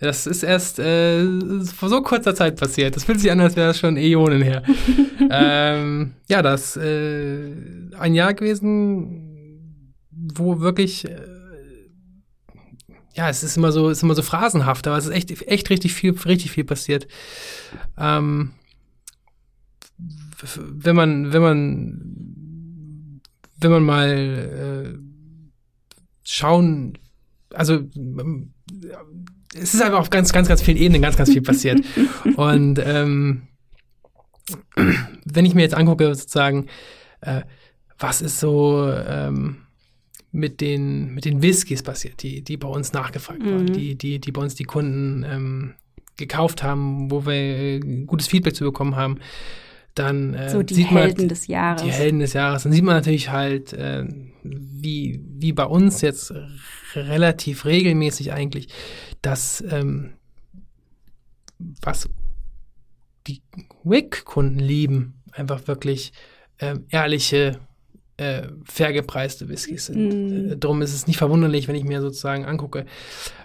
Das 0.00 0.26
ist 0.26 0.42
erst 0.42 0.78
äh, 0.78 1.24
vor 1.64 1.88
so 1.88 2.02
kurzer 2.02 2.34
Zeit 2.34 2.56
passiert. 2.56 2.96
Das 2.96 3.04
fühlt 3.04 3.18
sich 3.18 3.30
an, 3.30 3.40
als 3.40 3.56
wäre 3.56 3.68
das 3.68 3.78
schon 3.78 3.96
Äonen 3.96 4.42
her. 4.42 4.62
ähm, 5.30 6.12
ja, 6.28 6.42
das 6.42 6.76
äh, 6.76 7.50
ein 7.98 8.14
Jahr 8.14 8.34
gewesen, 8.34 9.94
wo 10.10 10.60
wirklich 10.60 11.06
äh, 11.06 11.35
ja, 13.16 13.30
es 13.30 13.42
ist 13.42 13.56
immer 13.56 13.72
so, 13.72 13.88
es 13.88 13.98
ist 13.98 14.02
immer 14.02 14.14
so 14.14 14.22
phrasenhaft, 14.22 14.86
aber 14.86 14.98
es 14.98 15.06
ist 15.06 15.12
echt, 15.12 15.42
echt 15.48 15.70
richtig 15.70 15.94
viel, 15.94 16.12
richtig 16.12 16.50
viel 16.50 16.64
passiert. 16.64 17.08
Ähm, 17.96 18.52
wenn 20.56 20.94
man, 20.94 21.32
wenn 21.32 21.42
man, 21.42 23.20
wenn 23.58 23.70
man 23.70 23.82
mal 23.82 24.10
äh, 24.10 24.98
schauen, 26.24 26.98
also 27.54 27.80
es 29.54 29.72
ist 29.72 29.80
einfach 29.80 30.00
auf 30.00 30.10
ganz, 30.10 30.32
ganz, 30.32 30.48
ganz 30.48 30.60
vielen 30.60 30.76
Ebenen 30.76 31.00
ganz, 31.00 31.16
ganz 31.16 31.32
viel 31.32 31.40
passiert. 31.40 31.80
Und 32.36 32.78
ähm, 32.84 33.48
wenn 35.24 35.46
ich 35.46 35.54
mir 35.54 35.62
jetzt 35.62 35.74
angucke, 35.74 36.14
sozusagen, 36.14 36.66
äh, 37.22 37.42
was 37.98 38.20
ist 38.20 38.38
so 38.38 38.92
ähm, 38.92 39.65
mit 40.32 40.60
den, 40.60 41.14
mit 41.14 41.24
den 41.24 41.42
Whiskys 41.42 41.82
passiert, 41.82 42.22
die, 42.22 42.42
die 42.42 42.56
bei 42.56 42.68
uns 42.68 42.92
nachgefragt 42.92 43.42
mhm. 43.42 43.50
waren, 43.50 43.66
die, 43.72 43.96
die, 43.96 44.18
die 44.18 44.32
bei 44.32 44.42
uns 44.42 44.54
die 44.54 44.64
Kunden 44.64 45.24
ähm, 45.24 45.74
gekauft 46.16 46.62
haben, 46.62 47.10
wo 47.10 47.26
wir 47.26 47.80
gutes 48.06 48.26
Feedback 48.26 48.54
zu 48.54 48.64
bekommen 48.64 48.96
haben. 48.96 49.18
Dann 49.94 50.34
äh, 50.34 50.50
so 50.50 50.62
die 50.62 50.74
sieht 50.74 50.90
Helden 50.90 51.22
man, 51.22 51.28
des 51.28 51.46
Jahres. 51.46 51.82
Die 51.82 51.90
Helden 51.90 52.20
des 52.20 52.34
Jahres. 52.34 52.64
Dann 52.64 52.72
sieht 52.72 52.84
man 52.84 52.96
natürlich 52.96 53.30
halt, 53.30 53.72
äh, 53.72 54.04
wie, 54.42 55.20
wie 55.24 55.52
bei 55.52 55.64
uns 55.64 56.02
jetzt 56.02 56.34
relativ 56.94 57.64
regelmäßig 57.64 58.32
eigentlich, 58.32 58.68
dass 59.22 59.64
ähm, 59.70 60.14
was 61.80 62.08
die 63.26 63.42
WIC-Kunden 63.84 64.58
lieben, 64.58 65.22
einfach 65.32 65.66
wirklich 65.66 66.12
ähm, 66.58 66.84
ehrliche 66.90 67.58
äh, 68.18 68.42
fair 68.64 68.92
gepreiste 68.92 69.48
Whiskys 69.48 69.86
sind. 69.86 70.08
Mm. 70.08 70.52
Äh, 70.52 70.56
darum 70.56 70.80
ist 70.80 70.94
es 70.94 71.06
nicht 71.06 71.18
verwunderlich, 71.18 71.68
wenn 71.68 71.74
ich 71.74 71.84
mir 71.84 72.00
sozusagen 72.00 72.46
angucke, 72.46 72.86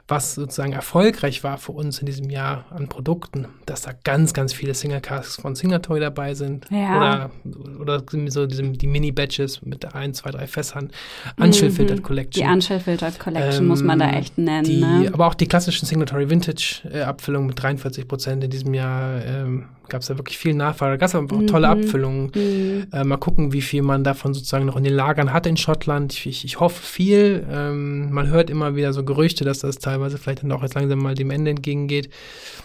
was 0.07 0.35
sozusagen 0.35 0.73
erfolgreich 0.73 1.43
war 1.43 1.57
für 1.57 1.71
uns 1.71 1.99
in 1.99 2.05
diesem 2.05 2.29
Jahr 2.29 2.65
an 2.69 2.87
Produkten, 2.87 3.47
dass 3.65 3.81
da 3.81 3.91
ganz, 4.03 4.33
ganz 4.33 4.53
viele 4.53 4.73
Single 4.73 5.01
Casks 5.01 5.37
von 5.41 5.55
Signatory 5.55 5.99
dabei 5.99 6.33
sind. 6.35 6.67
Ja. 6.69 6.97
Oder, 6.97 7.31
oder 7.79 8.03
so 8.27 8.45
diese, 8.45 8.63
die 8.63 8.87
Mini-Batches 8.87 9.61
mit 9.63 9.93
ein, 9.93 10.13
zwei, 10.13 10.31
drei 10.31 10.47
Fässern. 10.47 10.91
Unchill 11.37 11.71
Filtered 11.71 12.03
Collection. 12.03 12.45
Die 12.45 12.51
Unchill 12.51 12.79
Filtered 12.79 13.19
Collection 13.19 13.63
ähm, 13.63 13.67
muss 13.67 13.83
man 13.83 13.99
da 13.99 14.09
ähm, 14.09 14.15
echt 14.15 14.37
nennen. 14.37 14.65
Die, 14.65 14.81
ne? 14.81 15.09
Aber 15.13 15.27
auch 15.27 15.33
die 15.33 15.47
klassischen 15.47 15.85
Signatory 15.85 16.29
Vintage-Abfüllungen 16.29 17.47
mit 17.47 17.61
43 17.61 18.07
Prozent 18.07 18.43
in 18.43 18.49
diesem 18.49 18.73
Jahr. 18.73 19.23
Ähm, 19.23 19.65
gab 19.91 20.01
es 20.01 20.07
da 20.07 20.17
wirklich 20.17 20.37
viel 20.37 20.55
Nachfrage. 20.55 20.93
Da 20.93 20.97
gab 20.97 21.09
es 21.09 21.15
aber 21.15 21.35
auch 21.35 21.45
tolle 21.45 21.67
mhm. 21.67 21.83
Abfüllungen. 21.83 22.31
Mhm. 22.33 22.87
Äh, 22.91 23.03
mal 23.03 23.17
gucken, 23.17 23.53
wie 23.53 23.61
viel 23.61 23.83
man 23.83 24.03
davon 24.03 24.33
sozusagen 24.33 24.65
noch 24.65 24.77
in 24.77 24.83
den 24.83 24.93
Lagern 24.93 25.31
hat 25.33 25.45
in 25.45 25.57
Schottland. 25.57 26.13
Ich, 26.25 26.43
ich, 26.43 26.59
hoffe 26.59 26.81
viel. 26.81 27.45
Ähm, 27.51 28.11
man 28.11 28.27
hört 28.27 28.49
immer 28.49 28.75
wieder 28.75 28.93
so 28.93 29.03
Gerüchte, 29.03 29.43
dass 29.43 29.59
das 29.59 29.77
teilweise 29.77 30.17
vielleicht 30.17 30.43
dann 30.43 30.51
auch 30.51 30.63
jetzt 30.63 30.73
langsam 30.73 30.99
mal 30.99 31.13
dem 31.13 31.29
Ende 31.29 31.51
entgegengeht. 31.51 32.09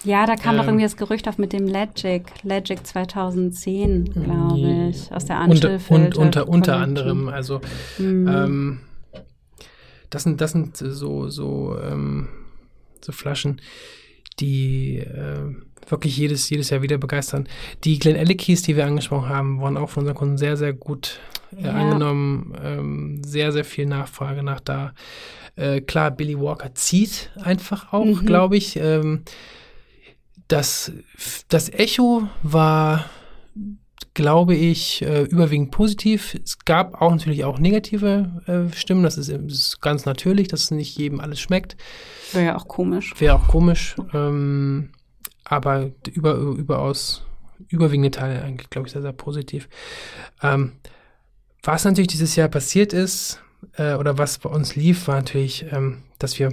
Ja, 0.04 0.24
da 0.24 0.36
kam 0.36 0.54
ähm, 0.54 0.60
doch 0.60 0.66
irgendwie 0.68 0.84
das 0.84 0.96
Gerücht 0.96 1.28
auf 1.28 1.36
mit 1.36 1.52
dem 1.52 1.66
Legic. 1.66 2.22
Legic 2.44 2.86
2010, 2.86 4.04
glaube 4.12 4.90
ich, 4.90 5.12
aus 5.12 5.26
der 5.26 5.38
Anschrift. 5.38 5.90
Und, 5.90 6.04
und 6.04 6.16
unter, 6.16 6.48
unter 6.48 6.76
anderem, 6.76 7.28
also 7.28 7.60
mhm. 7.98 8.28
ähm, 8.28 8.80
das 10.10 10.22
sind, 10.22 10.40
das 10.40 10.52
sind 10.52 10.76
so, 10.76 11.28
so, 11.28 11.76
ähm, 11.82 12.28
so 13.00 13.10
Flaschen, 13.10 13.60
die 14.38 14.98
äh, 14.98 15.52
wirklich 15.88 16.16
jedes, 16.16 16.49
jedes 16.51 16.70
Jahr 16.70 16.83
wieder 16.83 16.99
begeistern. 16.99 17.49
Die 17.85 17.99
Glen 17.99 18.16
Ellikeys, 18.16 18.62
die 18.62 18.77
wir 18.77 18.87
angesprochen 18.87 19.29
haben, 19.29 19.61
wurden 19.61 19.77
auch 19.77 19.90
von 19.90 20.03
unseren 20.03 20.16
Kunden 20.16 20.38
sehr, 20.38 20.57
sehr 20.57 20.72
gut 20.72 21.20
äh, 21.57 21.64
ja. 21.64 21.72
angenommen. 21.72 22.55
Ähm, 22.62 23.22
sehr, 23.25 23.53
sehr 23.53 23.64
viel 23.64 23.87
Nachfrage 23.87 24.42
nach 24.42 24.61
da. 24.61 24.92
Äh, 25.57 25.81
klar, 25.81 26.11
Billy 26.11 26.38
Walker 26.38 26.75
zieht 26.75 27.31
einfach 27.42 27.92
auch, 27.92 28.05
mhm. 28.05 28.27
glaube 28.27 28.57
ich. 28.57 28.77
Ähm, 28.77 29.22
das, 30.49 30.92
das 31.49 31.68
Echo 31.70 32.29
war 32.42 33.07
glaube 34.16 34.55
ich, 34.55 35.03
äh, 35.03 35.25
überwiegend 35.25 35.70
positiv. 35.70 36.35
Es 36.42 36.59
gab 36.61 37.03
auch 37.03 37.11
natürlich 37.11 37.44
auch 37.44 37.59
negative 37.59 38.42
äh, 38.46 38.75
Stimmen. 38.75 39.03
Das 39.03 39.18
ist, 39.18 39.29
ist, 39.29 39.83
ganz 39.83 40.07
natürlich, 40.07 40.49
dass 40.49 40.70
nicht 40.70 40.96
jedem 40.96 41.20
alles 41.20 41.38
schmeckt. 41.38 41.77
Wäre 42.33 42.46
ja 42.46 42.57
auch 42.57 42.66
komisch. 42.66 43.12
Wäre 43.18 43.35
auch 43.35 43.46
komisch. 43.46 43.94
Ähm, 44.14 44.88
aber 45.48 45.90
über, 46.12 46.35
überaus 46.35 47.22
überwiegende 47.68 48.11
Teile 48.11 48.42
eigentlich, 48.42 48.70
glaube 48.70 48.87
ich, 48.87 48.92
sehr, 48.92 49.02
sehr 49.02 49.12
positiv. 49.12 49.68
Ähm, 50.42 50.72
was 51.62 51.85
natürlich 51.85 52.09
dieses 52.09 52.37
Jahr 52.37 52.48
passiert 52.48 52.92
ist, 52.92 53.40
äh, 53.76 53.94
oder 53.94 54.18
was 54.18 54.38
bei 54.38 54.50
uns 54.50 54.76
lief, 54.76 55.09
war 55.09 55.16
natürlich, 55.16 55.66
ähm, 55.72 56.02
dass 56.18 56.38
wir 56.38 56.52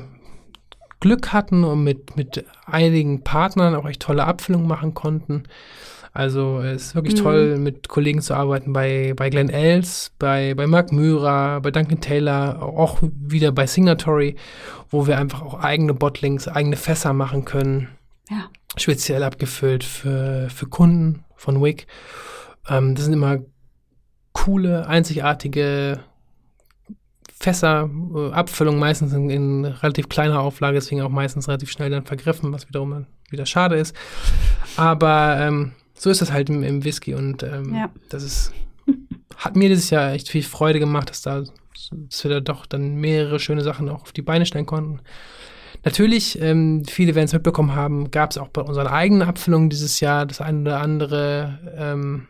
Glück 0.99 1.33
hatten 1.33 1.63
und 1.63 1.83
mit, 1.83 2.15
mit 2.15 2.45
einigen 2.65 3.23
Partnern 3.23 3.75
auch 3.75 3.87
echt 3.87 4.01
tolle 4.01 4.23
Abfüllungen 4.23 4.67
machen 4.67 4.93
konnten. 4.93 5.43
Also 6.13 6.59
es 6.59 6.87
ist 6.87 6.95
wirklich 6.95 7.15
mhm. 7.15 7.23
toll, 7.23 7.57
mit 7.57 7.89
Kollegen 7.89 8.21
zu 8.21 8.35
arbeiten 8.35 8.71
bei, 8.71 9.13
bei 9.15 9.29
Glenn 9.29 9.49
Els, 9.49 10.11
bei, 10.19 10.53
bei 10.53 10.67
Mark 10.67 10.91
Myra, 10.91 11.59
bei 11.59 11.71
Duncan 11.71 11.99
Taylor, 11.99 12.61
auch 12.61 12.99
wieder 13.01 13.51
bei 13.51 13.65
Signatory, 13.65 14.35
wo 14.89 15.07
wir 15.07 15.17
einfach 15.17 15.41
auch 15.41 15.55
eigene 15.55 15.95
Bottlings, 15.95 16.47
eigene 16.47 16.77
Fässer 16.77 17.13
machen 17.13 17.45
können. 17.45 17.89
Ja. 18.33 18.49
Speziell 18.75 19.23
abgefüllt 19.23 19.83
für, 19.83 20.49
für 20.49 20.67
Kunden 20.67 21.23
von 21.35 21.61
Wick. 21.61 21.85
Ähm, 22.67 22.95
das 22.95 23.05
sind 23.05 23.13
immer 23.13 23.39
coole, 24.31 24.87
einzigartige 24.87 25.99
Fässer, 27.31 27.89
äh, 28.15 28.31
Abfüllung 28.31 28.79
meistens 28.79 29.13
in, 29.13 29.29
in, 29.29 29.65
relativ 29.65 30.09
kleiner 30.09 30.39
Auflage, 30.39 30.75
deswegen 30.75 31.01
auch 31.01 31.09
meistens 31.09 31.47
relativ 31.47 31.69
schnell 31.69 31.89
dann 31.89 32.05
vergriffen, 32.05 32.51
was 32.51 32.67
wiederum 32.67 33.05
wieder 33.29 33.45
schade 33.45 33.75
ist. 33.75 33.95
Aber 34.77 35.37
ähm, 35.39 35.73
so 35.93 36.09
ist 36.09 36.21
das 36.21 36.31
halt 36.31 36.49
im, 36.49 36.63
im 36.63 36.83
Whisky 36.83 37.13
und 37.13 37.43
ähm, 37.43 37.75
ja. 37.75 37.89
das 38.09 38.23
ist, 38.23 38.53
hat 39.37 39.55
mir 39.55 39.69
dieses 39.69 39.89
Jahr 39.89 40.13
echt 40.13 40.29
viel 40.29 40.43
Freude 40.43 40.79
gemacht, 40.79 41.09
dass 41.09 41.21
da, 41.21 41.43
dass 41.91 42.23
wir 42.23 42.31
da 42.31 42.39
doch 42.39 42.65
dann 42.65 42.95
mehrere 42.95 43.39
schöne 43.39 43.61
Sachen 43.61 43.89
auch 43.89 44.03
auf 44.03 44.13
die 44.13 44.21
Beine 44.21 44.45
stellen 44.45 44.65
konnten. 44.65 45.01
Natürlich, 45.83 46.41
ähm, 46.41 46.83
viele 46.87 47.13
werden 47.15 47.25
es 47.25 47.33
mitbekommen 47.33 47.75
haben, 47.75 48.09
gab 48.11 48.31
es 48.31 48.37
auch 48.37 48.47
bei 48.47 48.61
unseren 48.61 48.87
eigenen 48.87 49.27
Abfüllungen 49.27 49.69
dieses 49.69 49.99
Jahr 49.99 50.25
das 50.25 50.39
eine 50.39 50.61
oder 50.61 50.79
andere 50.79 51.59
ähm, 51.77 52.27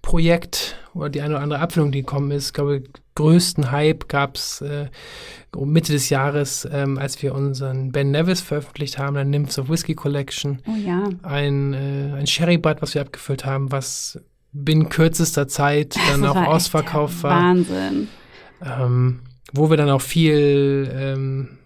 Projekt 0.00 0.76
oder 0.94 1.10
die 1.10 1.20
eine 1.20 1.34
oder 1.34 1.42
andere 1.42 1.60
Abfüllung, 1.60 1.92
die 1.92 2.00
gekommen 2.00 2.30
ist. 2.30 2.46
Ich 2.46 2.52
glaube, 2.54 2.84
größten 3.14 3.70
Hype 3.70 4.08
gab 4.08 4.36
es 4.36 4.62
äh, 4.62 4.86
Mitte 5.56 5.92
des 5.92 6.08
Jahres, 6.08 6.66
ähm, 6.70 6.98
als 6.98 7.20
wir 7.22 7.34
unseren 7.34 7.92
Ben 7.92 8.10
Nevis 8.10 8.40
veröffentlicht 8.40 8.98
haben, 8.98 9.14
der 9.14 9.24
Nymphs 9.24 9.58
of 9.58 9.68
Whiskey 9.68 9.94
Collection. 9.94 10.60
Oh 10.66 10.76
ja. 10.76 11.04
Ein, 11.22 11.74
äh, 11.74 12.14
ein 12.16 12.26
Sherry-Bud, 12.26 12.76
was 12.80 12.94
wir 12.94 13.02
abgefüllt 13.02 13.44
haben, 13.44 13.70
was 13.70 14.18
binnen 14.52 14.88
kürzester 14.88 15.48
Zeit 15.48 15.96
dann 16.10 16.24
auch 16.24 16.36
ausverkauft 16.36 17.22
war. 17.22 17.42
Wahnsinn. 17.42 18.08
Ähm, 18.64 19.20
wo 19.52 19.68
wir 19.68 19.76
dann 19.76 19.90
auch 19.90 20.00
viel 20.00 20.90
ähm, 20.94 21.58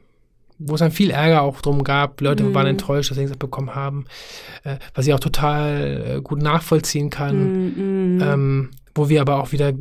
wo 0.67 0.75
es 0.75 0.81
dann 0.81 0.91
viel 0.91 1.11
Ärger 1.11 1.43
auch 1.43 1.61
drum 1.61 1.85
gab. 1.85 2.21
Leute 2.21 2.45
mm. 2.45 2.55
waren 2.55 2.67
enttäuscht, 2.67 3.11
dass 3.11 3.17
sie 3.17 3.25
nichts 3.25 3.37
bekommen 3.39 3.75
haben, 3.75 4.07
äh, 4.65 4.77
was 4.95 5.07
ich 5.07 5.15
auch 5.15 5.21
total 5.21 6.17
äh, 6.19 6.21
gut 6.21 6.43
nachvollziehen 6.43 7.11
kann. 7.11 7.37
Mm, 7.37 8.17
mm. 8.17 8.23
Ähm, 8.23 8.71
wo 8.95 9.09
wir 9.09 9.21
aber 9.23 9.41
auch 9.41 9.53
wieder 9.53 9.73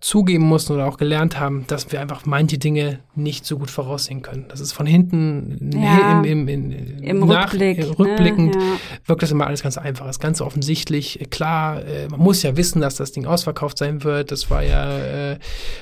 zugeben 0.00 0.44
mussten 0.44 0.72
oder 0.72 0.86
auch 0.86 0.96
gelernt 0.96 1.38
haben, 1.38 1.66
dass 1.68 1.92
wir 1.92 2.00
einfach 2.00 2.26
manche 2.26 2.58
Dinge 2.58 3.00
nicht 3.14 3.46
so 3.46 3.58
gut 3.58 3.70
voraussehen 3.70 4.22
können. 4.22 4.46
Das 4.48 4.60
ist 4.60 4.72
von 4.72 4.86
hinten 4.86 5.70
ja, 5.72 6.20
im, 6.22 6.24
im, 6.24 6.48
im, 6.48 7.02
im 7.02 7.20
nach, 7.20 7.52
Rückblick, 7.52 7.78
äh, 7.78 7.84
rückblickend 7.84 8.56
ne? 8.56 8.60
ja. 8.60 8.78
wirkt 9.06 9.22
das 9.22 9.30
immer 9.30 9.46
alles 9.46 9.62
ganz 9.62 9.78
einfach. 9.78 10.06
Das 10.06 10.16
ist 10.16 10.20
ganz 10.20 10.40
offensichtlich. 10.40 11.20
Klar, 11.30 11.84
äh, 11.84 12.08
man 12.08 12.20
muss 12.20 12.42
ja 12.42 12.56
wissen, 12.56 12.80
dass 12.80 12.96
das 12.96 13.12
Ding 13.12 13.24
ausverkauft 13.24 13.78
sein 13.78 14.02
wird. 14.02 14.32
Das 14.32 14.50
war 14.50 14.62
ja, 14.64 14.98
äh, 15.32 15.38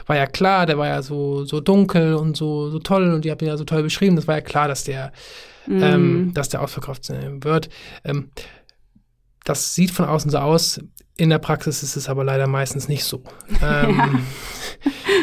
war 0.06 0.16
ja 0.16 0.26
klar, 0.26 0.66
der 0.66 0.76
war 0.76 0.88
ja 0.88 1.02
so, 1.02 1.44
so 1.44 1.60
dunkel 1.60 2.14
und 2.14 2.36
so, 2.36 2.68
so 2.68 2.78
toll 2.80 3.12
und 3.12 3.24
die 3.24 3.30
habt 3.30 3.40
ihn 3.40 3.48
ja 3.48 3.56
so 3.56 3.64
toll 3.64 3.82
beschrieben. 3.82 4.16
Das 4.16 4.28
war 4.28 4.36
ja 4.36 4.42
klar, 4.42 4.68
dass 4.68 4.84
der, 4.84 5.12
mm. 5.66 5.82
ähm, 5.82 6.30
dass 6.34 6.50
der 6.50 6.60
ausverkauft 6.60 7.04
sein 7.04 7.42
wird. 7.42 7.70
Ähm, 8.04 8.28
das 9.44 9.74
sieht 9.74 9.90
von 9.90 10.06
außen 10.06 10.30
so 10.30 10.38
aus. 10.38 10.80
In 11.16 11.30
der 11.30 11.38
Praxis 11.38 11.82
ist 11.82 11.96
es 11.96 12.08
aber 12.08 12.24
leider 12.24 12.46
meistens 12.46 12.88
nicht 12.88 13.04
so. 13.04 13.22
Ähm, 13.62 13.96
ja. 13.96 14.10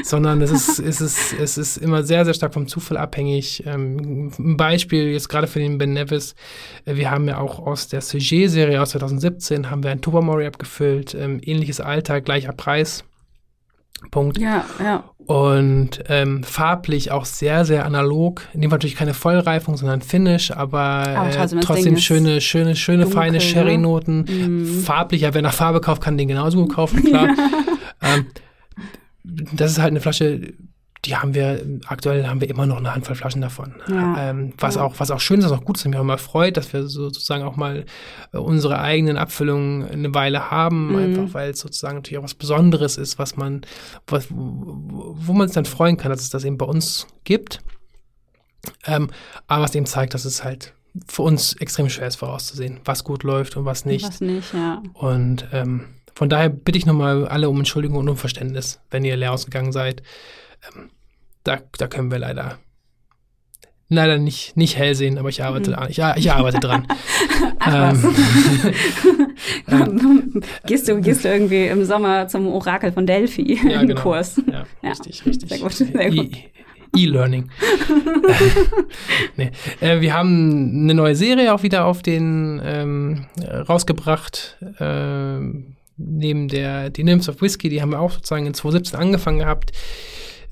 sondern 0.04 0.42
es 0.42 0.52
ist, 0.52 0.80
es, 0.80 1.02
ist, 1.02 1.34
es 1.34 1.58
ist 1.58 1.78
immer 1.78 2.04
sehr, 2.04 2.24
sehr 2.24 2.34
stark 2.34 2.54
vom 2.54 2.68
Zufall 2.68 2.98
abhängig. 2.98 3.64
Ähm, 3.66 4.32
ein 4.38 4.56
Beispiel 4.56 5.10
jetzt 5.10 5.28
gerade 5.28 5.48
für 5.48 5.60
den 5.60 5.78
Ben 5.78 5.94
Nevis. 5.94 6.36
Äh, 6.86 6.96
wir 6.96 7.12
haben 7.12 7.28
ja 7.28 7.40
auch 7.40 7.60
aus 7.60 7.88
der 7.88 8.02
Sujet-Serie 8.02 8.82
aus 8.82 8.92
2017 8.92 9.70
haben 9.70 9.84
wir 9.84 9.92
ein 9.92 10.02
Tobermory 10.02 10.46
abgefüllt. 10.46 11.16
Ähm, 11.16 11.42
ähnliches 11.44 11.82
Alter, 11.82 12.22
gleicher 12.22 12.54
Preis. 12.54 13.04
Punkt. 14.12 14.38
Ja, 14.38 14.66
ja. 14.80 15.04
Und 15.26 16.04
ähm, 16.08 16.44
farblich 16.44 17.12
auch 17.12 17.26
sehr, 17.26 17.64
sehr 17.64 17.86
analog. 17.86 18.48
In 18.54 18.62
dem 18.62 18.72
Fall 18.72 18.78
natürlich 18.78 18.96
keine 18.96 19.14
Vollreifung, 19.14 19.78
sondern 19.78 20.02
Finish, 20.02 20.52
aber, 20.52 21.08
aber 21.08 21.30
äh, 21.30 21.60
trotzdem 21.62 21.98
schöne, 21.98 22.42
schöne, 22.42 22.76
schöne, 22.76 23.04
dunkel, 23.04 23.16
feine 23.16 23.38
ne? 23.38 23.42
Sherry-Noten. 23.42 24.24
Ne? 24.24 24.66
Farblich, 24.82 25.22
ja, 25.22 25.34
wer 25.34 25.44
nach 25.44 25.54
Farbe 25.54 25.82
kauft, 25.82 26.02
kann 26.02 26.18
den 26.18 26.28
genauso 26.28 26.58
gut 26.58 26.74
kaufen, 26.74 27.04
klar. 27.04 27.30
ähm, 28.02 28.26
das 29.24 29.72
ist 29.72 29.80
halt 29.80 29.92
eine 29.92 30.02
Flasche, 30.02 30.54
die 31.06 31.16
haben 31.16 31.34
wir, 31.34 31.66
aktuell 31.88 32.28
haben 32.28 32.42
wir 32.42 32.50
immer 32.50 32.66
noch 32.66 32.78
eine 32.78 32.94
Handvoll 32.94 33.16
Flaschen 33.16 33.42
davon. 33.42 33.76
Ja. 33.88 34.30
Ähm, 34.30 34.54
was, 34.58 34.76
ja. 34.76 34.84
auch, 34.84 34.96
was 35.00 35.12
auch 35.12 35.22
schön 35.22 35.40
ist, 35.40 35.46
was 35.46 35.54
auch 35.54 35.64
gut 35.64 35.78
ist, 35.78 35.86
mich 35.86 35.98
auch 35.98 36.04
mal 36.04 36.18
freut, 36.18 36.58
dass 36.58 36.74
wir 36.74 36.88
sozusagen 36.88 37.44
auch 37.44 37.56
mal 37.56 37.86
äh, 38.34 38.38
unsere 38.38 38.80
eigenen 38.80 39.18
Abfüllungen 39.18 39.88
eine 39.88 40.14
Weile 40.14 40.52
haben, 40.52 40.90
mhm. 40.92 40.98
einfach 40.98 41.34
weil 41.34 41.52
es 41.52 41.60
sozusagen 41.60 41.96
natürlich 41.96 42.20
auch 42.20 42.24
was 42.24 42.34
Besonderes 42.34 42.98
ist, 42.98 43.18
was 43.18 43.38
man, 43.38 43.62
was, 44.08 44.28
wo 44.30 45.34
man 45.34 45.48
sich 45.48 45.56
dann 45.56 45.66
freuen 45.66 45.96
kann, 45.96 46.12
dass 46.12 46.22
es 46.22 46.30
das 46.30 46.44
eben 46.44 46.58
bei 46.58 46.66
uns 46.66 47.08
gibt. 47.24 47.62
Ähm, 48.86 49.10
aber 49.48 49.64
was 49.64 49.76
eben 49.76 49.86
zeigt, 49.86 50.14
dass 50.14 50.26
es 50.26 50.44
halt 50.44 50.74
für 51.08 51.22
uns 51.22 51.54
extrem 51.54 51.90
schwer 51.90 52.08
ist 52.08 52.18
vorauszusehen, 52.18 52.80
was 52.84 53.06
gut 53.06 53.24
läuft 53.24 53.56
und 53.56 53.64
was 53.64 53.86
nicht. 53.86 54.06
Was 54.06 54.20
nicht, 54.20 54.54
ja. 54.54 54.82
Und 54.94 55.48
ähm, 55.54 55.86
von 56.14 56.28
daher 56.28 56.50
bitte 56.50 56.78
ich 56.78 56.86
nochmal 56.86 57.28
alle 57.28 57.50
um 57.50 57.58
Entschuldigung 57.58 58.00
und 58.00 58.10
um 58.10 58.18
Verständnis, 58.18 58.82
wenn 58.92 59.06
ihr 59.06 59.16
leer 59.16 59.32
ausgegangen 59.32 59.72
seid. 59.72 60.04
Ähm, 60.68 60.90
da, 61.44 61.60
da 61.78 61.88
können 61.88 62.12
wir 62.12 62.20
leider 62.20 62.60
leider 63.90 64.20
nicht, 64.20 64.56
nicht 64.56 64.78
hell 64.78 64.96
sehen, 64.96 65.18
aber 65.18 65.30
ich 65.30 65.44
arbeite, 65.44 65.72
mhm. 65.72 65.88
ich, 65.90 66.00
ich 66.00 66.32
arbeite 66.32 66.60
dran. 66.60 66.88
ähm, 67.68 68.16
ähm, 69.68 70.42
gehst, 70.66 70.88
du, 70.88 71.02
gehst 71.02 71.26
du 71.26 71.30
irgendwie 71.30 71.66
im 71.66 71.84
Sommer 71.84 72.28
zum 72.28 72.48
Orakel 72.48 72.92
von 72.92 73.06
Delphi 73.06 73.60
ja, 73.68 73.82
genau. 73.82 74.00
Kurs? 74.00 74.42
Ja, 74.48 74.66
ja, 74.82 74.90
richtig, 74.90 75.26
richtig. 75.26 75.50
Sehr 75.50 75.60
gut, 75.60 75.74
sehr 75.74 76.12
gut. 76.12 76.38
E-Learning. 76.96 77.50
nee. 79.38 79.52
äh, 79.80 80.02
wir 80.02 80.14
haben 80.14 80.84
eine 80.84 80.96
neue 80.96 81.16
Serie 81.16 81.54
auch 81.54 81.62
wieder 81.62 81.86
auf 81.86 82.02
den 82.02 82.60
ähm, 82.64 83.26
rausgebracht. 83.48 84.58
Äh, 84.80 85.40
neben 85.98 86.48
der 86.48 86.90
die 86.90 87.04
Nymphs 87.04 87.30
of 87.30 87.42
Whiskey, 87.42 87.70
die 87.70 87.82
haben 87.82 87.92
wir 87.92 88.00
auch 88.00 88.14
sozusagen 88.14 88.48
in 88.48 88.56
2017 88.56 89.00
angefangen 89.00 89.40
gehabt. 89.40 89.72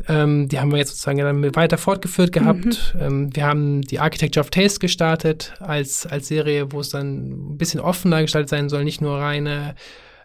Ähm, 0.08 0.48
die 0.48 0.60
haben 0.60 0.72
wir 0.72 0.78
jetzt 0.78 0.90
sozusagen 0.90 1.18
dann 1.20 1.56
weiter 1.56 1.78
fortgeführt 1.78 2.32
gehabt. 2.32 2.94
Mhm. 2.94 3.02
Ähm, 3.02 3.36
wir 3.36 3.46
haben 3.46 3.82
die 3.82 4.00
Architecture 4.00 4.44
of 4.44 4.50
Taste 4.50 4.80
gestartet 4.80 5.54
als, 5.60 6.06
als 6.06 6.28
Serie, 6.28 6.72
wo 6.72 6.80
es 6.80 6.90
dann 6.90 7.54
ein 7.54 7.58
bisschen 7.58 7.80
offener 7.80 8.22
gestaltet 8.22 8.50
sein 8.50 8.70
soll, 8.70 8.84
nicht 8.84 9.02
nur 9.02 9.18
reine 9.18 9.76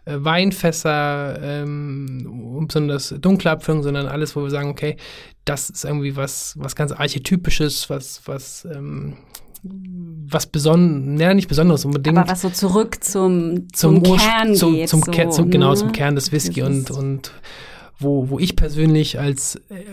äh, 0.05 0.15
Weinfässer, 0.17 1.39
ähm, 1.41 2.65
besonders 2.67 3.13
dunkle 3.19 3.51
Abfüllung, 3.51 3.83
sondern 3.83 4.07
alles, 4.07 4.35
wo 4.35 4.43
wir 4.43 4.49
sagen, 4.49 4.69
okay, 4.69 4.97
das 5.45 5.69
ist 5.69 5.83
irgendwie 5.83 6.15
was, 6.15 6.55
was 6.57 6.75
ganz 6.75 6.91
Archetypisches, 6.91 7.89
was, 7.89 8.21
was 8.25 8.65
ähm, 8.73 9.17
was 9.63 10.45
Besonderes, 10.45 11.21
ja, 11.21 11.33
nicht 11.33 11.47
Besonderes 11.47 11.85
unbedingt. 11.85 12.17
Aber 12.17 12.29
was 12.29 12.41
so 12.41 12.49
zurück 12.49 13.01
zum, 13.03 13.67
zum, 13.71 14.03
zum 14.03 14.17
Kern 14.17 14.55
zum, 14.55 14.73
geht. 14.73 14.89
Zum, 14.89 15.01
so, 15.03 15.11
Ker 15.11 15.29
zum, 15.29 15.49
genau, 15.49 15.69
ne? 15.69 15.75
zum 15.77 15.91
Kern 15.93 16.15
des 16.15 16.31
Whisky 16.33 16.63
und, 16.63 16.91
und 16.91 17.31
wo, 17.99 18.29
wo 18.29 18.39
ich 18.39 18.55
persönlich 18.55 19.19
als 19.19 19.55
äh, 19.69 19.83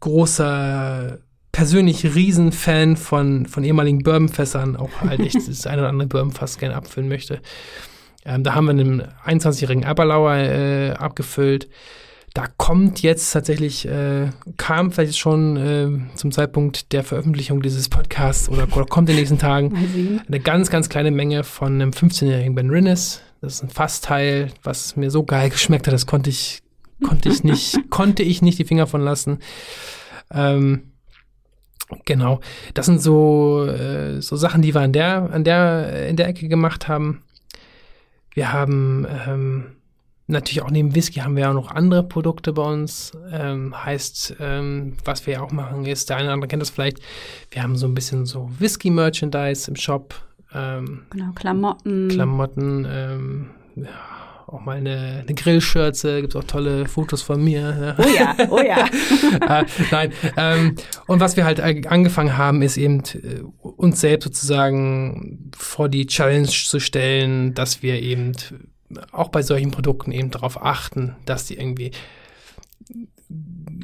großer 0.00 1.18
persönlich 1.54 2.14
Riesenfan 2.14 2.96
von, 2.96 3.46
von 3.46 3.62
ehemaligen 3.62 4.02
Bourbonfässern 4.02 4.76
auch 4.76 4.90
halt 5.00 5.20
echt 5.20 5.36
das 5.48 5.66
eine 5.66 5.82
oder 5.82 5.88
andere 5.88 6.08
Bourbonfass 6.08 6.58
gerne 6.58 6.74
abfüllen 6.74 7.08
möchte. 7.08 7.40
Ähm, 8.24 8.42
da 8.42 8.54
haben 8.54 8.66
wir 8.66 8.70
einen 8.72 9.02
21-jährigen 9.24 9.84
Aberlauer 9.84 10.34
äh, 10.34 10.90
abgefüllt. 10.92 11.68
Da 12.32 12.46
kommt 12.56 13.02
jetzt 13.02 13.30
tatsächlich, 13.30 13.86
äh, 13.86 14.30
kam 14.56 14.90
vielleicht 14.90 15.16
schon 15.16 15.56
äh, 15.56 16.16
zum 16.16 16.32
Zeitpunkt 16.32 16.92
der 16.92 17.04
Veröffentlichung 17.04 17.62
dieses 17.62 17.88
Podcasts 17.88 18.48
oder, 18.48 18.66
oder 18.74 18.86
kommt 18.86 19.08
in 19.08 19.14
den 19.14 19.20
nächsten 19.20 19.38
Tagen 19.38 20.20
eine 20.26 20.40
ganz, 20.40 20.68
ganz 20.68 20.88
kleine 20.88 21.12
Menge 21.12 21.44
von 21.44 21.74
einem 21.74 21.90
15-jährigen 21.90 22.56
Ben 22.56 22.70
Rinnes. 22.70 23.20
Das 23.40 23.54
ist 23.54 23.62
ein 23.62 23.68
Fassteil, 23.68 24.50
was 24.64 24.96
mir 24.96 25.12
so 25.12 25.22
geil 25.22 25.50
geschmeckt 25.50 25.86
hat, 25.86 25.94
das 25.94 26.06
konnte 26.06 26.30
ich, 26.30 26.63
konnte 27.04 27.28
ich 27.28 27.44
nicht, 27.44 27.78
konnte 27.90 28.22
ich 28.22 28.42
nicht 28.42 28.58
die 28.58 28.64
Finger 28.64 28.86
von 28.86 29.02
lassen. 29.02 29.38
Ähm, 30.32 30.92
genau, 32.04 32.40
das 32.74 32.86
sind 32.86 33.00
so, 33.00 33.66
äh, 33.66 34.20
so 34.20 34.36
Sachen, 34.36 34.62
die 34.62 34.74
wir 34.74 34.80
an 34.80 34.92
der, 34.92 35.30
an 35.32 35.44
der, 35.44 36.08
in 36.08 36.16
der 36.16 36.28
Ecke 36.28 36.48
gemacht 36.48 36.88
haben. 36.88 37.22
Wir 38.34 38.52
haben 38.52 39.06
ähm, 39.26 39.66
natürlich 40.26 40.62
auch 40.62 40.70
neben 40.70 40.94
Whisky 40.94 41.20
haben 41.20 41.36
wir 41.36 41.48
auch 41.50 41.54
noch 41.54 41.70
andere 41.70 42.02
Produkte 42.02 42.52
bei 42.52 42.62
uns. 42.62 43.12
Ähm, 43.30 43.74
heißt, 43.84 44.36
ähm, 44.40 44.96
was 45.04 45.26
wir 45.26 45.42
auch 45.42 45.52
machen, 45.52 45.84
ist, 45.86 46.10
der 46.10 46.16
eine 46.16 46.26
oder 46.26 46.34
andere 46.34 46.48
kennt 46.48 46.62
das 46.62 46.70
vielleicht, 46.70 46.98
wir 47.50 47.62
haben 47.62 47.76
so 47.76 47.86
ein 47.86 47.94
bisschen 47.94 48.26
so 48.26 48.50
Whisky-Merchandise 48.58 49.70
im 49.70 49.76
Shop. 49.76 50.14
Ähm, 50.52 51.02
genau, 51.10 51.32
Klamotten. 51.34 52.08
Klamotten, 52.08 52.86
ähm, 52.88 53.50
ja, 53.76 53.88
auch 54.46 54.60
mal 54.60 54.76
eine, 54.76 55.24
eine 55.26 55.34
Grillschürze, 55.34 56.20
gibt 56.20 56.34
es 56.34 56.40
auch 56.40 56.44
tolle 56.44 56.86
Fotos 56.86 57.22
von 57.22 57.42
mir. 57.42 57.96
Oh 57.98 58.08
ja, 58.14 58.36
oh 58.50 58.60
ja. 58.60 58.86
äh, 59.60 59.64
nein, 59.90 60.12
ähm, 60.36 60.76
und 61.06 61.20
was 61.20 61.36
wir 61.36 61.44
halt 61.44 61.60
angefangen 61.60 62.36
haben, 62.36 62.62
ist 62.62 62.76
eben 62.76 63.00
äh, 63.00 63.40
uns 63.60 64.00
selbst 64.00 64.24
sozusagen 64.24 65.50
vor 65.56 65.88
die 65.88 66.06
Challenge 66.06 66.48
zu 66.48 66.78
stellen, 66.78 67.54
dass 67.54 67.82
wir 67.82 68.00
eben 68.02 68.32
auch 69.12 69.28
bei 69.28 69.42
solchen 69.42 69.70
Produkten 69.70 70.12
eben 70.12 70.30
darauf 70.30 70.62
achten, 70.62 71.16
dass 71.24 71.46
die 71.46 71.56
irgendwie 71.56 71.90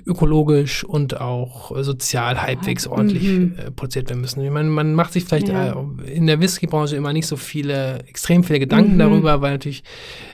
ökologisch 0.06 0.84
und 0.84 1.20
auch 1.20 1.72
sozial 1.82 2.42
halbwegs 2.42 2.86
ordentlich 2.86 3.22
mhm. 3.22 3.54
äh, 3.58 3.70
produziert 3.70 4.08
werden 4.08 4.20
müssen. 4.20 4.42
Ich 4.42 4.50
meine, 4.50 4.68
man 4.68 4.94
macht 4.94 5.12
sich 5.12 5.24
vielleicht 5.24 5.48
ja. 5.48 5.72
äh, 6.04 6.10
in 6.12 6.26
der 6.26 6.40
Whiskybranche 6.40 6.96
immer 6.96 7.12
nicht 7.12 7.26
so 7.26 7.36
viele, 7.36 8.00
extrem 8.06 8.44
viele 8.44 8.58
Gedanken 8.58 8.94
mhm. 8.94 8.98
darüber, 8.98 9.40
weil 9.40 9.52
natürlich 9.52 9.84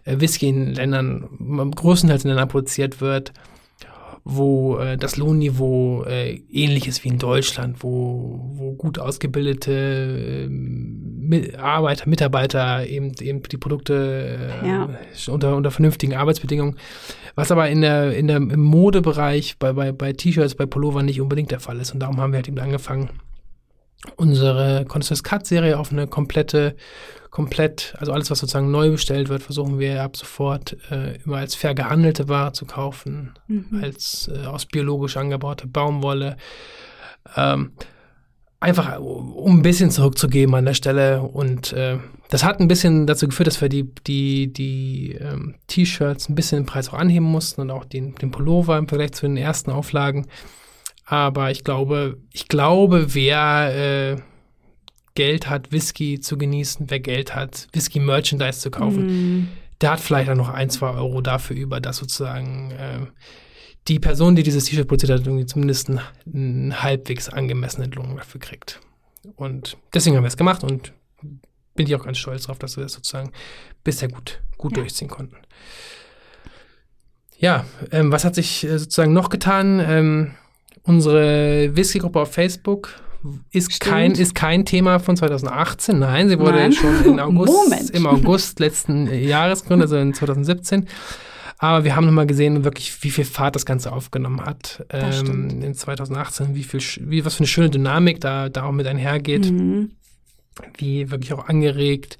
äh, 0.04 0.20
Whisky 0.20 0.48
in 0.48 0.74
Ländern, 0.74 1.28
größtenteils 1.74 2.24
in 2.24 2.30
Ländern 2.30 2.48
produziert 2.48 3.00
wird, 3.00 3.32
wo 4.28 4.78
äh, 4.78 4.98
das 4.98 5.16
Lohnniveau 5.16 6.02
äh, 6.02 6.42
ähnlich 6.50 6.88
ist 6.88 7.04
wie 7.04 7.10
in 7.10 7.18
Deutschland, 7.18 7.84
wo, 7.84 8.40
wo 8.54 8.72
gut 8.72 8.98
ausgebildete 8.98 10.50
äh, 10.50 11.56
Arbeiter, 11.56 12.08
Mitarbeiter 12.08 12.84
eben, 12.88 13.12
eben 13.20 13.40
die 13.44 13.56
Produkte 13.56 14.36
äh, 14.64 14.68
ja. 14.68 14.88
unter, 15.28 15.54
unter 15.54 15.70
vernünftigen 15.70 16.14
Arbeitsbedingungen. 16.14 16.76
Was 17.36 17.52
aber 17.52 17.70
in 17.70 17.82
der, 17.82 18.16
in 18.16 18.26
der, 18.26 18.38
im 18.38 18.62
Modebereich 18.62 19.58
bei, 19.60 19.72
bei, 19.72 19.92
bei 19.92 20.12
T-Shirts, 20.12 20.56
bei 20.56 20.66
Pullovern 20.66 21.06
nicht 21.06 21.20
unbedingt 21.20 21.52
der 21.52 21.60
Fall 21.60 21.78
ist. 21.78 21.92
Und 21.92 22.00
darum 22.00 22.20
haben 22.20 22.32
wir 22.32 22.38
halt 22.38 22.48
eben 22.48 22.58
angefangen, 22.58 23.10
unsere 24.16 24.84
Contest 24.86 25.24
Cut 25.24 25.46
Serie 25.46 25.78
auf 25.78 25.90
eine 25.90 26.06
komplette, 26.06 26.76
komplett, 27.30 27.94
also 27.98 28.12
alles, 28.12 28.30
was 28.30 28.38
sozusagen 28.38 28.70
neu 28.70 28.90
bestellt 28.90 29.28
wird, 29.28 29.42
versuchen 29.42 29.78
wir 29.78 30.02
ab 30.02 30.16
sofort 30.16 30.76
äh, 30.90 31.16
immer 31.24 31.38
als 31.38 31.54
fair 31.54 31.74
gehandelte 31.74 32.28
Ware 32.28 32.52
zu 32.52 32.66
kaufen, 32.66 33.34
mhm. 33.48 33.80
als 33.82 34.30
äh, 34.32 34.46
aus 34.46 34.66
biologisch 34.66 35.16
angebauter 35.16 35.66
Baumwolle. 35.66 36.36
Ähm, 37.36 37.72
einfach 38.60 38.98
um 38.98 39.58
ein 39.58 39.62
bisschen 39.62 39.90
zurückzugeben 39.90 40.54
an 40.54 40.64
der 40.64 40.74
Stelle 40.74 41.22
und 41.22 41.72
äh, 41.72 41.98
das 42.30 42.42
hat 42.42 42.58
ein 42.58 42.68
bisschen 42.68 43.06
dazu 43.06 43.28
geführt, 43.28 43.46
dass 43.46 43.60
wir 43.60 43.68
die, 43.68 43.94
die, 44.06 44.52
die 44.52 45.16
ähm, 45.20 45.54
T-Shirts 45.68 46.28
ein 46.28 46.34
bisschen 46.34 46.58
im 46.58 46.66
Preis 46.66 46.88
auch 46.88 46.94
anheben 46.94 47.26
mussten 47.26 47.60
und 47.60 47.70
auch 47.70 47.84
den, 47.84 48.14
den 48.16 48.30
Pullover 48.30 48.78
im 48.78 48.88
Vergleich 48.88 49.12
zu 49.12 49.26
den 49.26 49.36
ersten 49.36 49.70
Auflagen. 49.70 50.26
Aber 51.06 51.52
ich 51.52 51.62
glaube, 51.62 52.18
ich 52.32 52.48
glaube, 52.48 53.14
wer 53.14 54.14
äh, 54.14 54.16
Geld 55.14 55.48
hat, 55.48 55.72
Whisky 55.72 56.20
zu 56.20 56.36
genießen, 56.36 56.90
wer 56.90 57.00
Geld 57.00 57.34
hat, 57.34 57.68
Whisky-Merchandise 57.72 58.60
zu 58.60 58.70
kaufen, 58.72 59.06
mm. 59.40 59.48
der 59.80 59.92
hat 59.92 60.00
vielleicht 60.00 60.28
auch 60.28 60.36
noch 60.36 60.48
ein, 60.48 60.68
zwei 60.68 60.90
Euro 60.90 61.20
dafür 61.20 61.56
über, 61.56 61.80
dass 61.80 61.98
sozusagen 61.98 62.72
äh, 62.72 63.06
die 63.86 64.00
Person, 64.00 64.34
die 64.34 64.42
dieses 64.42 64.64
T-Shirt 64.64 64.88
produziert 64.88 65.12
hat, 65.12 65.26
irgendwie 65.26 65.46
zumindest 65.46 65.88
einen, 65.88 66.00
einen 66.32 66.82
halbwegs 66.82 67.28
angemessenen 67.28 67.92
Lohn 67.92 68.16
dafür 68.16 68.40
kriegt. 68.40 68.80
Und 69.36 69.76
deswegen 69.94 70.16
haben 70.16 70.24
wir 70.24 70.28
es 70.28 70.36
gemacht 70.36 70.64
und 70.64 70.92
bin 71.76 71.86
ich 71.86 71.94
auch 71.94 72.04
ganz 72.04 72.18
stolz 72.18 72.42
darauf, 72.42 72.58
dass 72.58 72.76
wir 72.76 72.82
das 72.82 72.94
sozusagen 72.94 73.30
bisher 73.84 74.08
gut, 74.08 74.40
gut 74.56 74.76
ja. 74.76 74.82
durchziehen 74.82 75.08
konnten. 75.08 75.36
Ja, 77.38 77.64
ähm, 77.92 78.10
was 78.10 78.24
hat 78.24 78.34
sich 78.34 78.64
äh, 78.64 78.78
sozusagen 78.78 79.12
noch 79.12 79.28
getan? 79.28 79.78
Ähm, 79.78 80.34
Unsere 80.86 81.74
Whisky-Gruppe 81.74 82.20
auf 82.20 82.32
Facebook 82.32 82.94
ist 83.50 83.80
kein, 83.80 84.12
ist 84.12 84.34
kein 84.34 84.64
Thema 84.64 84.98
von 84.98 85.16
2018. 85.16 85.98
Nein, 85.98 86.28
sie 86.28 86.38
wurde 86.38 86.58
Nein. 86.58 86.72
schon 86.72 87.04
in 87.04 87.20
August, 87.20 87.90
im 87.90 88.06
August 88.06 88.60
letzten 88.60 89.12
Jahres 89.12 89.62
gegründet, 89.62 89.86
also 89.86 89.96
in 89.96 90.14
2017. 90.14 90.86
Aber 91.58 91.84
wir 91.84 91.96
haben 91.96 92.04
nochmal 92.04 92.26
gesehen, 92.26 92.64
wirklich, 92.64 93.02
wie 93.02 93.10
viel 93.10 93.24
Fahrt 93.24 93.56
das 93.56 93.64
Ganze 93.64 93.90
aufgenommen 93.92 94.44
hat 94.44 94.84
ähm, 94.90 95.62
in 95.62 95.74
2018, 95.74 96.54
wie 96.54 96.62
viel, 96.62 96.80
wie, 97.00 97.24
was 97.24 97.34
für 97.34 97.40
eine 97.40 97.46
schöne 97.46 97.70
Dynamik 97.70 98.20
da, 98.20 98.48
da 98.48 98.64
auch 98.64 98.72
mit 98.72 98.86
einhergeht. 98.86 99.50
Mhm. 99.50 99.92
Wie 100.76 101.10
wirklich 101.10 101.32
auch 101.32 101.48
angeregt, 101.48 102.18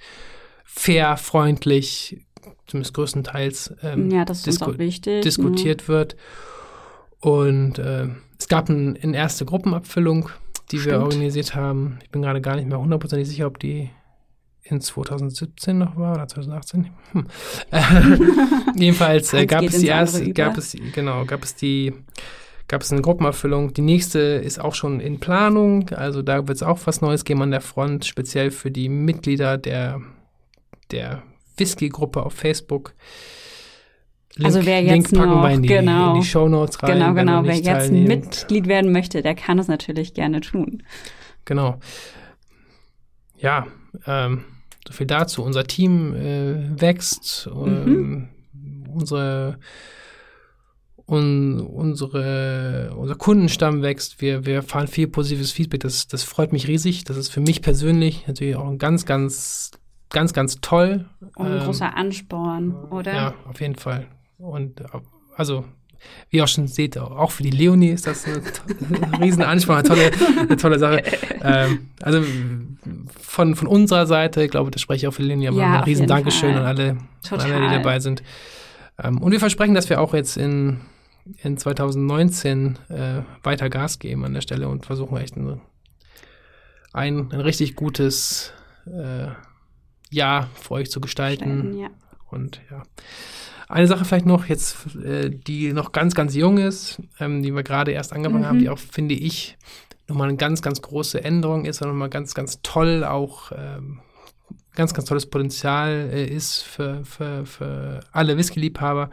fair, 0.65 1.17
freundlich, 1.17 2.19
zumindest 2.67 2.95
größtenteils 2.95 3.75
ähm, 3.83 4.11
ja, 4.11 4.25
das 4.25 4.39
ist 4.39 4.47
disku 4.47 4.73
auch 4.73 4.79
wichtig, 4.79 5.23
diskutiert 5.23 5.83
ne? 5.83 5.89
wird. 5.89 6.17
Und 7.21 7.79
äh, 7.79 8.09
es 8.39 8.49
gab 8.49 8.69
eine 8.69 8.95
ein 9.03 9.15
erste 9.15 9.45
Gruppenabfüllung, 9.45 10.31
die 10.71 10.79
Stimmt. 10.79 10.95
wir 10.95 11.03
organisiert 11.03 11.55
haben. 11.55 11.99
Ich 12.03 12.11
bin 12.11 12.23
gerade 12.23 12.41
gar 12.41 12.57
nicht 12.57 12.69
mehr 12.69 12.79
hundertprozentig 12.79 13.29
sicher, 13.29 13.47
ob 13.47 13.59
die 13.59 13.91
in 14.63 14.81
2017 14.81 15.79
noch 15.79 15.97
war 15.97 16.15
oder 16.15 16.27
2018. 16.27 16.91
Hm. 17.13 17.27
jedenfalls 18.77 19.33
äh, 19.33 19.47
gab 19.47 19.63
es 19.63 19.79
die 19.79 19.87
erste, 19.87 20.33
gab 20.33 20.59
es 20.59 20.77
genau, 20.93 21.25
gab 21.25 21.45
es 21.45 21.55
die 21.55 21.93
gab 22.69 22.83
es 22.83 22.91
eine 22.91 23.01
Gruppenerfüllung. 23.01 23.75
Die 23.75 23.83
nächste 23.83 24.19
ist 24.19 24.61
auch 24.61 24.75
schon 24.75 24.99
in 24.99 25.21
Planung, 25.21 25.91
also 25.91 26.23
da 26.23 26.49
wird 26.49 26.57
es 26.57 26.63
auch 26.65 26.81
was 26.85 27.01
Neues 27.01 27.25
geben 27.25 27.43
an 27.43 27.53
der 27.53 27.61
Front, 27.61 28.05
speziell 28.05 28.51
für 28.51 28.71
die 28.71 28.89
Mitglieder 28.89 29.57
der 29.57 30.01
der 30.91 31.23
Whisky-Gruppe 31.57 32.25
auf 32.25 32.35
Facebook. 32.35 32.95
Link, 34.37 34.47
also 34.47 34.67
wer 34.67 34.83
jetzt 34.83 35.13
Link 35.13 35.27
noch, 35.27 35.49
in 35.49 35.63
die, 35.63 35.69
genau, 35.69 36.15
in 36.15 36.21
die 36.21 36.27
Shownotes 36.27 36.83
rein. 36.83 36.99
Genau, 36.99 37.15
genau. 37.15 37.45
Wer 37.45 37.57
jetzt 37.57 37.91
Mitglied 37.91 38.67
werden 38.69 38.93
möchte, 38.93 39.23
der 39.23 39.35
kann 39.35 39.59
es 39.59 39.69
natürlich 39.69 40.15
gerne 40.15 40.41
tun. 40.41 40.83
Genau. 41.45 41.79
Ja, 43.39 43.67
ähm, 44.07 44.45
so 44.87 44.93
viel 44.93 45.07
dazu. 45.07 45.43
Unser 45.43 45.65
Team 45.65 46.15
äh, 46.15 46.81
wächst. 46.81 47.49
Ähm, 47.53 47.85
mhm. 47.85 48.29
Unsere 48.93 49.59
un, 51.07 51.61
unsere, 51.61 52.93
unser 52.97 53.15
Kundenstamm 53.15 53.83
wächst, 53.83 54.21
wir, 54.21 54.45
wir 54.45 54.63
fahren 54.63 54.89
viel 54.89 55.07
positives 55.07 55.53
Feedback, 55.53 55.81
das, 55.81 56.09
das 56.09 56.25
freut 56.25 56.53
mich 56.53 56.67
riesig. 56.67 57.05
Das 57.05 57.17
ist 57.17 57.29
für 57.29 57.41
mich 57.41 57.63
persönlich 57.63 58.27
natürlich 58.27 58.57
auch 58.57 58.69
ein 58.69 58.79
ganz, 58.79 59.07
ganz, 59.07 59.71
ganz, 60.11 60.33
ganz 60.33 60.61
toll. 60.61 61.07
Und 61.37 61.47
ein 61.47 61.59
ähm, 61.59 61.65
großer 61.65 61.97
Ansporn, 61.97 62.75
oder? 62.91 63.15
Ja, 63.15 63.35
auf 63.49 63.61
jeden 63.61 63.77
Fall. 63.77 64.07
Und 64.39 64.83
also, 65.37 65.65
wie 66.31 66.39
ihr 66.39 66.45
auch 66.45 66.49
schon 66.49 66.69
seht, 66.69 66.99
auch 66.99 67.31
für 67.31 67.43
die 67.43 67.51
Leonie 67.51 67.91
ist 67.91 68.07
das 68.07 68.25
eine, 68.27 68.43
eine 69.07 69.21
riesen 69.25 69.43
Ansprache, 69.43 69.79
eine 69.79 69.89
tolle, 69.89 70.11
eine 70.41 70.57
tolle 70.57 70.79
Sache. 70.79 71.03
Ähm, 71.43 71.91
also 72.03 72.23
von, 73.21 73.55
von 73.55 73.69
unserer 73.69 74.07
Seite, 74.07 74.43
ich 74.45 74.51
glaube, 74.51 74.71
das 74.71 74.81
spreche 74.81 75.07
ich 75.07 75.09
auch 75.09 75.15
für 75.15 75.23
die 75.23 75.29
Leonie, 75.29 75.49
aber 75.49 75.59
ja, 75.59 75.79
ein 75.79 75.85
riesen 75.85 76.07
Dankeschön 76.07 76.53
Fall. 76.53 76.61
an 76.61 76.67
alle, 76.67 76.99
an 77.31 77.41
alle, 77.41 77.69
die 77.69 77.75
dabei 77.75 78.01
sind. 78.01 78.23
Ähm, 79.03 79.21
und 79.21 79.33
wir 79.33 79.41
versprechen, 79.41 79.75
dass 79.75 79.89
wir 79.89 80.01
auch 80.01 80.15
jetzt 80.15 80.37
in, 80.37 80.81
in 81.43 81.57
2019 81.57 82.79
äh, 82.89 83.23
weiter 83.43 83.71
Gas 83.71 83.99
geben 83.99 84.25
an 84.25 84.35
der 84.35 84.43
Stelle 84.43 84.69
und 84.69 84.87
versuchen 84.87 85.17
echt 85.17 85.37
ein, 85.37 85.61
ein, 86.93 87.33
ein 87.33 87.41
richtig 87.41 87.75
gutes 87.75 88.53
äh, 88.87 89.29
Jahr 90.11 90.49
für 90.55 90.73
euch 90.73 90.91
zu 90.91 91.01
gestalten. 91.01 91.79
ja. 91.79 91.89
Und 92.29 92.61
ja. 92.71 92.83
Eine 93.69 93.87
Sache 93.87 94.05
vielleicht 94.05 94.27
noch, 94.27 94.47
jetzt, 94.47 94.97
äh, 94.97 95.31
die 95.31 95.73
noch 95.73 95.93
ganz, 95.93 96.15
ganz 96.15 96.35
jung 96.35 96.59
ist, 96.59 97.03
ähm, 97.19 97.43
die 97.43 97.53
wir 97.53 97.63
gerade 97.63 97.91
erst 97.91 98.13
angefangen 98.13 98.43
mhm. 98.43 98.47
haben, 98.47 98.59
die 98.61 98.69
auch, 98.69 98.79
finde 98.79 99.15
ich, 99.15 99.57
nochmal 100.09 100.29
eine 100.29 100.37
ganz, 100.37 100.63
ganz 100.63 100.83
große 100.83 101.23
Änderung 101.23 101.65
ist 101.65 101.83
und 101.83 101.89
nochmal 101.89 102.11
ganz, 102.11 102.35
ganz 102.35 102.61
toll 102.63 103.05
auch 103.05 103.51
ähm, 103.53 104.01
ganz, 104.77 104.95
ganz 104.95 105.09
tolles 105.09 105.27
Potenzial 105.27 106.11
äh, 106.13 106.27
ist 106.27 106.63
für, 106.63 107.05
für, 107.05 107.45
für 107.47 108.01
alle 108.13 108.37
Whisky-Liebhaber. 108.37 109.11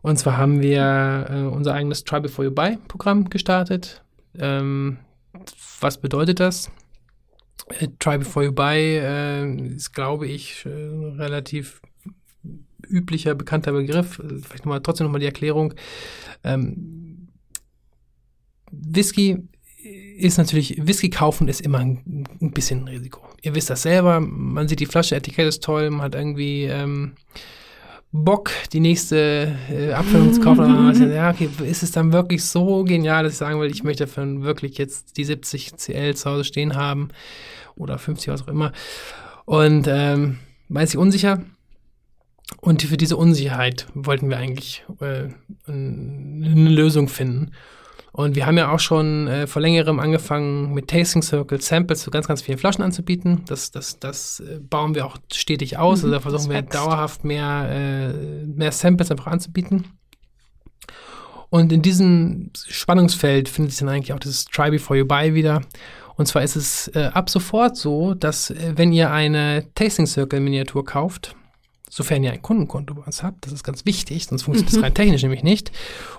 Und 0.00 0.18
zwar 0.18 0.38
haben 0.38 0.62
wir 0.62 1.26
äh, 1.28 1.42
unser 1.42 1.74
eigenes 1.74 2.04
Try 2.04 2.20
Before 2.20 2.48
You 2.48 2.54
Buy 2.54 2.78
Programm 2.88 3.28
gestartet. 3.28 4.02
Ähm, 4.38 4.98
was 5.80 5.98
bedeutet 5.98 6.40
das? 6.40 6.70
Äh, 7.78 7.88
Try 7.98 8.18
Before 8.18 8.46
You 8.46 8.52
Buy 8.52 8.78
äh, 8.78 9.74
ist, 9.74 9.92
glaube 9.92 10.26
ich, 10.26 10.64
äh, 10.64 10.68
relativ 10.68 11.82
üblicher, 12.90 13.34
bekannter 13.34 13.72
Begriff. 13.72 14.20
Vielleicht 14.42 14.64
nochmal, 14.64 14.80
trotzdem 14.82 15.06
nochmal 15.06 15.20
die 15.20 15.26
Erklärung. 15.26 15.74
Ähm, 16.44 17.28
Whisky 18.70 19.48
ist 20.16 20.38
natürlich, 20.38 20.76
Whisky 20.86 21.10
kaufen 21.10 21.48
ist 21.48 21.60
immer 21.60 21.78
ein, 21.78 22.24
ein, 22.40 22.52
bisschen 22.52 22.80
ein 22.80 22.88
Risiko. 22.88 23.20
Ihr 23.42 23.54
wisst 23.54 23.70
das 23.70 23.82
selber, 23.82 24.20
man 24.20 24.68
sieht 24.68 24.80
die 24.80 24.86
Flasche, 24.86 25.16
Etikett 25.16 25.48
ist 25.48 25.64
toll, 25.64 25.90
man 25.90 26.02
hat 26.02 26.14
irgendwie 26.14 26.64
ähm, 26.64 27.12
Bock, 28.12 28.50
die 28.72 28.80
nächste 28.80 29.56
äh, 29.70 29.92
Abfüllung 29.92 30.32
zu 30.32 30.40
kaufen. 30.40 30.64
Man 30.84 31.12
ja, 31.12 31.30
okay, 31.30 31.48
ist 31.64 31.84
es 31.84 31.92
dann 31.92 32.12
wirklich 32.12 32.44
so 32.44 32.82
genial, 32.82 33.22
dass 33.22 33.34
ich 33.34 33.38
sagen 33.38 33.60
will, 33.60 33.70
ich 33.70 33.84
möchte 33.84 34.04
dafür 34.04 34.42
wirklich 34.42 34.78
jetzt 34.78 35.16
die 35.16 35.24
70 35.24 35.76
CL 35.76 36.16
zu 36.16 36.28
Hause 36.28 36.44
stehen 36.44 36.74
haben 36.74 37.10
oder 37.76 37.98
50, 37.98 38.32
was 38.32 38.42
auch 38.42 38.48
immer. 38.48 38.72
Und 39.44 39.86
ähm, 39.88 40.38
man 40.68 40.82
ist 40.82 40.90
sich 40.90 40.98
unsicher. 40.98 41.44
Und 42.60 42.82
für 42.82 42.96
diese 42.96 43.16
Unsicherheit 43.16 43.86
wollten 43.94 44.28
wir 44.28 44.36
eigentlich 44.36 44.84
äh, 45.00 45.28
eine 45.66 46.70
Lösung 46.70 47.08
finden. 47.08 47.52
Und 48.12 48.34
wir 48.34 48.44
haben 48.44 48.58
ja 48.58 48.72
auch 48.72 48.80
schon 48.80 49.28
äh, 49.28 49.46
vor 49.46 49.62
längerem 49.62 50.00
angefangen, 50.00 50.74
mit 50.74 50.88
Tasting 50.88 51.22
Circle 51.22 51.60
Samples 51.60 52.02
zu 52.02 52.10
ganz, 52.10 52.26
ganz 52.26 52.42
vielen 52.42 52.58
Flaschen 52.58 52.82
anzubieten. 52.82 53.42
Das, 53.46 53.70
das, 53.70 53.98
das 54.00 54.40
äh, 54.40 54.58
bauen 54.58 54.94
wir 54.94 55.06
auch 55.06 55.16
stetig 55.32 55.78
aus. 55.78 56.00
Mhm, 56.00 56.04
also 56.06 56.10
da 56.10 56.20
versuchen 56.20 56.50
wir 56.50 56.62
dauerhaft 56.62 57.24
mehr, 57.24 57.68
äh, 57.70 58.46
mehr 58.46 58.72
Samples 58.72 59.10
einfach 59.10 59.28
anzubieten. 59.28 59.86
Und 61.50 61.72
in 61.72 61.82
diesem 61.82 62.50
Spannungsfeld 62.54 63.48
findet 63.48 63.72
sich 63.72 63.80
dann 63.80 63.88
eigentlich 63.88 64.12
auch 64.12 64.20
das 64.20 64.44
Try 64.44 64.70
Before 64.70 64.98
You 64.98 65.06
Buy 65.06 65.34
wieder. 65.34 65.62
Und 66.16 66.26
zwar 66.26 66.42
ist 66.42 66.56
es 66.56 66.88
äh, 66.88 67.10
ab 67.12 67.30
sofort 67.30 67.76
so, 67.76 68.14
dass 68.14 68.50
äh, 68.50 68.72
wenn 68.76 68.92
ihr 68.92 69.10
eine 69.10 69.66
Tasting 69.74 70.06
Circle 70.06 70.40
Miniatur 70.40 70.84
kauft, 70.84 71.34
sofern 71.90 72.22
ihr 72.22 72.32
ein 72.32 72.40
Kundenkonto 72.40 72.94
bei 72.94 73.02
uns 73.02 73.22
habt. 73.22 73.44
Das 73.44 73.52
ist 73.52 73.64
ganz 73.64 73.84
wichtig, 73.84 74.26
sonst 74.26 74.44
funktioniert 74.44 74.74
das 74.74 74.82
rein 74.82 74.94
technisch 74.94 75.22
nämlich 75.22 75.42
nicht. 75.42 75.72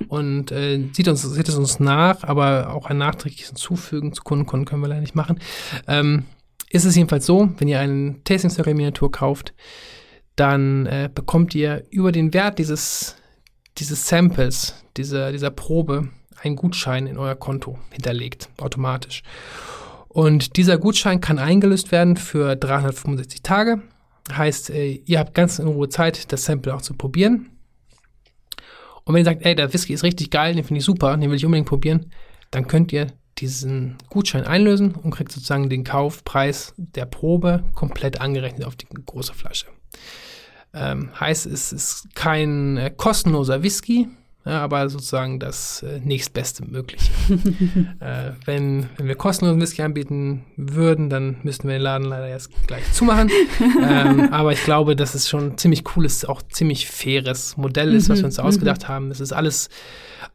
Und 0.09 0.51
äh, 0.51 0.83
sieht, 0.91 1.07
uns, 1.07 1.23
sieht 1.23 1.49
es 1.49 1.55
uns 1.55 1.79
nach, 1.79 2.23
aber 2.23 2.73
auch 2.75 2.85
ein 2.85 2.97
nachträgliches 2.97 3.47
Hinzufügen 3.47 4.13
zu 4.13 4.21
Kundenkonten 4.21 4.65
können 4.65 4.81
wir 4.81 4.89
leider 4.89 5.01
nicht 5.01 5.15
machen. 5.15 5.39
Ähm, 5.87 6.25
ist 6.69 6.85
es 6.85 6.95
jedenfalls 6.95 7.25
so, 7.25 7.49
wenn 7.57 7.67
ihr 7.67 7.79
einen 7.79 8.23
Tasting 8.23 8.51
Circle 8.51 8.75
Miniatur 8.75 9.11
kauft, 9.11 9.53
dann 10.35 10.85
äh, 10.85 11.09
bekommt 11.13 11.55
ihr 11.55 11.83
über 11.89 12.11
den 12.11 12.33
Wert 12.33 12.59
dieses, 12.59 13.15
dieses 13.77 14.07
Samples, 14.07 14.75
dieser, 14.97 15.31
dieser 15.31 15.51
Probe, 15.51 16.09
einen 16.41 16.55
Gutschein 16.55 17.07
in 17.07 17.17
euer 17.17 17.35
Konto 17.35 17.77
hinterlegt, 17.91 18.49
automatisch. 18.57 19.23
Und 20.07 20.57
dieser 20.57 20.77
Gutschein 20.77 21.21
kann 21.21 21.39
eingelöst 21.39 21.91
werden 21.91 22.17
für 22.17 22.55
365 22.55 23.43
Tage 23.43 23.81
Heißt, 24.31 24.69
äh, 24.69 25.01
ihr 25.05 25.19
habt 25.19 25.33
ganz 25.33 25.59
in 25.59 25.67
Ruhe 25.67 25.89
Zeit, 25.89 26.31
das 26.31 26.45
Sample 26.45 26.75
auch 26.75 26.81
zu 26.81 26.93
probieren. 26.93 27.49
Und 29.03 29.13
wenn 29.13 29.21
ihr 29.21 29.25
sagt, 29.25 29.45
ey, 29.45 29.55
der 29.55 29.73
Whisky 29.73 29.93
ist 29.93 30.03
richtig 30.03 30.29
geil, 30.29 30.53
den 30.53 30.63
finde 30.63 30.79
ich 30.79 30.85
super, 30.85 31.17
den 31.17 31.29
will 31.29 31.37
ich 31.37 31.45
unbedingt 31.45 31.67
probieren, 31.67 32.11
dann 32.51 32.67
könnt 32.67 32.93
ihr 32.93 33.07
diesen 33.39 33.97
Gutschein 34.09 34.45
einlösen 34.45 34.93
und 34.93 35.11
kriegt 35.11 35.31
sozusagen 35.31 35.69
den 35.69 35.83
Kaufpreis 35.83 36.73
der 36.77 37.05
Probe 37.05 37.63
komplett 37.73 38.21
angerechnet 38.21 38.67
auf 38.67 38.75
die 38.75 38.85
große 38.85 39.33
Flasche. 39.33 39.67
Ähm, 40.73 41.09
heißt, 41.19 41.47
es 41.47 41.73
ist 41.73 42.15
kein 42.15 42.77
äh, 42.77 42.91
kostenloser 42.95 43.63
Whisky, 43.63 44.07
ja, 44.43 44.59
aber 44.61 44.89
sozusagen 44.89 45.39
das 45.39 45.83
äh, 45.83 45.99
nächstbeste 46.03 46.65
Mögliche. 46.65 47.11
äh, 47.99 48.31
wenn, 48.45 48.89
wenn 48.97 49.07
wir 49.07 49.13
kostenlosen 49.13 49.61
Whisky 49.61 49.83
anbieten 49.83 50.45
würden, 50.55 51.11
dann 51.11 51.37
müssten 51.43 51.67
wir 51.67 51.75
den 51.75 51.83
Laden 51.83 52.07
leider 52.07 52.27
jetzt 52.27 52.49
gleich 52.65 52.91
zumachen. 52.91 53.29
ähm, 53.83 54.29
aber 54.31 54.51
ich 54.51 54.63
glaube, 54.63 54.95
dass 54.95 55.13
es 55.13 55.29
schon 55.29 55.51
ein 55.51 55.57
ziemlich 55.59 55.83
cooles, 55.83 56.25
auch 56.25 56.41
ziemlich 56.41 56.87
faires 56.87 57.55
Modell 57.55 57.93
ist, 57.93 58.09
was 58.09 58.19
wir 58.19 58.25
uns 58.25 58.35
da 58.35 58.41
mhm, 58.41 58.47
ausgedacht 58.47 58.83
mhm. 58.83 58.87
haben. 58.87 59.11
Es 59.11 59.19
ist 59.19 59.31
alles, 59.31 59.69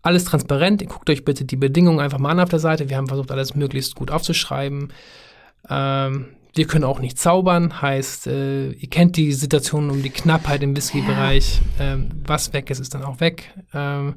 alles 0.03 0.25
transparent. 0.25 0.83
Ihr 0.83 0.89
guckt 0.89 1.11
euch 1.11 1.25
bitte 1.25 1.45
die 1.45 1.57
Bedingungen 1.57 1.99
einfach 1.99 2.19
mal 2.19 2.31
an 2.31 2.41
auf 2.41 2.49
der 2.49 2.61
Seite. 2.61 2.89
Wir 2.89 2.99
haben 2.99 3.09
versucht, 3.09 3.33
alles 3.33 3.57
möglichst 3.57 3.97
gut 3.97 4.13
aufzuschreiben. 4.13 4.93
Ähm, 5.69 6.27
wir 6.57 6.67
können 6.67 6.85
auch 6.85 6.99
nicht 6.99 7.19
zaubern, 7.19 7.83
heißt, 7.83 8.27
äh, 8.29 8.71
ihr 8.71 8.89
kennt 8.89 9.17
die 9.17 9.33
Situation 9.33 9.91
um 9.91 10.03
die 10.03 10.11
Knappheit 10.11 10.63
im 10.63 10.75
Whisky-Bereich. 10.75 11.61
Ja. 11.79 11.95
Ähm, 11.95 12.11
was 12.25 12.53
weg 12.53 12.71
ist, 12.71 12.81
ist 12.81 12.95
dann 12.95 13.05
auch 13.05 13.21
weg. 13.21 13.53
Ähm, 13.75 14.15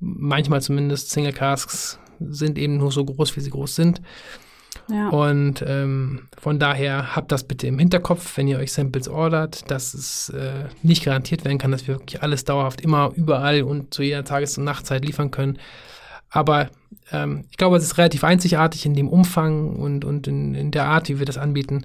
manchmal 0.00 0.62
zumindest 0.62 1.10
Single 1.10 1.32
Casks 1.32 1.98
sind 2.20 2.58
eben 2.58 2.78
nur 2.78 2.92
so 2.92 3.04
groß, 3.04 3.36
wie 3.36 3.40
sie 3.40 3.50
groß 3.50 3.74
sind. 3.74 4.00
Ja. 4.90 5.08
Und 5.08 5.64
ähm, 5.66 6.28
von 6.38 6.58
daher 6.58 7.16
habt 7.16 7.32
das 7.32 7.44
bitte 7.44 7.66
im 7.66 7.78
Hinterkopf, 7.78 8.36
wenn 8.36 8.48
ihr 8.48 8.58
euch 8.58 8.72
Samples 8.72 9.08
ordert, 9.08 9.70
dass 9.70 9.94
es 9.94 10.28
äh, 10.30 10.66
nicht 10.82 11.04
garantiert 11.04 11.44
werden 11.44 11.58
kann, 11.58 11.72
dass 11.72 11.86
wir 11.86 11.96
wirklich 11.96 12.22
alles 12.22 12.44
dauerhaft 12.44 12.80
immer 12.80 13.12
überall 13.14 13.62
und 13.62 13.92
zu 13.92 14.02
jeder 14.02 14.24
Tages- 14.24 14.56
und 14.58 14.64
Nachtzeit 14.64 15.04
liefern 15.04 15.30
können. 15.30 15.58
Aber 16.30 16.70
ähm, 17.12 17.44
ich 17.50 17.56
glaube, 17.56 17.76
es 17.76 17.84
ist 17.84 17.98
relativ 17.98 18.24
einzigartig 18.24 18.86
in 18.86 18.94
dem 18.94 19.08
Umfang 19.08 19.76
und, 19.76 20.04
und 20.04 20.26
in, 20.26 20.54
in 20.54 20.70
der 20.70 20.86
Art, 20.86 21.08
wie 21.08 21.18
wir 21.18 21.26
das 21.26 21.38
anbieten. 21.38 21.84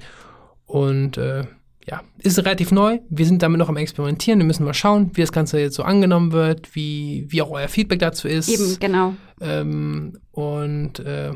Und 0.66 1.18
äh, 1.18 1.46
ja, 1.88 2.02
ist 2.20 2.38
relativ 2.40 2.72
neu. 2.72 3.00
Wir 3.10 3.26
sind 3.26 3.42
damit 3.42 3.60
noch 3.60 3.70
am 3.70 3.78
Experimentieren. 3.78 4.40
Wir 4.40 4.46
müssen 4.46 4.66
mal 4.66 4.74
schauen, 4.74 5.12
wie 5.14 5.22
das 5.22 5.32
Ganze 5.32 5.60
jetzt 5.60 5.76
so 5.76 5.84
angenommen 5.84 6.32
wird, 6.32 6.76
wie, 6.76 7.26
wie 7.30 7.42
auch 7.42 7.52
euer 7.52 7.68
Feedback 7.68 8.00
dazu 8.00 8.28
ist. 8.28 8.50
Eben, 8.50 8.80
genau. 8.80 9.16
Ähm, 9.40 10.20
und 10.32 11.00
äh, 11.00 11.32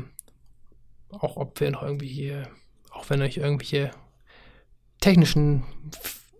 auch 1.10 1.36
ob 1.36 1.60
wir 1.60 1.70
noch 1.70 1.82
irgendwie 1.82 2.08
hier, 2.08 2.48
auch 2.90 3.08
wenn 3.10 3.22
euch 3.22 3.36
irgendwelche 3.36 3.90
technischen 5.00 5.64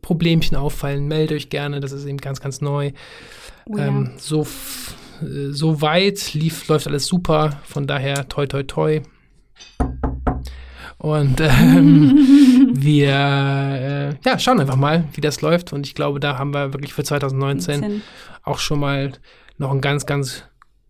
Problemchen 0.03 0.57
auffallen, 0.57 1.09
meldet 1.09 1.37
euch 1.37 1.51
gerne. 1.51 1.81
Das 1.81 1.93
ist 1.93 2.05
eben 2.05 2.19
ganz, 2.19 2.41
ganz 2.41 2.61
neu. 2.61 2.93
Oh, 3.67 3.77
ja. 3.77 3.87
ähm, 3.87 4.13
so 4.19 4.47
so 5.51 5.81
weit 5.81 6.35
lief, 6.35 6.69
läuft 6.69 6.87
alles 6.87 7.07
super. 7.07 7.61
Von 7.65 7.87
daher 7.87 8.29
toi 8.29 8.47
toi 8.47 8.63
toi. 8.63 9.03
Und 10.99 11.41
ähm, 11.41 12.71
wir 12.75 13.09
äh, 13.09 14.15
ja, 14.25 14.39
schauen 14.39 14.61
einfach 14.61 14.77
mal, 14.77 15.05
wie 15.13 15.21
das 15.21 15.43
läuft. 15.43 15.73
Und 15.73 15.87
ich 15.87 15.95
glaube, 15.95 16.21
da 16.21 16.39
haben 16.39 16.53
wir 16.53 16.73
wirklich 16.73 16.95
für 16.95 17.05
2019 17.05 17.81
19. 17.81 18.03
auch 18.45 18.59
schon 18.59 18.81
mal 18.81 19.13
noch 19.59 19.73
ein 19.73 19.81
ganz, 19.81 20.07
ganz 20.07 20.45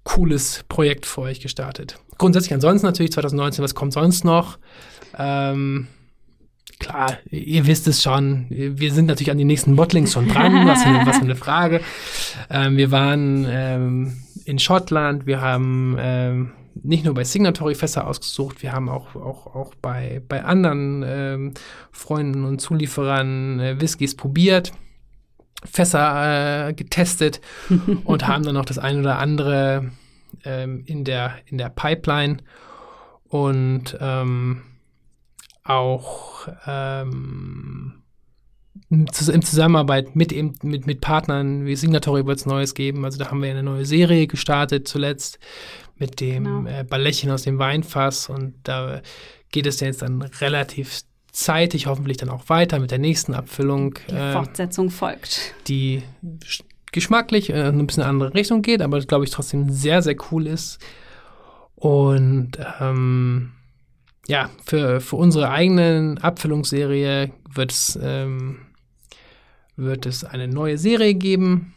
cooles 0.04 0.64
Projekt 0.68 1.04
für 1.06 1.22
euch 1.22 1.40
gestartet. 1.40 1.98
Grundsätzlich 2.18 2.54
ansonsten 2.54 2.86
natürlich 2.86 3.12
2019, 3.12 3.62
was 3.62 3.74
kommt 3.74 3.92
sonst 3.92 4.24
noch? 4.24 4.58
Ähm, 5.18 5.88
klar, 6.78 7.18
ihr 7.30 7.66
wisst 7.66 7.86
es 7.88 8.02
schon. 8.02 8.46
Wir 8.48 8.92
sind 8.92 9.06
natürlich 9.06 9.30
an 9.30 9.38
die 9.38 9.44
nächsten 9.44 9.76
Bottlings 9.76 10.12
schon 10.12 10.28
dran. 10.28 10.66
Was 10.66 10.82
für 10.82 10.88
eine, 10.88 11.06
was 11.06 11.18
für 11.18 11.24
eine 11.24 11.36
Frage. 11.36 11.80
Ähm, 12.50 12.76
wir 12.76 12.90
waren 12.90 13.46
ähm, 13.48 14.16
in 14.44 14.58
Schottland. 14.58 15.26
Wir 15.26 15.40
haben 15.40 15.96
ähm, 15.98 16.52
nicht 16.82 17.04
nur 17.04 17.14
bei 17.14 17.24
Signatory 17.24 17.74
Fässer 17.74 18.06
ausgesucht, 18.06 18.62
wir 18.62 18.72
haben 18.72 18.88
auch, 18.88 19.14
auch, 19.14 19.54
auch 19.54 19.74
bei, 19.80 20.22
bei 20.28 20.44
anderen 20.44 21.04
ähm, 21.06 21.54
Freunden 21.90 22.44
und 22.44 22.60
Zulieferern 22.60 23.60
äh, 23.60 23.80
Whiskys 23.80 24.16
probiert. 24.16 24.72
Fässer 25.64 26.68
äh, 26.68 26.74
getestet 26.74 27.40
und 28.04 28.26
haben 28.26 28.44
dann 28.44 28.54
noch 28.54 28.66
das 28.66 28.78
ein 28.78 29.00
oder 29.00 29.18
andere 29.18 29.90
ähm, 30.44 30.82
in, 30.86 31.04
der, 31.04 31.34
in 31.46 31.58
der 31.58 31.70
Pipeline. 31.70 32.38
Und 33.28 33.96
ähm, 34.00 34.62
auch 35.68 36.48
ähm, 36.66 38.02
in 38.90 39.08
Zusammenarbeit 39.10 40.14
mit, 40.14 40.32
eben, 40.32 40.54
mit, 40.62 40.86
mit 40.86 41.00
Partnern 41.00 41.64
wie 41.66 41.76
Signatory 41.76 42.26
wird 42.26 42.38
es 42.38 42.46
Neues 42.46 42.74
geben. 42.74 43.04
Also 43.04 43.18
da 43.18 43.30
haben 43.30 43.42
wir 43.42 43.50
eine 43.50 43.62
neue 43.62 43.86
Serie 43.86 44.26
gestartet 44.26 44.86
zuletzt 44.86 45.38
mit 45.96 46.20
dem 46.20 46.44
genau. 46.44 46.68
äh, 46.68 46.84
Ballettchen 46.84 47.30
aus 47.30 47.42
dem 47.42 47.58
Weinfass 47.58 48.28
und 48.28 48.54
da 48.64 49.00
geht 49.50 49.66
es 49.66 49.80
jetzt 49.80 50.02
dann 50.02 50.22
relativ 50.22 51.00
zeitig 51.32 51.86
hoffentlich 51.86 52.16
dann 52.16 52.30
auch 52.30 52.48
weiter 52.48 52.78
mit 52.78 52.90
der 52.90 52.98
nächsten 52.98 53.34
Abfüllung. 53.34 53.94
Die 54.08 54.14
äh, 54.14 54.32
Fortsetzung 54.32 54.90
folgt. 54.90 55.54
Die 55.68 56.02
geschmacklich 56.92 57.50
äh, 57.50 57.68
ein 57.68 57.86
bisschen 57.86 58.02
in 58.02 58.08
eine 58.08 58.10
andere 58.10 58.34
Richtung 58.34 58.62
geht, 58.62 58.82
aber 58.82 59.00
glaube 59.00 59.24
ich 59.24 59.30
trotzdem 59.30 59.70
sehr, 59.70 60.02
sehr 60.02 60.16
cool 60.30 60.46
ist. 60.46 60.78
Und 61.74 62.52
ähm, 62.80 63.52
ja, 64.28 64.50
für, 64.64 65.00
für 65.00 65.16
unsere 65.16 65.50
eigene 65.50 66.16
Abfüllungsserie 66.20 67.32
wird 67.52 67.72
es, 67.72 67.98
ähm, 68.02 68.58
wird 69.76 70.06
es 70.06 70.24
eine 70.24 70.48
neue 70.48 70.78
Serie 70.78 71.14
geben. 71.14 71.74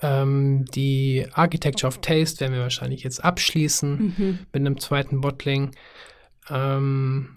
Ähm, 0.00 0.64
die 0.66 1.26
Architecture 1.32 1.88
of 1.88 2.00
Taste 2.00 2.40
werden 2.40 2.54
wir 2.54 2.60
wahrscheinlich 2.60 3.02
jetzt 3.02 3.24
abschließen 3.24 4.14
mhm. 4.16 4.38
mit 4.52 4.60
einem 4.60 4.78
zweiten 4.78 5.20
Bottling. 5.20 5.72
Ähm, 6.50 7.36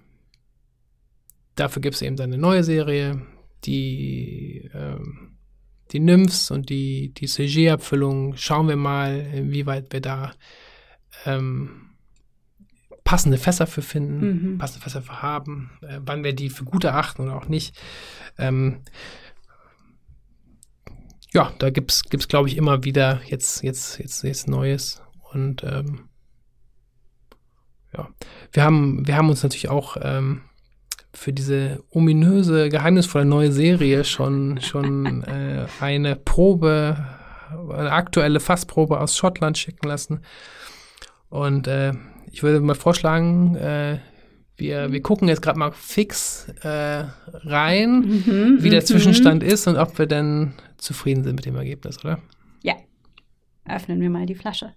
dafür 1.55 1.81
gibt 1.81 1.95
es 1.95 2.01
eben 2.01 2.19
eine 2.19 2.37
neue 2.37 2.63
Serie, 2.63 3.21
die, 3.63 4.69
ähm, 4.73 5.37
die 5.91 5.99
Nymphs 5.99 6.51
und 6.51 6.69
die, 6.69 7.13
die 7.13 7.27
CG-Abfüllung. 7.27 8.35
Schauen 8.35 8.67
wir 8.67 8.75
mal, 8.75 9.25
inwieweit 9.33 9.91
wir 9.93 10.01
da 10.01 10.33
ähm, 11.25 11.84
passende 13.05 13.37
Fässer 13.37 13.67
für 13.67 13.83
finden, 13.83 14.53
mhm. 14.53 14.57
passende 14.57 14.83
Fässer 14.83 15.01
für 15.01 15.21
haben, 15.21 15.71
äh, 15.81 15.99
wann 16.01 16.25
wir 16.25 16.33
die 16.33 16.49
für 16.49 16.65
gut 16.65 16.83
erachten 16.83 17.21
oder 17.21 17.37
auch 17.37 17.47
nicht. 17.47 17.79
Ähm, 18.37 18.81
ja, 21.31 21.53
da 21.59 21.69
gibt 21.69 21.91
es, 21.91 22.27
glaube 22.27 22.49
ich, 22.49 22.57
immer 22.57 22.83
wieder 22.83 23.21
jetzt, 23.27 23.63
jetzt, 23.63 23.99
jetzt, 23.99 24.23
jetzt 24.23 24.47
Neues. 24.47 25.01
Und 25.31 25.63
ähm, 25.63 26.09
ja, 27.95 28.09
wir 28.51 28.63
haben, 28.63 29.05
wir 29.07 29.15
haben 29.15 29.29
uns 29.29 29.43
natürlich 29.43 29.69
auch 29.69 29.97
ähm, 30.01 30.41
für 31.13 31.31
diese 31.31 31.83
ominöse, 31.91 32.69
geheimnisvolle 32.69 33.25
neue 33.25 33.51
Serie 33.51 34.03
schon, 34.03 34.59
schon 34.61 35.23
äh, 35.27 35.67
eine 35.79 36.15
Probe, 36.15 37.05
eine 37.69 37.91
aktuelle 37.91 38.39
Fassprobe 38.39 38.99
aus 38.99 39.15
Schottland 39.15 39.57
schicken 39.59 39.87
lassen. 39.87 40.21
Und 41.29 41.67
äh, 41.67 41.93
ich 42.35 42.43
würde 42.43 42.59
mal 42.59 42.75
vorschlagen, 42.75 43.55
äh, 43.55 43.99
wir, 44.57 44.91
wir 44.91 45.01
gucken 45.01 45.29
jetzt 45.29 45.41
gerade 45.41 45.57
mal 45.57 45.71
fix 45.71 46.49
äh, 46.63 47.05
rein, 47.45 47.99
mhm, 47.99 48.57
wie 48.59 48.69
der 48.69 48.81
mhm. 48.81 48.85
Zwischenstand 48.87 49.41
ist 49.41 49.67
und 49.67 49.77
ob 49.77 49.97
wir 49.97 50.05
denn 50.05 50.51
zufrieden 50.75 51.23
sind 51.23 51.37
mit 51.37 51.45
dem 51.45 51.55
Ergebnis, 51.55 52.03
oder? 52.03 52.19
Ja. 52.61 52.73
Öffnen 53.63 54.01
wir 54.01 54.09
mal 54.09 54.25
die 54.25 54.35
Flasche. 54.35 54.73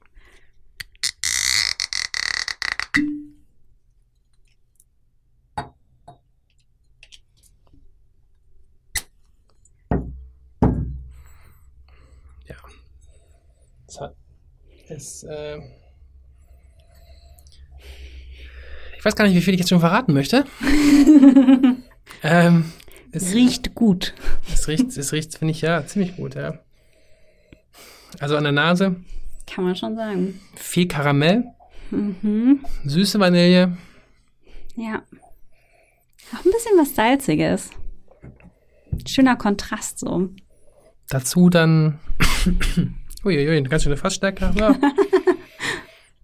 Ja. 12.47 12.57
Es 13.89 14.01
hat. 14.01 14.15
Es, 14.89 15.25
äh, 15.25 15.59
ich 18.99 19.05
weiß 19.05 19.15
gar 19.15 19.25
nicht, 19.27 19.37
wie 19.37 19.41
viel 19.41 19.55
ich 19.55 19.61
jetzt 19.61 19.69
schon 19.69 19.79
verraten 19.79 20.13
möchte. 20.13 20.45
ähm, 22.25 22.65
es 23.13 23.33
riecht 23.33 23.77
gut. 23.77 24.13
Es 24.53 24.67
riecht, 24.67 24.97
es 24.97 25.13
riecht, 25.13 25.39
finde 25.39 25.53
ich, 25.53 25.61
ja, 25.61 25.87
ziemlich 25.87 26.17
gut, 26.17 26.35
ja. 26.35 26.59
Also 28.19 28.37
an 28.37 28.43
der 28.43 28.53
Nase. 28.53 28.97
Kann 29.47 29.65
man 29.65 29.77
schon 29.77 29.95
sagen. 29.95 30.41
Viel 30.57 30.89
Karamell. 30.89 31.45
Mhm. 31.91 32.65
Süße 32.85 33.21
Vanille. 33.21 33.77
Ja. 34.75 35.03
Auch 36.33 36.45
ein 36.45 36.53
bisschen 36.53 36.77
was 36.77 36.95
Salziges. 36.97 37.71
Schöner 39.07 39.37
Kontrast 39.37 40.01
so. 40.01 40.29
Dazu 41.09 41.51
dann. 41.51 42.01
Uiuiui, 43.25 43.63
ganz 43.63 43.85
schöne 43.85 43.97
Fassstärke. 43.97 44.53
Ja. 44.57 44.75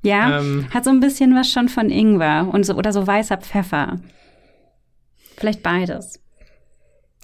ja 0.05 0.41
ähm, 0.41 0.69
hat 0.73 0.85
so 0.85 0.91
ein 0.91 1.01
bisschen 1.01 1.35
was 1.35 1.51
schon 1.51 1.69
von 1.69 1.91
Ingwer 1.91 2.49
und 2.53 2.65
so, 2.65 2.75
oder 2.75 2.93
so 2.93 3.07
weißer 3.07 3.39
Pfeffer. 3.39 3.99
Vielleicht 5.37 5.63
beides. 5.63 6.21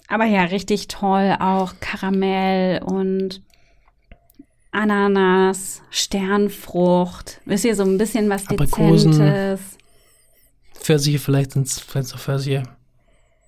Aber 0.07 0.25
ja, 0.25 0.43
richtig 0.43 0.89
toll. 0.89 1.37
Auch 1.39 1.75
Karamell 1.79 2.83
und 2.83 3.41
Ananas, 4.71 5.81
Sternfrucht. 5.89 7.39
Wisst 7.45 7.65
ihr, 7.65 7.75
so 7.75 7.83
ein 7.83 7.97
bisschen 7.97 8.29
was 8.29 8.47
Aprikosen, 8.47 9.11
Dezentes. 9.11 9.77
Pfirsiche, 10.73 11.19
vielleicht 11.19 11.53
sind 11.53 11.67
es 11.67 12.13
auch 12.13 12.19
Pfirsiche. 12.19 12.63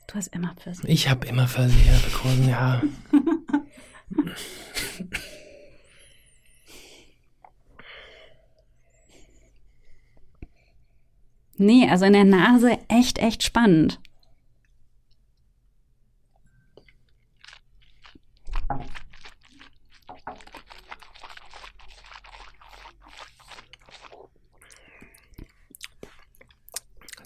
Du 0.07 0.15
hast 0.15 0.27
immer 0.33 0.53
Pfirsiche. 0.55 0.87
Ich 0.87 1.09
habe 1.09 1.27
immer 1.27 1.47
Pfirsiche, 1.47 1.93
Aprikosen, 1.95 2.49
ja. 2.49 2.81
nee, 11.57 11.87
also 11.89 12.05
in 12.05 12.13
der 12.13 12.23
Nase 12.23 12.77
echt, 12.87 13.17
echt 13.17 13.43
spannend. 13.43 13.99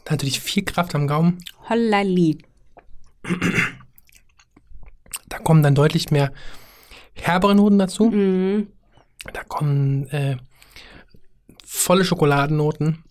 Natürlich 0.09 0.39
viel 0.39 0.63
Kraft 0.63 0.95
am 0.95 1.05
Gaumen. 1.07 1.43
Hollali. 1.69 2.37
Da 5.27 5.39
kommen 5.39 5.63
dann 5.63 5.75
deutlich 5.75 6.11
mehr 6.11 6.31
herbere 7.13 7.55
Noten 7.55 7.77
dazu. 7.77 8.09
Mhm. 8.09 8.67
Da 9.33 9.43
kommen 9.43 10.07
äh, 10.07 10.37
volle 11.65 12.05
Schokoladennoten. 12.05 13.03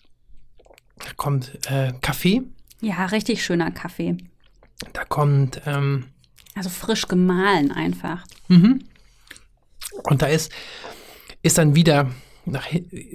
Da 0.99 1.13
kommt 1.17 1.59
äh, 1.71 1.93
Kaffee. 2.01 2.43
Ja, 2.81 3.07
richtig 3.07 3.45
schöner 3.45 3.71
Kaffee. 3.71 4.17
Da 4.93 5.05
kommt. 5.05 5.61
Ähm, 5.67 6.07
also 6.55 6.71
frisch 6.71 7.07
gemahlen 7.07 7.71
einfach. 7.73 8.25
Mhm. 8.49 8.85
Und 10.05 10.23
da 10.23 10.27
ist, 10.27 10.53
ist 11.43 11.59
dann 11.59 11.75
wieder 11.75 12.11
nach, 12.45 12.67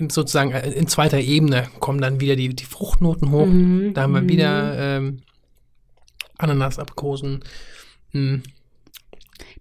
sozusagen 0.09 0.51
äh, 0.51 0.69
in 0.71 0.88
zweiter 0.88 1.19
Ebene 1.19 1.67
kommen 1.79 2.01
dann 2.01 2.19
wieder 2.19 2.36
die, 2.36 2.49
die 2.49 2.65
Fruchtnoten 2.65 3.32
hoch. 3.32 3.47
Mhm. 3.47 3.93
Da 3.93 4.03
haben 4.03 4.13
wir 4.13 4.21
mhm. 4.21 4.29
wieder 4.29 4.97
ähm, 4.97 5.21
Ananas, 6.38 6.79
Aprikosen. 6.79 7.43
Mh. 8.13 8.41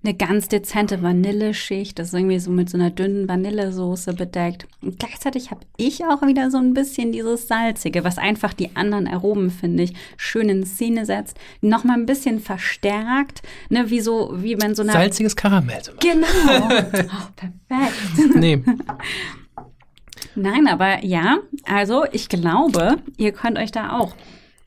Eine 0.03 0.14
ganz 0.14 0.48
dezente 0.48 1.03
Vanilleschicht, 1.03 1.98
das 1.98 2.09
ist 2.09 2.14
irgendwie 2.14 2.38
so 2.38 2.51
mit 2.51 2.70
so 2.70 2.78
einer 2.78 2.90
dünnen 2.90 3.28
Vanillesoße 3.28 4.14
bedeckt. 4.14 4.66
Und 4.80 4.98
gleichzeitig 4.98 5.51
habe 5.51 5.61
ich 5.76 6.03
auch 6.07 6.22
wieder 6.22 6.51
so 6.51 6.57
ein 6.57 6.72
bisschen 6.72 7.12
dieses 7.12 7.48
Salzige, 7.48 8.03
was 8.03 8.16
einfach 8.16 8.55
die 8.55 8.74
anderen 8.76 9.07
Aromen, 9.07 9.51
finde 9.51 9.82
ich, 9.82 9.92
schön 10.16 10.48
in 10.48 10.64
Szene 10.64 11.05
setzt. 11.05 11.36
Nochmal 11.61 11.98
ein 11.98 12.07
bisschen 12.07 12.40
verstärkt, 12.40 13.42
ne, 13.68 13.90
wie 13.90 14.01
so, 14.01 14.32
wie 14.36 14.61
wenn 14.61 14.74
so 14.74 14.82
eine. 14.82 14.92
Salziges 14.92 15.36
Karamell. 15.36 15.82
Genau. 16.01 16.26
oh, 16.66 17.44
perfekt. 17.68 18.36
Nee. 18.36 18.62
Nein, 20.34 20.66
aber 20.66 21.05
ja, 21.05 21.38
also 21.64 22.05
ich 22.12 22.30
glaube, 22.30 22.96
ihr 23.18 23.32
könnt 23.32 23.59
euch 23.59 23.72
da 23.72 23.98
auch 23.98 24.14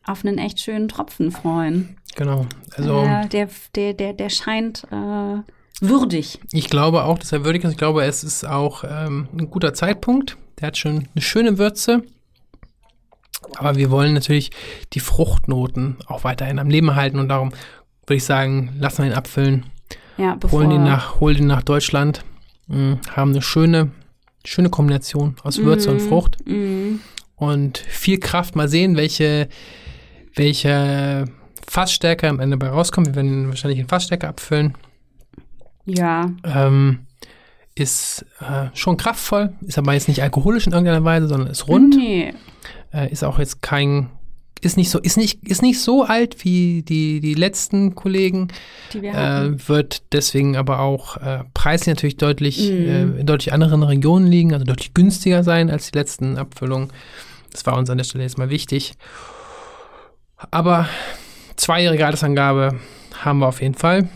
auf 0.06 0.26
einen 0.26 0.38
echt 0.38 0.60
schönen 0.60 0.88
Tropfen 0.90 1.32
freuen. 1.32 1.98
Genau. 2.16 2.46
Also 2.76 3.04
äh, 3.04 3.28
der, 3.28 3.50
der, 3.76 3.94
der, 3.94 4.14
der 4.14 4.30
scheint 4.30 4.86
äh, 4.92 5.42
würdig. 5.82 6.40
Ich 6.52 6.70
glaube 6.70 7.04
auch, 7.04 7.20
dass 7.20 7.32
er 7.32 7.46
würdig 7.46 7.64
ist. 7.64 7.72
Ich 7.72 7.78
glaube, 7.78 8.04
es 8.04 8.24
ist 8.24 8.46
auch 8.46 8.84
ähm, 8.88 9.28
ein 9.38 9.50
guter 9.50 9.74
Zeitpunkt. 9.74 10.38
Der 10.60 10.68
hat 10.68 10.78
schon 10.78 11.08
eine 11.14 11.22
schöne 11.22 11.58
Würze. 11.58 12.04
Aber 13.58 13.76
wir 13.76 13.92
wollen 13.92 14.14
natürlich 14.14 14.52
die 14.94 15.00
Fruchtnoten 15.00 15.98
auch 16.08 16.24
weiterhin 16.24 16.60
am 16.60 16.70
Leben 16.70 16.96
halten 16.96 17.20
und 17.20 17.28
darum 17.28 17.50
würde 18.08 18.18
ich 18.18 18.24
sagen, 18.24 18.74
lassen 18.80 19.00
wir 19.00 19.12
ihn 19.12 19.18
abfüllen. 19.18 19.66
Ja, 20.18 20.36
bevor 20.36 20.60
holen 20.60 20.72
ihn 20.72 20.84
nach, 20.84 21.20
holen 21.20 21.38
ihn 21.38 21.48
nach 21.48 21.64
Deutschland. 21.64 22.24
Mh, 22.68 22.76
hm, 22.78 23.00
haben 23.16 23.32
eine 23.32 23.42
schöne 23.42 23.92
Schöne 24.46 24.70
Kombination 24.70 25.36
aus 25.44 25.60
Würze 25.60 25.90
mm, 25.90 25.94
und 25.94 26.02
Frucht. 26.02 26.38
Mm. 26.46 27.00
Und 27.38 27.78
viel 27.78 28.20
Kraft. 28.20 28.58
Mal 28.58 28.68
sehen, 28.68 28.98
welche, 28.98 29.48
welche 30.36 31.26
Fassstärke 31.68 32.28
am 32.28 32.40
Ende 32.40 32.58
bei 32.58 32.70
rauskommt. 32.70 33.08
Wir 33.08 33.16
werden 33.16 33.50
wahrscheinlich 33.50 33.80
einen 33.80 33.90
Fassstärke 33.90 34.28
abfüllen. 34.28 34.76
Ja. 35.86 36.32
Ähm, 36.44 37.08
ist 37.76 38.26
äh, 38.40 38.68
schon 38.74 38.98
kraftvoll, 38.98 39.54
ist 39.62 39.78
aber 39.78 39.94
jetzt 39.94 40.08
nicht 40.08 40.22
alkoholisch 40.22 40.68
in 40.68 40.74
irgendeiner 40.74 41.04
Weise, 41.04 41.28
sondern 41.28 41.50
ist 41.50 41.68
rund. 41.68 41.96
Nee. 41.96 42.34
Äh, 42.94 43.12
ist 43.12 43.24
auch 43.24 43.40
jetzt 43.40 43.62
kein 43.62 44.10
ist 44.64 44.78
nicht 44.78 44.90
so, 44.90 45.00
ist 45.00 45.18
nicht, 45.18 45.46
ist 45.46 45.62
nicht 45.62 45.82
so 45.82 46.04
alt 46.04 46.46
wie 46.46 46.84
die, 46.84 47.20
die 47.20 47.34
letzten 47.34 47.96
Kollegen. 47.96 48.48
Die 48.94 49.02
wir 49.02 49.14
äh, 49.14 49.68
wird 49.68 50.04
deswegen 50.14 50.56
aber 50.56 50.80
auch 50.80 51.18
äh, 51.18 51.44
preislich 51.54 51.88
natürlich 51.88 52.16
deutlich 52.16 52.70
mm. 52.70 53.20
in 53.20 53.26
deutlich 53.26 53.52
anderen 53.52 53.84
Regionen 53.84 54.26
liegen, 54.26 54.54
also 54.54 54.66
deutlich 54.66 54.94
günstiger 54.94 55.44
sein 55.44 55.70
als 55.70 55.92
die 55.92 55.98
letzten 55.98 56.38
Abfüllungen. 56.38 56.92
Das 57.52 57.66
war 57.66 57.78
uns 57.78 57.90
an 57.90 57.98
der 57.98 58.06
Stelle 58.06 58.24
jetzt 58.24 58.38
mal 58.38 58.50
wichtig. 58.50 58.94
Aber 60.50 60.88
zweijährige 61.56 62.06
Altersangabe 62.06 62.80
haben 63.24 63.40
wir 63.40 63.48
auf 63.48 63.62
jeden 63.62 63.76
Fall. 63.76 64.10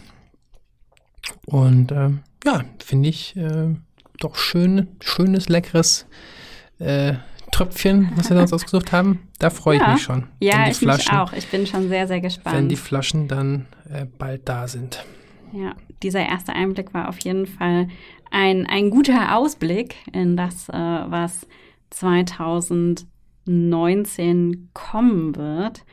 Und 1.45 1.91
äh, 1.91 2.09
ja, 2.45 2.63
finde 2.83 3.09
ich 3.09 3.35
äh, 3.35 3.75
doch 4.19 4.35
schön, 4.35 4.87
schönes, 5.01 5.49
leckeres 5.49 6.05
äh, 6.79 7.15
Tröpfchen, 7.51 8.11
was 8.15 8.29
wir 8.29 8.39
uns 8.39 8.53
ausgesucht 8.57 8.91
haben. 8.91 9.27
Da 9.39 9.49
freue 9.49 9.79
ja. 9.79 9.87
ich 9.87 9.93
mich 9.93 10.03
schon. 10.03 10.27
Ja, 10.39 10.69
ich 10.69 10.77
Flaschen, 10.77 11.15
mich 11.15 11.19
auch. 11.19 11.33
Ich 11.33 11.47
bin 11.47 11.65
schon 11.65 11.89
sehr, 11.89 12.07
sehr 12.07 12.21
gespannt. 12.21 12.55
Wenn 12.55 12.69
die 12.69 12.75
Flaschen 12.75 13.27
dann 13.27 13.65
äh, 13.91 14.05
bald 14.05 14.47
da 14.47 14.67
sind. 14.67 15.03
Ja, 15.53 15.73
dieser 16.03 16.23
erste 16.25 16.53
Einblick 16.53 16.93
war 16.93 17.09
auf 17.09 17.17
jeden 17.19 17.47
Fall 17.47 17.87
ein, 18.31 18.65
ein 18.67 18.89
guter 18.89 19.35
Ausblick 19.35 19.95
in 20.11 20.35
das, 20.35 20.67
äh, 20.69 20.73
was 20.73 21.47
2019 21.91 24.69
kommen 24.73 25.35
wird. 25.35 25.83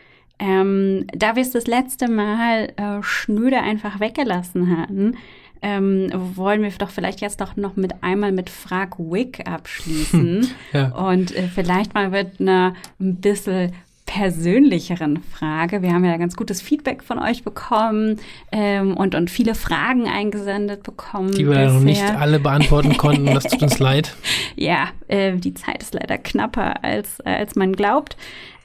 Ähm, 0.45 1.07
da 1.15 1.37
wir 1.37 1.43
es 1.43 1.53
das 1.53 1.67
letzte 1.67 2.07
Mal 2.09 2.73
äh, 2.77 3.03
schnöde 3.03 3.61
einfach 3.61 3.99
weggelassen 3.99 4.77
hatten, 4.77 5.17
ähm, 5.63 6.11
wollen 6.13 6.63
wir 6.63 6.71
doch 6.73 6.91
vielleicht 6.91 7.23
jetzt 7.23 7.41
doch 7.41 7.57
noch 7.57 7.77
mit 7.77 8.03
einmal 8.03 8.31
mit 8.31 8.51
Frag 8.51 8.99
Wick 8.99 9.49
abschließen. 9.49 10.47
ja. 10.73 10.89
Und 10.89 11.35
äh, 11.35 11.45
vielleicht 11.45 11.95
mal 11.95 12.11
mit 12.11 12.41
einer 12.41 12.75
ein 13.01 13.17
bisschen 13.17 13.73
persönlicheren 14.05 15.23
Frage. 15.23 15.81
Wir 15.81 15.95
haben 15.95 16.05
ja 16.05 16.19
ganz 16.19 16.37
gutes 16.37 16.61
Feedback 16.61 17.03
von 17.03 17.19
euch 17.19 17.43
bekommen 17.43 18.21
ähm, 18.53 18.95
und, 18.99 19.15
und 19.15 19.31
viele 19.31 19.55
Fragen 19.55 20.07
eingesendet 20.07 20.83
bekommen. 20.83 21.33
Die 21.33 21.49
wir 21.49 21.71
noch 21.71 21.81
nicht 21.81 22.03
alle 22.03 22.39
beantworten 22.39 22.99
konnten. 22.99 23.27
Das 23.33 23.45
tut 23.45 23.63
uns 23.63 23.79
leid. 23.81 24.15
Ja, 24.57 24.89
äh, 25.09 25.33
die 25.37 25.55
Zeit 25.55 25.83
ist 25.83 25.95
leider 25.95 26.19
knapper, 26.19 26.85
als, 26.85 27.23
als 27.23 27.57
man 27.57 27.73
glaubt. 27.73 28.19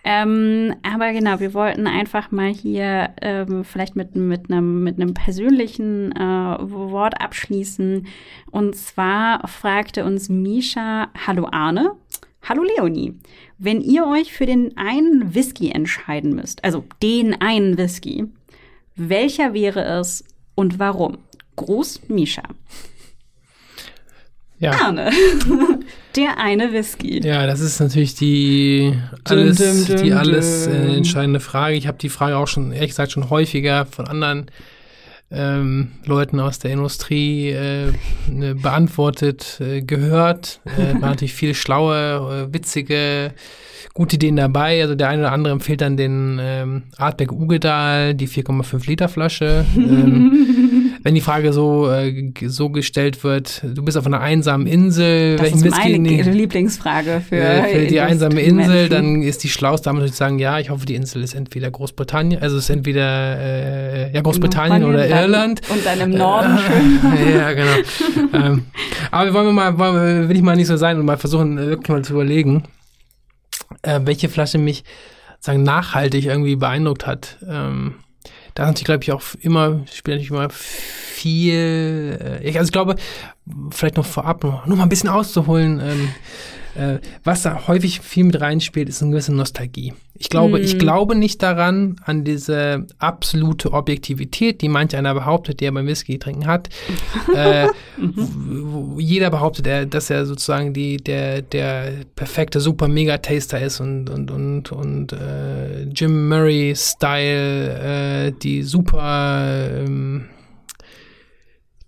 Ähm, 0.04 0.76
aber 0.82 1.12
genau, 1.12 1.40
wir 1.40 1.54
wollten 1.54 1.86
einfach 1.86 2.32
mal 2.32 2.52
hier 2.52 3.10
ähm, 3.22 3.64
vielleicht 3.64 3.96
mit, 3.96 4.16
einem, 4.16 4.84
mit 4.84 4.96
einem 5.00 5.14
persönlichen 5.14 6.14
äh, 6.14 6.22
Wort 6.60 7.22
abschließen. 7.22 8.08
Und 8.50 8.76
zwar 8.76 9.48
fragte 9.48 10.06
uns 10.06 10.30
Misha, 10.30 11.10
hallo 11.28 11.48
Arne, 11.52 11.92
hallo 12.42 12.64
Leonie. 12.64 13.14
Wenn 13.58 13.82
ihr 13.82 14.08
euch 14.08 14.32
für 14.32 14.46
den 14.46 14.78
einen 14.78 15.36
Whisky 15.36 15.72
entscheiden 15.72 16.34
müsst, 16.34 16.64
also 16.64 16.86
den 17.04 17.40
einen 17.42 17.78
Whisky, 17.78 18.26
welcher 18.96 19.54
wäre 19.54 19.84
es 20.00 20.24
und 20.56 20.80
warum? 20.80 21.18
Gruß, 21.58 22.08
Misha. 22.08 22.44
Ja. 24.60 24.72
Arne. 24.72 25.12
Der 26.16 26.38
eine 26.38 26.74
Whisky. 26.74 27.26
Ja, 27.26 27.48
das 27.48 27.62
ist 27.62 27.80
natürlich 27.80 28.16
die 28.16 28.94
alles, 29.24 29.58
dum, 29.58 29.68
dum, 29.68 29.86
dum, 29.86 30.04
die 30.04 30.14
alles 30.14 30.68
äh, 30.68 30.96
entscheidende 30.98 31.40
Frage. 31.40 31.76
Ich 31.76 31.88
habe 31.88 31.98
die 31.98 32.10
Frage 32.10 32.36
auch 32.36 32.48
schon, 32.48 32.72
ehrlich 32.72 32.90
gesagt, 32.90 33.12
schon 33.12 33.30
häufiger 33.30 33.86
von 33.86 34.08
anderen 34.08 34.48
ähm, 35.32 35.92
Leuten 36.06 36.40
aus 36.40 36.60
der 36.60 36.72
Industrie 36.72 37.50
äh, 37.50 37.94
ne, 38.28 38.56
beantwortet, 38.56 39.62
äh, 39.62 39.82
gehört. 39.82 40.60
Äh, 40.66 40.94
war 41.02 41.10
natürlich 41.10 41.36
viele 41.36 41.54
schlaue, 41.54 42.48
äh, 42.50 42.54
witzige, 42.54 43.34
gute 43.94 44.16
Ideen 44.16 44.36
dabei. 44.36 44.82
Also 44.82 44.96
der 44.96 45.10
eine 45.10 45.22
oder 45.22 45.32
andere 45.32 45.54
empfiehlt 45.54 45.82
dann 45.82 45.96
den 45.96 46.40
ähm, 46.42 46.84
Artback 46.98 47.32
Ugedal, 47.32 48.16
die 48.16 48.28
4,5 48.28 48.88
Liter 48.88 49.10
Flasche. 49.10 49.66
ähm, 49.78 50.89
wenn 51.04 51.16
die 51.16 51.22
Frage 51.22 51.54
so, 51.54 51.90
äh, 51.90 52.34
so 52.46 52.70
gestellt 52.70 53.24
wird, 53.24 53.64
du 53.64 53.84
bist 53.84 53.98
auf 53.98 54.06
einer 54.06 54.20
einsamen 54.20 54.68
Insel, 54.68 55.38
das 55.38 55.44
welchen 55.44 55.66
ist 55.66 55.78
meine 55.78 56.10
Whisky, 56.10 56.32
Lieblingsfrage 56.32 57.22
für, 57.28 57.38
äh, 57.38 57.64
für 57.64 57.88
die 57.88 58.00
einsame 58.00 58.42
Insel, 58.42 58.68
Menschen. 58.68 58.90
dann 58.90 59.22
ist 59.22 59.44
die 59.44 59.50
schlauste 59.50 59.90
Antwort 59.90 60.14
sagen, 60.14 60.40
ja, 60.40 60.60
ich 60.60 60.70
hoffe, 60.70 60.86
die 60.86 60.96
Insel 60.96 61.24
ist 61.24 61.34
entweder 61.34 61.72
Großbritannien, 61.72 62.42
also 62.42 62.58
es 62.58 62.64
ist 62.64 62.70
entweder 62.70 63.40
äh, 63.40 64.14
ja, 64.14 64.22
Großbritannien 64.22 64.84
oder 64.84 65.08
dann, 65.08 65.24
Irland. 65.24 65.62
Und 65.70 65.86
dann 65.86 66.00
im 66.02 66.12
Norden 66.12 66.58
schön. 66.58 67.00
ja, 67.36 67.54
genau. 67.54 67.76
ähm, 68.34 68.66
aber 69.12 69.34
wollen 69.34 69.46
wir 69.48 69.54
mal, 69.54 69.78
wollen, 69.78 70.30
will 70.30 70.36
ich 70.36 70.44
mal 70.44 70.56
nicht 70.56 70.68
so 70.68 70.78
sein 70.78 71.00
und 71.00 71.06
mal 71.06 71.18
versuchen, 71.18 71.58
wirklich 71.58 71.90
mal 71.90 72.04
zu 72.04 72.14
überlegen, 72.14 72.64
äh, 73.84 74.00
welche 74.04 74.30
Flasche 74.30 74.58
mich 74.58 74.84
sagen 75.40 75.64
nachhaltig 75.64 76.26
irgendwie 76.26 76.56
beeindruckt 76.56 77.08
hat. 77.08 77.38
Ähm, 77.48 77.96
da 78.60 78.66
sind 78.66 78.78
sie, 78.78 78.84
glaube 78.84 79.04
ich, 79.04 79.12
auch 79.14 79.22
immer, 79.40 79.86
spielen 79.90 80.18
natürlich 80.18 80.32
immer 80.32 80.50
viel. 80.50 82.42
Äh, 82.44 82.58
also 82.58 82.68
ich 82.68 82.72
glaube, 82.74 82.98
vielleicht 83.72 83.96
noch 83.96 84.06
vorab 84.06 84.44
noch, 84.44 84.66
noch 84.66 84.76
mal 84.76 84.84
ein 84.84 84.90
bisschen 84.90 85.08
auszuholen. 85.08 85.80
Ähm, 85.80 86.10
äh, 86.80 87.00
was 87.24 87.42
da 87.42 87.68
häufig 87.68 88.00
viel 88.00 88.24
mit 88.24 88.40
reinspielt, 88.40 88.88
ist 88.88 89.02
eine 89.02 89.12
gewisse 89.12 89.34
Nostalgie. 89.34 89.94
Ich 90.22 90.30
glaube, 90.30 90.60
mm. 90.60 90.64
ich 90.64 90.78
glaube 90.78 91.16
nicht 91.16 91.42
daran, 91.42 91.96
an 92.04 92.24
diese 92.24 92.86
absolute 92.98 93.72
Objektivität, 93.72 94.62
die 94.62 94.70
manch 94.70 94.96
einer 94.96 95.14
behauptet, 95.14 95.62
der 95.62 95.72
beim 95.72 95.88
Whisky 95.88 96.20
trinken 96.20 96.46
hat. 96.46 96.70
äh, 97.36 97.68
mhm. 97.98 99.00
jeder 99.00 99.30
behauptet, 99.30 99.94
dass 99.94 100.10
er 100.10 100.26
sozusagen 100.26 100.74
die, 100.74 100.98
der, 100.98 101.42
der 101.42 101.94
perfekte 102.16 102.60
Super-Mega-Taster 102.60 103.62
ist 103.62 103.80
und, 103.80 104.10
und, 104.10 104.32
und, 104.32 104.72
und 104.72 105.14
äh, 105.14 105.84
Jim 105.84 106.28
Murray-Style, 106.28 108.28
äh, 108.28 108.32
die 108.32 108.64
super, 108.64 109.70
ähm, 109.72 110.26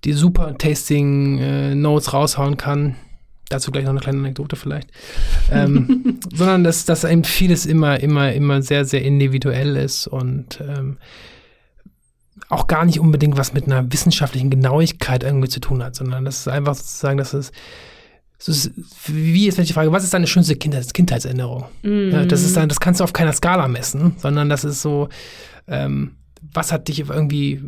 die 0.05 0.13
super 0.13 0.57
Tasting 0.57 1.37
äh, 1.37 1.75
Notes 1.75 2.13
raushauen 2.13 2.57
kann. 2.57 2.95
Dazu 3.51 3.71
gleich 3.71 3.83
noch 3.83 3.91
eine 3.91 3.99
kleine 3.99 4.19
Anekdote 4.19 4.55
vielleicht. 4.55 4.89
ähm, 5.51 6.19
sondern 6.33 6.63
dass, 6.63 6.85
dass 6.85 7.03
eben 7.03 7.23
vieles 7.23 7.65
immer, 7.65 7.99
immer, 7.99 8.33
immer 8.33 8.61
sehr, 8.61 8.85
sehr 8.85 9.03
individuell 9.03 9.75
ist 9.75 10.07
und 10.07 10.61
ähm, 10.61 10.97
auch 12.49 12.67
gar 12.67 12.85
nicht 12.85 12.99
unbedingt 12.99 13.37
was 13.37 13.53
mit 13.53 13.65
einer 13.65 13.91
wissenschaftlichen 13.91 14.49
Genauigkeit 14.49 15.23
irgendwie 15.23 15.49
zu 15.49 15.59
tun 15.59 15.83
hat, 15.83 15.95
sondern 15.95 16.25
das 16.25 16.39
ist 16.39 16.47
einfach 16.47 16.75
sozusagen, 16.75 17.17
dass 17.17 17.33
es 17.33 17.51
ist, 18.47 18.71
wie 19.07 19.47
ist 19.47 19.57
die 19.57 19.73
Frage, 19.73 19.91
was 19.91 20.03
ist 20.03 20.13
deine 20.13 20.25
schönste 20.25 20.55
Kindheits 20.55 20.93
Kindheitserinnerung? 20.93 21.65
Mm. 21.83 22.09
Ja, 22.09 22.25
das 22.25 22.43
ist 22.43 22.57
dann, 22.57 22.69
das 22.69 22.79
kannst 22.79 22.99
du 22.99 23.03
auf 23.03 23.13
keiner 23.13 23.33
Skala 23.33 23.67
messen, 23.67 24.15
sondern 24.17 24.49
das 24.49 24.63
ist 24.63 24.81
so, 24.81 25.09
ähm, 25.67 26.15
was 26.53 26.71
hat 26.71 26.87
dich 26.87 26.99
irgendwie, 26.99 27.61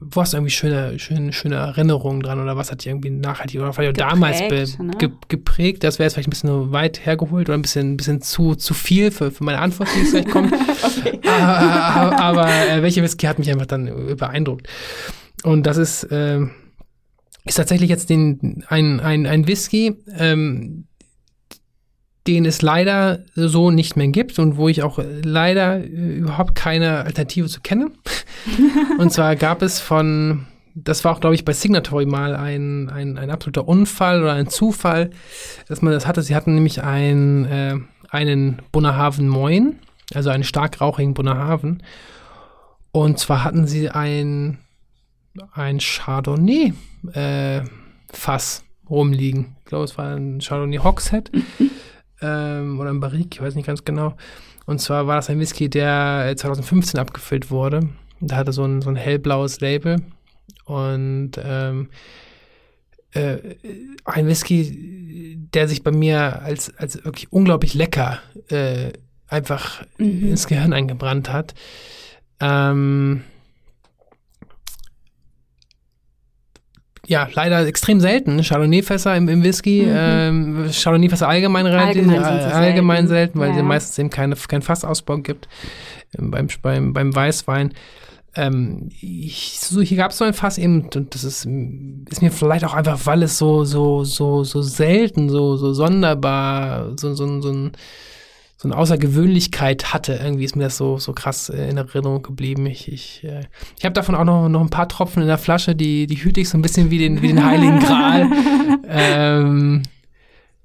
wo 0.00 0.20
hast 0.20 0.32
du 0.32 0.36
irgendwie 0.36 0.50
schöne, 0.50 0.98
schöne, 0.98 1.32
schöne 1.32 1.56
Erinnerungen 1.56 2.22
dran 2.22 2.40
oder 2.40 2.56
was 2.56 2.70
hat 2.70 2.80
dich 2.80 2.88
irgendwie 2.88 3.10
nachhaltig 3.10 3.60
oder 3.60 3.72
vielleicht 3.72 3.96
geprägt, 3.96 4.12
damals 4.12 4.48
be, 4.48 4.84
ne? 4.84 4.92
ge, 4.98 5.10
geprägt? 5.28 5.84
Das 5.84 5.98
wäre 5.98 6.06
jetzt 6.06 6.14
vielleicht 6.14 6.28
ein 6.28 6.30
bisschen 6.30 6.72
weit 6.72 7.04
hergeholt 7.06 7.48
oder 7.48 7.56
ein 7.56 7.62
bisschen, 7.62 7.92
ein 7.92 7.96
bisschen 7.96 8.20
zu, 8.20 8.54
zu 8.54 8.74
viel 8.74 9.10
für, 9.10 9.30
für 9.30 9.44
meine 9.44 9.58
Antwort, 9.58 9.88
die 9.94 10.00
jetzt 10.00 10.12
gleich 10.12 10.28
kommt. 10.28 10.52
okay. 10.84 11.20
aber, 11.28 12.18
aber 12.20 12.48
äh, 12.48 12.82
welche 12.82 13.02
Whisky 13.02 13.26
hat 13.26 13.38
mich 13.38 13.50
einfach 13.50 13.66
dann 13.66 14.16
beeindruckt? 14.16 14.68
Und 15.44 15.66
das 15.66 15.76
ist, 15.76 16.04
äh, 16.04 16.40
ist 17.44 17.54
tatsächlich 17.54 17.88
jetzt 17.88 18.10
den, 18.10 18.64
ein, 18.68 19.00
ein, 19.00 19.26
ein 19.26 19.46
Whisky, 19.46 19.96
ähm, 20.18 20.87
den 22.28 22.44
es 22.44 22.60
leider 22.60 23.20
so 23.34 23.70
nicht 23.70 23.96
mehr 23.96 24.08
gibt 24.08 24.38
und 24.38 24.58
wo 24.58 24.68
ich 24.68 24.82
auch 24.82 24.98
leider 25.22 25.82
überhaupt 25.82 26.54
keine 26.54 27.04
Alternative 27.04 27.48
zu 27.48 27.60
kenne. 27.62 27.90
und 28.98 29.10
zwar 29.10 29.34
gab 29.34 29.62
es 29.62 29.80
von, 29.80 30.44
das 30.74 31.04
war 31.04 31.12
auch, 31.12 31.20
glaube 31.20 31.34
ich, 31.34 31.46
bei 31.46 31.54
Signatory 31.54 32.04
mal 32.04 32.36
ein, 32.36 32.90
ein, 32.90 33.16
ein 33.16 33.30
absoluter 33.30 33.66
Unfall 33.66 34.22
oder 34.22 34.34
ein 34.34 34.48
Zufall, 34.48 35.08
dass 35.68 35.80
man 35.80 35.94
das 35.94 36.06
hatte. 36.06 36.22
Sie 36.22 36.36
hatten 36.36 36.54
nämlich 36.54 36.82
ein, 36.82 37.46
äh, 37.46 37.76
einen 38.10 38.60
Bunnerhaven 38.72 39.26
Moin, 39.26 39.78
also 40.12 40.28
einen 40.28 40.44
stark 40.44 40.82
rauchigen 40.82 41.14
Bunnerhaven. 41.14 41.82
Und 42.92 43.18
zwar 43.18 43.42
hatten 43.42 43.66
sie 43.66 43.88
ein, 43.88 44.58
ein 45.52 45.78
Chardonnay 45.78 46.74
äh, 47.14 47.62
Fass 48.12 48.64
rumliegen. 48.90 49.56
Ich 49.60 49.64
glaube, 49.64 49.84
es 49.84 49.96
war 49.96 50.14
ein 50.14 50.40
Chardonnay 50.40 50.76
Hogshead 50.76 51.30
ähm, 52.20 52.78
oder 52.80 52.90
ein 52.90 53.00
Barrique, 53.00 53.34
ich 53.34 53.42
weiß 53.42 53.54
nicht 53.54 53.66
ganz 53.66 53.84
genau. 53.84 54.16
Und 54.66 54.80
zwar 54.80 55.06
war 55.06 55.16
das 55.16 55.30
ein 55.30 55.38
Whisky, 55.38 55.70
der 55.70 56.34
2015 56.36 57.00
abgefüllt 57.00 57.50
wurde. 57.50 57.88
Da 58.20 58.36
hatte 58.36 58.52
so 58.52 58.64
ein, 58.64 58.82
so 58.82 58.90
ein 58.90 58.96
hellblaues 58.96 59.60
Label. 59.60 60.02
Und 60.64 61.32
ähm, 61.42 61.88
äh, 63.12 63.38
ein 64.04 64.26
Whisky, 64.26 65.38
der 65.54 65.68
sich 65.68 65.82
bei 65.82 65.90
mir 65.90 66.42
als, 66.42 66.76
als 66.76 67.02
wirklich 67.04 67.32
unglaublich 67.32 67.74
lecker 67.74 68.18
äh, 68.48 68.92
einfach 69.28 69.84
mhm. 69.96 70.28
ins 70.28 70.46
Gehirn 70.46 70.72
eingebrannt 70.72 71.32
hat. 71.32 71.54
Ähm, 72.40 73.24
ja, 77.08 77.26
leider 77.32 77.66
extrem 77.66 78.00
selten. 78.00 78.42
Chardonnay-Fässer 78.42 79.16
im, 79.16 79.28
im 79.28 79.42
Whisky. 79.42 79.82
Mhm. 79.86 79.94
Ähm, 79.96 80.70
Chardonnay-Fässer 80.70 81.26
allgemein 81.26 81.64
relativ 81.64 82.06
allgemein, 82.06 82.22
äh, 82.22 82.52
allgemein 82.52 83.08
selten, 83.08 83.38
weil 83.40 83.50
ja. 83.50 83.56
es 83.56 83.62
meistens 83.62 83.98
eben 83.98 84.10
keine, 84.10 84.36
keinen 84.36 84.60
Fassausbau 84.60 85.16
gibt 85.18 85.48
ähm, 86.18 86.30
beim, 86.30 86.48
beim, 86.60 86.92
beim 86.92 87.14
Weißwein. 87.14 87.72
Ähm, 88.36 88.90
ich, 89.00 89.58
so, 89.58 89.80
hier 89.80 89.96
gab 89.96 90.10
es 90.10 90.18
so 90.18 90.24
ein 90.24 90.34
Fass 90.34 90.58
eben, 90.58 90.90
und 90.94 91.14
das 91.14 91.24
ist, 91.24 91.46
ist 92.10 92.22
mir 92.22 92.30
vielleicht 92.30 92.66
auch 92.66 92.74
einfach, 92.74 93.00
weil 93.06 93.22
es 93.22 93.38
so, 93.38 93.64
so, 93.64 94.04
so, 94.04 94.44
so 94.44 94.60
selten, 94.60 95.30
so, 95.30 95.56
so 95.56 95.72
sonderbar, 95.72 96.92
so, 96.98 97.14
so, 97.14 97.40
so 97.40 97.50
ein 97.50 97.72
so 98.60 98.68
eine 98.68 98.76
Außergewöhnlichkeit 98.76 99.94
hatte. 99.94 100.14
Irgendwie 100.20 100.44
ist 100.44 100.56
mir 100.56 100.64
das 100.64 100.76
so, 100.76 100.98
so 100.98 101.12
krass 101.12 101.48
in 101.48 101.76
Erinnerung 101.76 102.22
geblieben. 102.22 102.66
Ich, 102.66 102.90
ich, 102.92 103.22
äh, 103.22 103.44
ich 103.78 103.84
habe 103.84 103.92
davon 103.92 104.16
auch 104.16 104.24
noch, 104.24 104.48
noch 104.48 104.60
ein 104.60 104.68
paar 104.68 104.88
Tropfen 104.88 105.22
in 105.22 105.28
der 105.28 105.38
Flasche, 105.38 105.76
die, 105.76 106.08
die 106.08 106.16
hüte 106.16 106.40
ich 106.40 106.48
so 106.48 106.58
ein 106.58 106.62
bisschen 106.62 106.90
wie 106.90 106.98
den, 106.98 107.22
wie 107.22 107.28
den 107.28 107.44
Heiligen 107.44 107.78
Gral. 107.78 108.28
ähm, 108.88 109.82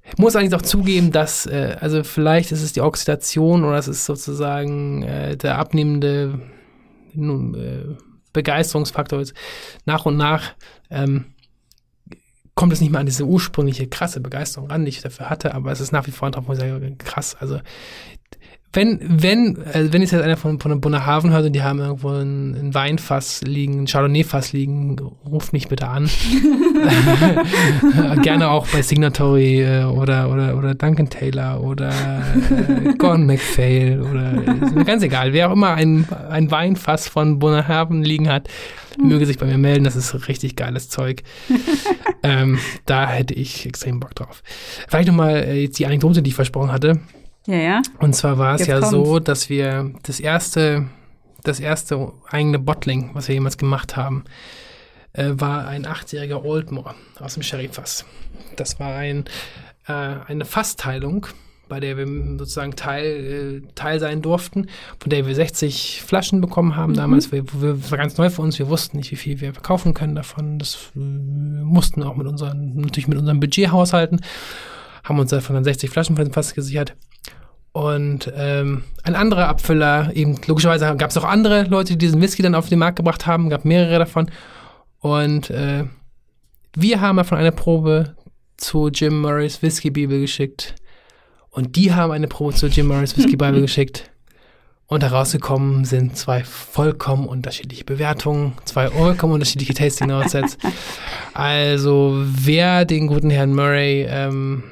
ich 0.02 0.18
muss 0.18 0.36
eigentlich 0.36 0.50
doch 0.50 0.64
zugeben, 0.64 1.12
dass, 1.12 1.46
äh, 1.46 1.78
also 1.80 2.04
vielleicht 2.04 2.52
ist 2.52 2.64
es 2.64 2.74
die 2.74 2.82
Oxidation 2.82 3.64
oder 3.64 3.78
es 3.78 3.88
ist 3.88 4.06
sozusagen 4.06 5.04
äh, 5.04 5.38
der 5.38 5.60
abnehmende 5.60 6.39
äh, 7.16 7.96
Begeisterungsfaktor 8.34 9.22
ist. 9.22 9.36
Nach 9.86 10.08
und 10.08 10.18
nach 10.18 10.56
ähm, 10.89 11.26
kommt 12.56 12.74
es 12.74 12.82
nicht 12.82 12.91
mehr 12.91 12.99
an 12.99 13.06
diese 13.06 13.26
ursprüngliche 13.26 13.88
krasse 13.88 14.20
Begeisterung 14.20 14.70
ran, 14.70 14.86
die 14.86 14.89
ich 14.89 15.01
dafür 15.01 15.30
hatte, 15.30 15.56
aber 15.56 15.72
es 15.72 15.80
ist 15.80 15.91
nach 15.91 16.06
wie 16.08 16.12
vor 16.12 16.28
ein 16.28 16.32
Traum, 16.32 16.47
wo 16.47 16.54
ich 16.54 16.60
sage, 16.60 16.95
krass. 16.97 17.36
Also 17.39 17.60
wenn, 18.74 19.00
wenn, 19.02 19.60
also 19.72 19.94
wenn 19.94 20.02
jetzt 20.02 20.14
einer 20.16 20.36
von, 20.36 20.60
von 20.60 20.82
Bunnerhaven 20.82 21.32
hört 21.32 21.46
und 21.46 21.54
die 21.54 21.62
haben 21.62 21.80
irgendwo 21.80 22.10
ein, 22.10 22.56
ein 22.56 22.74
Weinfass 22.74 23.42
liegen, 23.44 23.84
ein 23.84 23.86
Chardonnay-Fass 23.86 24.52
liegen, 24.52 24.98
ruft 25.26 25.54
mich 25.54 25.68
bitte 25.68 25.88
an. 25.88 26.10
Gerne 28.24 28.50
auch 28.50 28.68
bei 28.68 28.82
Signatory 28.82 29.62
äh, 29.62 29.84
oder, 29.84 30.32
oder, 30.32 30.58
oder 30.58 30.74
Duncan 30.74 31.08
Taylor 31.08 31.62
oder 31.62 31.90
äh, 31.90 32.94
Gordon 32.98 33.26
MacPhail 33.28 34.02
oder 34.02 34.34
ist 34.64 34.76
mir 34.76 34.86
ganz 34.86 35.04
egal. 35.04 35.34
Wer 35.34 35.50
auch 35.50 35.54
immer 35.54 35.76
ein, 35.76 36.08
ein 36.30 36.50
Weinfass 36.50 37.08
von 37.08 37.38
Bunnerhaven 37.38 38.04
liegen 38.04 38.28
hat, 38.28 38.50
möge 38.98 39.28
sich 39.28 39.38
bei 39.38 39.46
mir 39.46 39.60
melden. 39.60 39.84
Das 39.84 39.96
ist 39.96 40.28
richtig 40.28 40.56
geiles 40.56 40.90
Zeug. 40.90 41.22
ähm, 42.24 42.58
da 42.88 43.08
hätte 43.08 43.36
ich 43.36 43.68
extrem 43.68 44.00
Bock 44.00 44.16
drauf. 44.16 44.42
Vielleicht 44.88 45.08
nochmal 45.08 45.44
äh, 45.44 45.62
jetzt 45.62 45.78
die 45.78 45.86
Anekdote, 45.86 46.24
die 46.24 46.30
ich 46.30 46.36
versprochen 46.36 46.72
hatte. 46.72 47.00
Ja, 47.46 47.56
ja. 47.56 47.82
Und 48.00 48.16
zwar 48.16 48.38
war 48.38 48.56
es 48.56 48.62
Jetzt 48.62 48.70
ja 48.70 48.80
kommt's. 48.80 48.91
so, 48.91 49.20
dass 49.20 49.50
wir 49.50 49.91
das 50.04 50.20
erste, 50.20 50.88
das 51.44 51.60
erste 51.60 52.12
eigene 52.30 52.60
Bottling, 52.60 53.12
was 53.14 53.28
wir 53.28 53.36
jemals 53.36 53.58
gemacht 53.58 53.98
haben, 53.98 54.24
äh, 55.14 55.32
war 55.34 55.68
ein 55.68 55.86
achtjähriger 55.86 56.44
Oldmore 56.44 56.96
aus 57.20 57.36
dem 57.36 57.44
Sherryfass. 57.44 58.06
Das 58.56 58.80
war 58.80 58.96
ein, 58.96 59.26
äh, 59.88 59.94
eine 59.94 60.46
Fassteilung, 60.46 61.28
bei 61.70 61.80
der 61.80 61.98
wir 61.98 62.08
sozusagen 62.38 62.76
Teil, 62.76 63.62
äh, 63.66 63.74
Teil 63.76 64.00
sein 64.00 64.22
durften, 64.22 64.68
von 65.00 65.10
der 65.10 65.26
wir 65.26 65.36
60 65.36 66.02
Flaschen 66.06 66.39
bekommen 66.39 66.76
haben 66.76 66.91
mhm. 66.91 66.98
damals. 66.98 67.32
Wir, 67.32 67.44
wir, 67.54 67.91
war 67.91 67.98
ganz 67.98 68.18
neu 68.18 68.30
für 68.30 68.41
uns. 68.41 68.58
Wir 68.58 68.70
wussten 68.70 68.98
nicht, 68.98 69.12
wie 69.12 69.16
viel 69.16 69.41
wir 69.41 69.54
verkaufen 69.54 69.94
können 69.94 70.16
davon. 70.16 70.60
Das 70.60 70.91
äh, 70.96 71.00
mussten 71.00 72.04
auch 72.04 72.16
mit 72.16 72.28
unseren, 72.28 72.76
natürlich 72.76 73.08
mit 73.08 73.18
unserem 73.18 73.39
Budget 73.39 73.72
haushalten. 73.72 74.22
Haben 75.04 75.20
uns 75.20 75.32
davon 75.32 75.56
dann 75.56 75.64
60 75.64 75.89
Flaschen 75.89 76.16
von 76.16 76.26
dem 76.26 76.34
Fass 76.34 76.54
gesichert. 76.54 76.95
Und 77.74 78.32
ähm, 78.36 78.84
ein 79.04 79.16
anderer 79.16 79.47
Abfüller, 79.47 80.12
eben 80.16 80.39
logischerweise 80.45 80.95
gab 80.95 81.10
es 81.10 81.18
auch 81.18 81.24
andere 81.24 81.64
Leute, 81.64 81.93
die 81.93 81.97
diesen 81.97 82.22
Whisky 82.22 82.43
dann 82.43 82.56
auf 82.56 82.70
den 82.70 82.80
Markt 82.80 82.97
gebracht 82.97 83.26
haben, 83.26 83.49
gab 83.49 83.66
mehrere 83.66 83.99
davon. 83.99 84.30
Und 84.99 85.49
äh, 85.49 85.86
wir 86.76 87.01
haben 87.01 87.18
davon 87.18 87.38
eine 87.38 87.51
Probe 87.51 88.16
zu 88.58 88.89
Jim 88.89 89.22
Murrays 89.22 89.62
Whisky 89.62 89.89
Bibel 89.89 90.20
geschickt. 90.20 90.76
Und 91.49 91.76
die 91.76 91.93
haben 91.93 92.12
eine 92.12 92.28
Probe 92.28 92.54
zu 92.54 92.68
Jim 92.68 92.88
Murrays 92.88 93.18
Whisky 93.18 93.36
Bibel 93.36 93.62
geschickt. 93.62 94.12
Und 94.86 95.01
herausgekommen 95.01 95.86
sind 95.86 96.18
zwei 96.18 96.43
vollkommen 96.43 97.26
unterschiedliche 97.28 97.86
Bewertungen, 97.86 98.54
zwei 98.66 98.89
vollkommen 98.89 99.34
unterschiedliche 99.34 99.74
Tasting 99.74 100.10
Notes. 100.10 100.58
also 101.34 102.22
wer 102.24 102.86
den 102.86 103.08
guten 103.08 103.32
Herrn 103.32 103.56
Murray 103.56 104.06
ähm, 104.08 104.64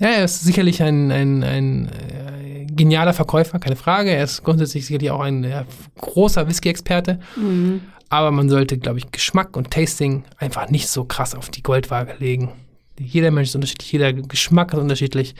ja, 0.00 0.08
er 0.08 0.24
ist 0.24 0.42
sicherlich 0.42 0.82
ein, 0.82 1.12
ein, 1.12 1.44
ein 1.44 1.88
äh, 1.88 2.64
genialer 2.64 3.12
Verkäufer, 3.12 3.58
keine 3.58 3.76
Frage. 3.76 4.10
Er 4.10 4.24
ist 4.24 4.42
grundsätzlich 4.42 4.86
sicherlich 4.86 5.10
auch 5.10 5.20
ein 5.20 5.44
äh, 5.44 5.64
großer 6.00 6.48
Whisky-Experte. 6.48 7.20
Mhm. 7.36 7.82
Aber 8.08 8.30
man 8.30 8.48
sollte, 8.48 8.78
glaube 8.78 8.98
ich, 8.98 9.12
Geschmack 9.12 9.56
und 9.58 9.70
Tasting 9.70 10.24
einfach 10.38 10.70
nicht 10.70 10.88
so 10.88 11.04
krass 11.04 11.34
auf 11.34 11.50
die 11.50 11.62
Goldwaage 11.62 12.14
legen. 12.18 12.50
Jeder 12.98 13.30
Mensch 13.30 13.50
ist 13.50 13.54
unterschiedlich, 13.54 13.92
jeder 13.92 14.12
Geschmack 14.14 14.72
ist 14.72 14.80
unterschiedlich. 14.80 15.34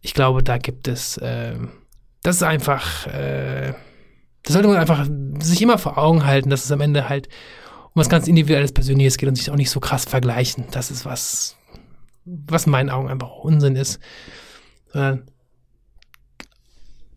Ich 0.00 0.14
glaube, 0.14 0.44
da 0.44 0.58
gibt 0.58 0.86
es, 0.86 1.16
äh, 1.18 1.54
das 2.22 2.36
ist 2.36 2.42
einfach, 2.44 3.06
äh, 3.08 3.74
das 4.44 4.52
sollte 4.52 4.68
man 4.68 4.78
einfach 4.78 5.06
sich 5.40 5.60
immer 5.60 5.76
vor 5.76 5.98
Augen 5.98 6.24
halten, 6.24 6.50
dass 6.50 6.64
es 6.64 6.72
am 6.72 6.80
Ende 6.80 7.08
halt 7.08 7.28
um 7.94 8.00
was 8.00 8.08
ganz 8.08 8.28
Individuelles, 8.28 8.72
Persönliches 8.72 9.18
geht 9.18 9.28
und 9.28 9.34
sich 9.34 9.50
auch 9.50 9.56
nicht 9.56 9.70
so 9.70 9.80
krass 9.80 10.04
vergleichen. 10.04 10.64
Das 10.70 10.90
ist 10.90 11.04
was, 11.04 11.57
was 12.46 12.66
in 12.66 12.72
meinen 12.72 12.90
Augen 12.90 13.08
einfach 13.08 13.30
Unsinn 13.30 13.76
ist. 13.76 14.00
Sondern 14.92 15.24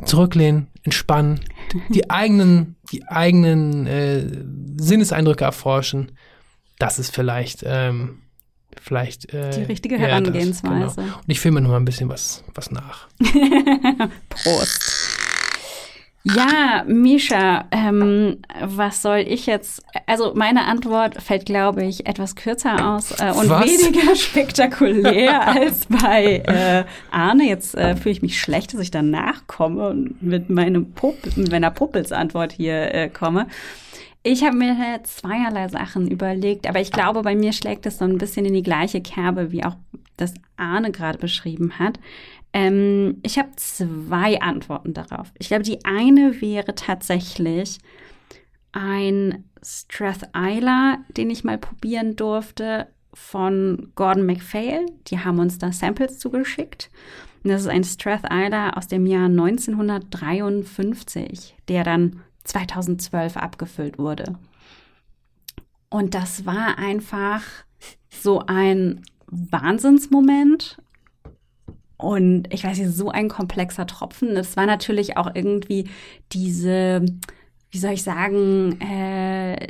zurücklehnen, 0.05 0.67
entspannen, 0.83 1.41
die 1.89 2.09
eigenen, 2.09 2.75
die 2.91 3.07
eigenen 3.07 3.87
äh, 3.87 4.25
Sinneseindrücke 4.77 5.43
erforschen. 5.43 6.13
Das 6.79 6.99
ist 6.99 7.13
vielleicht, 7.13 7.63
ähm, 7.65 8.23
vielleicht 8.79 9.31
äh, 9.33 9.51
die 9.51 9.63
richtige 9.63 9.97
Herangehensweise. 9.97 10.85
Das, 10.85 10.95
genau. 10.95 11.17
Und 11.17 11.29
ich 11.29 11.39
filme 11.39 11.61
noch 11.61 11.69
mal 11.69 11.77
ein 11.77 11.85
bisschen 11.85 12.09
was, 12.09 12.43
was 12.55 12.71
nach. 12.71 13.07
Prost. 14.29 15.10
Ja, 16.23 16.83
Misha, 16.87 17.65
ähm, 17.71 18.37
was 18.61 19.01
soll 19.01 19.25
ich 19.27 19.47
jetzt? 19.47 19.83
Also 20.05 20.33
meine 20.35 20.65
Antwort 20.65 21.21
fällt, 21.21 21.47
glaube 21.47 21.83
ich, 21.83 22.05
etwas 22.05 22.35
kürzer 22.35 22.93
aus 22.93 23.11
äh, 23.19 23.31
und 23.31 23.49
was? 23.49 23.65
weniger 23.65 24.15
spektakulär 24.15 25.47
als 25.47 25.87
bei 25.87 26.43
äh, 26.45 26.83
Arne. 27.09 27.45
Jetzt 27.45 27.75
äh, 27.75 27.95
fühle 27.95 28.13
ich 28.13 28.21
mich 28.21 28.39
schlecht, 28.39 28.73
dass 28.73 28.81
ich 28.81 28.91
danach 28.91 29.47
komme 29.47 29.89
und 29.89 30.21
mit 30.21 30.49
meinem 30.51 30.91
Pup 30.91 31.15
mit 31.35 31.49
meiner 31.49 31.71
Puppelsantwort 31.71 32.51
hier 32.51 32.93
äh, 32.93 33.09
komme. 33.09 33.47
Ich 34.23 34.43
habe 34.43 34.55
mir 34.55 34.75
zweierlei 35.03 35.67
Sachen 35.69 36.07
überlegt, 36.07 36.67
aber 36.67 36.79
ich 36.79 36.91
glaube, 36.91 37.23
bei 37.23 37.33
mir 37.33 37.53
schlägt 37.53 37.87
es 37.87 37.97
so 37.97 38.05
ein 38.05 38.19
bisschen 38.19 38.45
in 38.45 38.53
die 38.53 38.61
gleiche 38.61 39.01
Kerbe, 39.01 39.51
wie 39.51 39.63
auch 39.63 39.75
das 40.17 40.35
Arne 40.57 40.91
gerade 40.91 41.17
beschrieben 41.17 41.79
hat. 41.79 41.99
Ähm, 42.53 43.19
ich 43.23 43.37
habe 43.37 43.51
zwei 43.55 44.41
Antworten 44.41 44.93
darauf. 44.93 45.31
Ich 45.39 45.47
glaube, 45.47 45.63
die 45.63 45.85
eine 45.85 46.41
wäre 46.41 46.75
tatsächlich 46.75 47.79
ein 48.71 49.45
Strath 49.63 50.29
Isla, 50.35 50.97
den 51.15 51.29
ich 51.29 51.43
mal 51.43 51.57
probieren 51.57 52.15
durfte 52.15 52.87
von 53.13 53.91
Gordon 53.95 54.25
MacPhail. 54.25 54.85
Die 55.07 55.19
haben 55.19 55.39
uns 55.39 55.57
da 55.57 55.71
Samples 55.71 56.19
zugeschickt. 56.19 56.89
Und 57.43 57.49
das 57.49 57.61
ist 57.61 57.67
ein 57.67 57.83
Strath 57.83 58.31
Isla 58.31 58.71
aus 58.71 58.87
dem 58.87 59.05
Jahr 59.05 59.25
1953, 59.25 61.55
der 61.67 61.83
dann 61.83 62.21
2012 62.43 63.37
abgefüllt 63.37 63.97
wurde. 63.97 64.37
Und 65.89 66.15
das 66.15 66.45
war 66.45 66.77
einfach 66.77 67.43
so 68.09 68.43
ein 68.45 69.01
Wahnsinnsmoment. 69.27 70.77
Und 72.01 72.51
ich 72.53 72.63
weiß 72.63 72.79
nicht, 72.79 72.91
so 72.91 73.09
ein 73.09 73.29
komplexer 73.29 73.85
Tropfen. 73.85 74.29
Es 74.29 74.57
war 74.57 74.65
natürlich 74.65 75.17
auch 75.17 75.29
irgendwie 75.33 75.89
diese, 76.31 77.05
wie 77.69 77.77
soll 77.77 77.91
ich 77.91 78.03
sagen, 78.03 78.79
äh, 78.81 79.67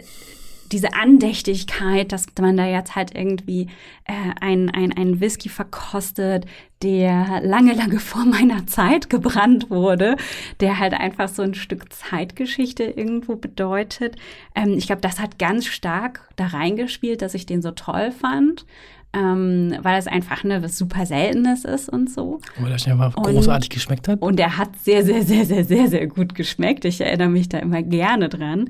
diese 0.71 0.93
Andächtigkeit, 0.93 2.11
dass 2.11 2.27
man 2.39 2.55
da 2.55 2.65
jetzt 2.65 2.95
halt 2.95 3.13
irgendwie 3.15 3.67
äh, 4.05 4.13
ein, 4.39 4.69
ein, 4.69 4.93
ein 4.93 5.19
Whisky 5.19 5.49
verkostet, 5.49 6.45
der 6.81 7.41
lange, 7.43 7.73
lange 7.73 7.99
vor 7.99 8.25
meiner 8.25 8.65
Zeit 8.67 9.09
gebrannt 9.09 9.69
wurde, 9.69 10.15
der 10.59 10.79
halt 10.79 10.93
einfach 10.93 11.27
so 11.27 11.41
ein 11.41 11.53
Stück 11.53 11.91
Zeitgeschichte 11.91 12.83
irgendwo 12.83 13.35
bedeutet. 13.35 14.15
Ähm, 14.55 14.75
ich 14.77 14.87
glaube, 14.87 15.01
das 15.01 15.19
hat 15.19 15.39
ganz 15.39 15.65
stark 15.65 16.29
da 16.37 16.47
reingespielt, 16.47 17.21
dass 17.21 17.33
ich 17.33 17.45
den 17.45 17.61
so 17.61 17.71
toll 17.71 18.11
fand 18.11 18.65
ähm, 19.13 19.75
weil 19.81 19.99
es 19.99 20.07
einfach 20.07 20.43
ne, 20.43 20.63
was 20.63 20.77
super 20.77 21.05
Seltenes 21.05 21.65
ist 21.65 21.89
und 21.89 22.09
so. 22.09 22.39
Aber 22.57 22.69
der 22.69 22.93
einfach 22.93 23.13
großartig 23.13 23.69
geschmeckt 23.69 24.07
hat. 24.07 24.21
Und 24.21 24.37
der 24.37 24.57
hat 24.57 24.77
sehr, 24.77 25.03
sehr, 25.03 25.23
sehr, 25.23 25.45
sehr, 25.45 25.65
sehr, 25.65 25.87
sehr 25.87 26.07
gut 26.07 26.35
geschmeckt. 26.35 26.85
Ich 26.85 27.01
erinnere 27.01 27.29
mich 27.29 27.49
da 27.49 27.59
immer 27.59 27.81
gerne 27.83 28.29
dran. 28.29 28.69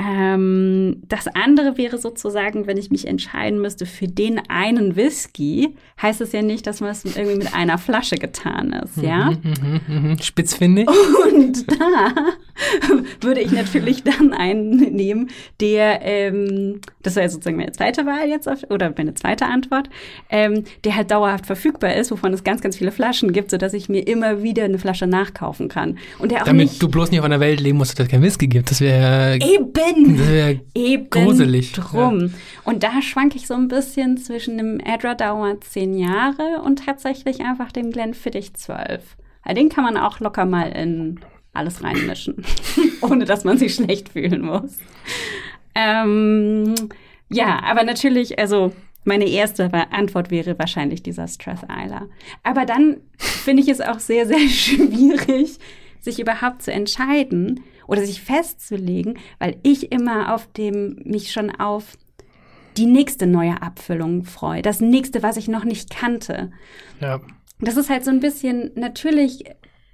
Ähm, 0.00 1.02
das 1.08 1.26
andere 1.26 1.76
wäre 1.76 1.98
sozusagen, 1.98 2.68
wenn 2.68 2.76
ich 2.76 2.90
mich 2.90 3.08
entscheiden 3.08 3.60
müsste 3.60 3.84
für 3.84 4.06
den 4.06 4.40
einen 4.48 4.94
Whisky, 4.94 5.74
heißt 6.00 6.20
es 6.20 6.30
ja 6.30 6.40
nicht, 6.40 6.68
dass 6.68 6.80
man 6.80 6.90
es 6.90 7.04
irgendwie 7.04 7.34
mit 7.34 7.52
einer 7.52 7.78
Flasche 7.78 8.14
getan 8.14 8.72
ist, 8.72 8.98
ja? 8.98 9.32
Mhm, 9.32 9.80
mhm, 9.88 10.10
mhm. 10.10 10.18
Spitzfindig. 10.22 10.88
Und 10.88 11.68
da 11.68 12.14
würde 13.20 13.40
ich 13.40 13.50
natürlich 13.50 14.04
dann 14.04 14.32
einen 14.32 14.76
nehmen, 14.94 15.30
der, 15.60 16.00
ähm, 16.02 16.80
das 17.08 17.16
wäre 17.16 17.28
sozusagen 17.28 17.56
meine 17.56 17.72
zweite 17.72 18.04
Wahl 18.04 18.28
jetzt, 18.28 18.48
auf, 18.48 18.58
oder 18.70 18.92
meine 18.96 19.14
zweite 19.14 19.46
Antwort, 19.46 19.88
ähm, 20.28 20.64
der 20.84 20.94
halt 20.94 21.10
dauerhaft 21.10 21.46
verfügbar 21.46 21.94
ist, 21.94 22.10
wovon 22.10 22.32
es 22.34 22.44
ganz, 22.44 22.60
ganz 22.60 22.76
viele 22.76 22.92
Flaschen 22.92 23.32
gibt, 23.32 23.50
sodass 23.50 23.72
ich 23.72 23.88
mir 23.88 24.06
immer 24.06 24.42
wieder 24.42 24.64
eine 24.64 24.78
Flasche 24.78 25.06
nachkaufen 25.06 25.68
kann. 25.68 25.98
Und 26.18 26.32
der 26.32 26.42
auch 26.42 26.46
Damit 26.46 26.68
nicht, 26.68 26.82
du 26.82 26.88
bloß 26.88 27.10
nicht 27.10 27.20
auf 27.20 27.26
einer 27.26 27.40
Welt 27.40 27.60
leben 27.60 27.78
musst, 27.78 27.98
dass 27.98 28.06
es 28.06 28.10
kein 28.10 28.22
Whisky 28.22 28.46
gibt. 28.46 28.70
Das 28.70 28.80
wäre 28.80 29.36
Eben! 29.36 30.20
Eben. 30.28 30.60
Eben 30.74 31.10
gruselig. 31.10 31.72
Drum. 31.72 32.20
Ja. 32.20 32.28
Und 32.64 32.82
da 32.82 33.00
schwank 33.00 33.34
ich 33.34 33.46
so 33.46 33.54
ein 33.54 33.68
bisschen 33.68 34.18
zwischen 34.18 34.58
dem 34.58 34.80
Edra 34.80 35.14
Dauer 35.14 35.58
10 35.60 35.94
Jahre 35.94 36.62
und 36.62 36.84
tatsächlich 36.84 37.40
einfach 37.40 37.72
dem 37.72 37.90
Glenfiddich 37.90 38.54
12. 38.54 39.02
Den 39.56 39.70
kann 39.70 39.84
man 39.84 39.96
auch 39.96 40.20
locker 40.20 40.44
mal 40.44 40.68
in 40.72 41.20
alles 41.54 41.82
reinmischen, 41.82 42.44
ohne 43.00 43.24
dass 43.24 43.44
man 43.44 43.56
sich 43.56 43.74
schlecht 43.74 44.10
fühlen 44.10 44.42
muss. 44.42 44.76
Ähm, 45.78 46.74
ja, 47.30 47.60
aber 47.62 47.84
natürlich, 47.84 48.38
also 48.38 48.72
meine 49.04 49.28
erste 49.28 49.72
Antwort 49.92 50.30
wäre 50.30 50.58
wahrscheinlich 50.58 51.02
dieser 51.02 51.28
Stress 51.28 51.60
Eiler. 51.68 52.08
Aber 52.42 52.66
dann 52.66 52.98
finde 53.16 53.62
ich 53.62 53.68
es 53.68 53.80
auch 53.80 54.00
sehr, 54.00 54.26
sehr 54.26 54.40
schwierig, 54.48 55.58
sich 56.00 56.18
überhaupt 56.18 56.62
zu 56.62 56.72
entscheiden. 56.72 57.60
oder 57.86 58.04
sich 58.04 58.20
festzulegen, 58.20 59.18
weil 59.38 59.56
ich 59.62 59.92
immer 59.92 60.34
auf 60.34 60.46
dem, 60.52 61.00
mich 61.04 61.32
schon 61.32 61.50
auf 61.58 61.96
die 62.76 62.86
nächste 62.86 63.26
neue 63.26 63.62
Abfüllung 63.62 64.24
freue, 64.24 64.62
das 64.62 64.80
nächste, 64.80 65.22
was 65.22 65.38
ich 65.38 65.48
noch 65.48 65.64
nicht 65.64 65.90
kannte. 65.90 66.52
Ja. 67.00 67.20
Das 67.60 67.76
ist 67.76 67.88
halt 67.88 68.04
so 68.04 68.10
ein 68.10 68.20
bisschen, 68.20 68.70
natürlich 68.74 69.44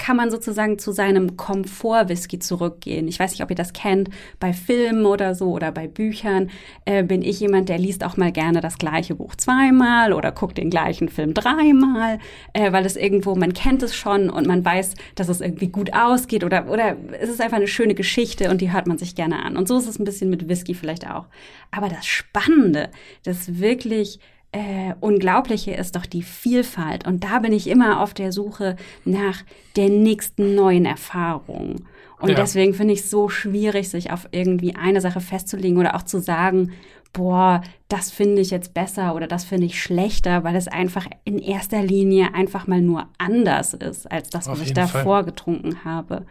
kann 0.05 0.19
man 0.19 0.31
sozusagen 0.31 0.79
zu 0.79 0.93
seinem 0.93 1.39
Komfort-Whisky 1.39 2.39
zurückgehen. 2.39 3.09
Ich 3.09 3.19
weiß 3.19 3.31
nicht, 3.31 3.43
ob 3.43 3.49
ihr 3.49 3.57
das 3.57 3.73
kennt. 3.73 4.11
Bei 4.39 4.53
Filmen 4.53 5.07
oder 5.07 5.35
so 5.35 5.51
oder 5.51 5.73
bei 5.73 5.89
Büchern 5.89 6.51
äh, 6.85 7.03
bin 7.03 7.23
ich 7.23 7.41
jemand, 7.41 7.71
der 7.71 7.79
liest 7.79 8.05
auch 8.05 8.19
mal 8.19 8.31
gerne 8.31 8.61
das 8.61 8.77
gleiche 8.77 9.15
Buch 9.15 9.35
zweimal 9.35 10.13
oder 10.13 10.31
guckt 10.31 10.59
den 10.59 10.69
gleichen 10.69 11.09
Film 11.09 11.33
dreimal, 11.33 12.19
äh, 12.53 12.71
weil 12.71 12.85
es 12.85 12.97
irgendwo, 12.97 13.35
man 13.35 13.55
kennt 13.55 13.83
es 13.83 13.97
schon 13.97 14.29
und 14.29 14.47
man 14.47 14.63
weiß, 14.63 14.93
dass 15.15 15.31
es 15.31 15.41
irgendwie 15.41 15.69
gut 15.69 15.95
ausgeht 15.95 16.45
oder, 16.45 16.69
oder 16.69 16.99
es 17.19 17.31
ist 17.31 17.41
einfach 17.41 17.57
eine 17.57 17.67
schöne 17.67 17.95
Geschichte 17.95 18.51
und 18.51 18.61
die 18.61 18.75
hört 18.75 18.87
man 18.87 18.99
sich 18.99 19.15
gerne 19.15 19.43
an. 19.43 19.57
Und 19.57 19.69
so 19.69 19.79
ist 19.79 19.89
es 19.89 19.99
ein 19.99 20.05
bisschen 20.05 20.29
mit 20.29 20.51
Whisky 20.51 20.75
vielleicht 20.75 21.11
auch. 21.11 21.25
Aber 21.71 21.89
das 21.89 22.05
Spannende, 22.05 22.91
das 23.23 23.59
wirklich 23.59 24.21
äh, 24.55 24.95
Unglaubliche 25.01 25.73
ist 25.73 25.97
doch 25.97 26.07
die 26.07 26.23
Vielfalt. 26.23 27.07
Und 27.07 27.25
da 27.25 27.41
bin 27.41 27.53
ich 27.53 27.69
immer 27.69 28.01
auf 28.01 28.15
der 28.15 28.31
Suche 28.33 28.77
nach 29.05 29.43
der 29.77 29.89
nächsten 29.89 30.55
neuen 30.55 30.87
Erfahrung. 30.87 31.87
Und 32.21 32.29
ja. 32.31 32.37
deswegen 32.37 32.73
finde 32.73 32.95
ich 32.95 33.01
es 33.01 33.11
so 33.11 33.29
schwierig, 33.29 33.89
sich 33.91 34.13
auf 34.13 34.29
irgendwie 34.31 34.77
eine 34.77 35.01
Sache 35.01 35.21
festzulegen 35.21 35.79
oder 35.79 35.97
auch 35.97 36.03
zu 36.05 36.21
sagen, 36.21 36.73
boah, 37.13 37.63
das 37.89 38.11
finde 38.11 38.41
ich 38.41 38.51
jetzt 38.51 38.75
besser 38.75 39.15
oder 39.15 39.27
das 39.27 39.45
finde 39.45 39.67
ich 39.67 39.83
schlechter, 39.83 40.45
weil 40.45 40.57
es 40.57 40.69
einfach 40.69 41.07
in 41.25 41.39
erster 41.39 41.83
Linie 41.83 42.33
einfach 42.35 42.67
mal 42.67 42.81
nur 42.81 43.09
anders 43.19 43.75
ist 43.75 44.11
als 44.11 44.31
das, 44.31 44.47
was 44.47 44.61
ich 44.61 44.73
davor 44.73 45.03
Fall. 45.03 45.25
getrunken 45.25 45.85
habe. 45.85 46.25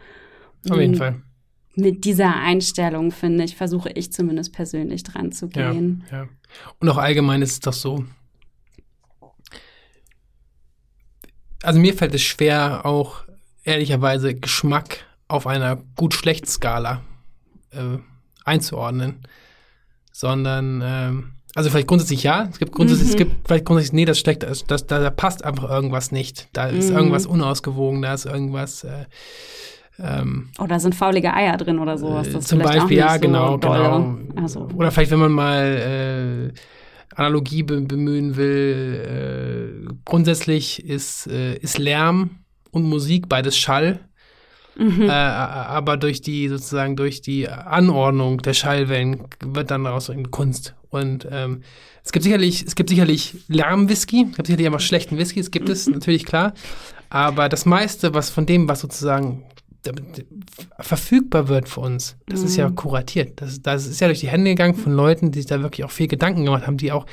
Auf 0.68 0.78
jeden 0.78 0.94
Fall. 0.94 1.22
Mit 1.76 2.04
dieser 2.04 2.36
Einstellung, 2.36 3.10
finde 3.10 3.44
ich, 3.44 3.56
versuche 3.56 3.90
ich 3.90 4.12
zumindest 4.12 4.52
persönlich 4.52 5.02
dran 5.02 5.32
zu 5.32 5.48
gehen. 5.48 6.04
Ja, 6.10 6.18
ja. 6.18 6.28
Und 6.78 6.88
auch 6.88 6.98
allgemein 6.98 7.42
ist 7.42 7.52
es 7.52 7.60
doch 7.60 7.72
so. 7.72 8.04
Also 11.62 11.80
mir 11.80 11.94
fällt 11.94 12.14
es 12.14 12.22
schwer, 12.22 12.84
auch 12.84 13.24
ehrlicherweise 13.64 14.34
Geschmack 14.34 15.06
auf 15.26 15.46
einer 15.46 15.82
gut-schlecht-Skala 15.96 17.02
äh, 17.70 17.98
einzuordnen. 18.44 19.26
Sondern, 20.12 20.80
ähm, 20.84 21.32
also 21.56 21.70
vielleicht 21.70 21.88
grundsätzlich 21.88 22.22
ja, 22.22 22.48
es 22.50 22.58
gibt 22.58 22.70
grundsätzlich, 22.70 23.08
mhm. 23.08 23.12
es 23.12 23.16
gibt 23.16 23.48
vielleicht 23.48 23.64
grundsätzlich, 23.64 23.94
nee, 23.94 24.04
das 24.04 24.20
schlecht, 24.20 24.44
das, 24.44 24.64
das, 24.64 24.86
da, 24.86 25.10
passt 25.10 25.44
einfach 25.44 25.68
irgendwas 25.68 26.12
nicht. 26.12 26.48
Da 26.52 26.66
ist 26.66 26.90
mhm. 26.90 26.96
irgendwas 26.96 27.26
unausgewogen, 27.26 28.02
da 28.02 28.14
ist 28.14 28.26
irgendwas. 28.26 28.84
Äh, 28.84 29.06
ähm, 29.98 30.50
oder 30.58 30.80
sind 30.80 30.94
faulige 30.94 31.32
Eier 31.32 31.56
drin 31.56 31.78
oder 31.78 31.96
sowas. 31.98 32.30
Das 32.30 32.46
zum 32.46 32.58
Beispiel, 32.58 32.98
ja, 32.98 33.14
so 33.14 33.20
genau, 33.20 33.58
genau. 33.58 34.16
Also. 34.36 34.68
Oder 34.74 34.90
vielleicht, 34.90 35.12
wenn 35.12 35.20
man 35.20 35.32
mal 35.32 36.52
äh, 36.52 37.16
Analogie 37.16 37.62
be 37.62 37.80
bemühen 37.80 38.36
will, 38.36 39.86
äh, 39.88 39.94
grundsätzlich 40.04 40.84
ist, 40.84 41.28
äh, 41.28 41.56
ist 41.56 41.78
Lärm 41.78 42.40
und 42.72 42.82
Musik 42.82 43.28
beides 43.28 43.56
Schall. 43.56 44.00
Mhm. 44.76 45.02
Äh, 45.02 45.12
aber 45.12 45.96
durch 45.96 46.20
die 46.20 46.48
sozusagen 46.48 46.96
durch 46.96 47.20
die 47.20 47.48
Anordnung 47.48 48.38
der 48.38 48.54
Schallwellen 48.54 49.28
wird 49.44 49.70
dann 49.70 49.84
daraus 49.84 50.10
eine 50.10 50.24
Kunst. 50.24 50.74
Und 50.90 51.28
ähm, 51.30 51.62
es 52.02 52.10
gibt 52.10 52.24
sicherlich, 52.24 52.64
es 52.66 52.74
gibt 52.74 52.90
sicherlich 52.90 53.36
Lärmwhisky, 53.46 54.26
es 54.30 54.36
gibt 54.36 54.46
sicherlich 54.48 54.68
auch 54.68 54.80
schlechten 54.80 55.16
Whisky, 55.18 55.38
es 55.38 55.52
gibt 55.52 55.68
es 55.68 55.86
natürlich 55.88 56.24
klar. 56.24 56.54
Aber 57.10 57.48
das 57.48 57.64
meiste, 57.66 58.14
was 58.14 58.30
von 58.30 58.46
dem, 58.46 58.68
was 58.68 58.80
sozusagen 58.80 59.44
verfügbar 60.80 61.48
wird 61.48 61.68
für 61.68 61.80
uns. 61.80 62.16
Das 62.26 62.40
mhm. 62.40 62.46
ist 62.46 62.56
ja 62.56 62.68
mhm. 62.68 62.74
kuratiert. 62.74 63.40
Das, 63.40 63.62
das 63.62 63.86
ist 63.86 64.00
ja 64.00 64.06
durch 64.06 64.20
die 64.20 64.28
Hände 64.28 64.50
gegangen 64.50 64.74
von 64.74 64.92
Leuten, 64.92 65.30
die 65.30 65.40
sich 65.40 65.46
da 65.46 65.60
wirklich 65.62 65.84
auch 65.84 65.90
viel 65.90 66.08
Gedanken 66.08 66.44
gemacht 66.44 66.66
haben, 66.66 66.76
die 66.76 66.92
auch 66.92 67.06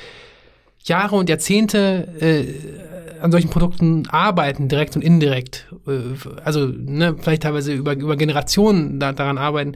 Jahre 0.84 1.16
und 1.16 1.28
Jahrzehnte 1.28 2.08
äh, 2.20 3.20
an 3.20 3.30
solchen 3.30 3.50
Produkten 3.50 4.08
arbeiten, 4.08 4.68
direkt 4.68 4.96
und 4.96 5.02
indirekt. 5.02 5.72
Äh, 5.86 6.16
also 6.44 6.66
ne, 6.66 7.16
vielleicht 7.20 7.42
teilweise 7.44 7.72
über, 7.72 7.94
über 7.94 8.16
Generationen 8.16 8.98
da, 8.98 9.12
daran 9.12 9.38
arbeiten. 9.38 9.74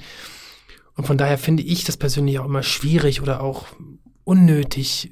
Und 0.96 1.06
von 1.06 1.18
daher 1.18 1.38
finde 1.38 1.62
ich 1.62 1.84
das 1.84 1.96
persönlich 1.96 2.38
auch 2.38 2.46
immer 2.46 2.62
schwierig 2.62 3.22
oder 3.22 3.42
auch 3.42 3.66
unnötig, 4.24 5.10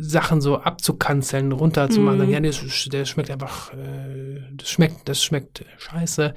Sachen 0.00 0.40
so 0.40 0.58
abzukanzeln, 0.58 1.52
runterzumachen. 1.52 2.26
Mhm. 2.26 2.30
Ja, 2.30 2.40
der, 2.40 2.52
der 2.92 3.04
schmeckt 3.04 3.30
einfach, 3.30 3.72
äh, 3.72 4.40
das 4.52 4.70
schmeckt, 4.70 5.08
das 5.08 5.22
schmeckt 5.22 5.64
scheiße. 5.78 6.34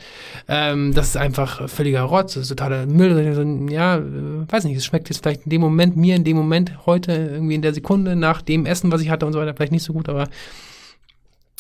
Ähm, 0.48 0.94
das 0.94 1.10
ist 1.10 1.18
einfach 1.18 1.70
völliger 1.70 2.02
Rotz, 2.02 2.34
das 2.34 2.44
ist 2.44 2.50
totaler 2.50 2.86
Müll. 2.86 3.70
Ja, 3.72 3.98
äh, 3.98 4.52
weiß 4.52 4.64
nicht, 4.64 4.78
es 4.78 4.86
schmeckt 4.86 5.10
jetzt 5.10 5.22
vielleicht 5.22 5.44
in 5.44 5.50
dem 5.50 5.62
Moment, 5.62 5.96
mir 5.96 6.16
in 6.16 6.24
dem 6.24 6.38
Moment, 6.38 6.86
heute, 6.86 7.12
irgendwie 7.12 7.56
in 7.56 7.62
der 7.62 7.74
Sekunde, 7.74 8.16
nach 8.16 8.42
dem 8.42 8.66
Essen, 8.66 8.92
was 8.92 9.02
ich 9.02 9.10
hatte 9.10 9.26
und 9.26 9.34
so 9.34 9.40
weiter, 9.40 9.54
vielleicht 9.54 9.72
nicht 9.72 9.84
so 9.84 9.94
gut, 9.94 10.10
aber 10.10 10.28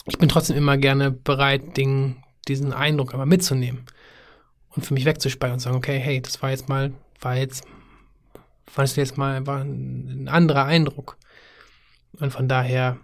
ich 0.07 0.17
bin 0.17 0.29
trotzdem 0.29 0.57
immer 0.57 0.77
gerne 0.77 1.11
bereit, 1.11 1.77
den, 1.77 2.17
diesen 2.47 2.73
Eindruck 2.73 3.13
aber 3.13 3.25
mitzunehmen 3.25 3.85
und 4.75 4.85
für 4.85 4.93
mich 4.93 5.05
wegzuspeichern 5.05 5.53
und 5.53 5.59
sagen, 5.59 5.77
okay, 5.77 5.99
hey, 5.99 6.21
das 6.21 6.41
war 6.41 6.49
jetzt 6.49 6.69
mal, 6.69 6.91
war 7.19 7.37
jetzt, 7.37 7.65
war 8.75 8.85
jetzt 8.85 9.17
mal, 9.17 9.45
war 9.45 9.61
ein 9.61 10.27
anderer 10.29 10.65
Eindruck. 10.65 11.17
Und 12.19 12.31
von 12.31 12.47
daher 12.47 12.97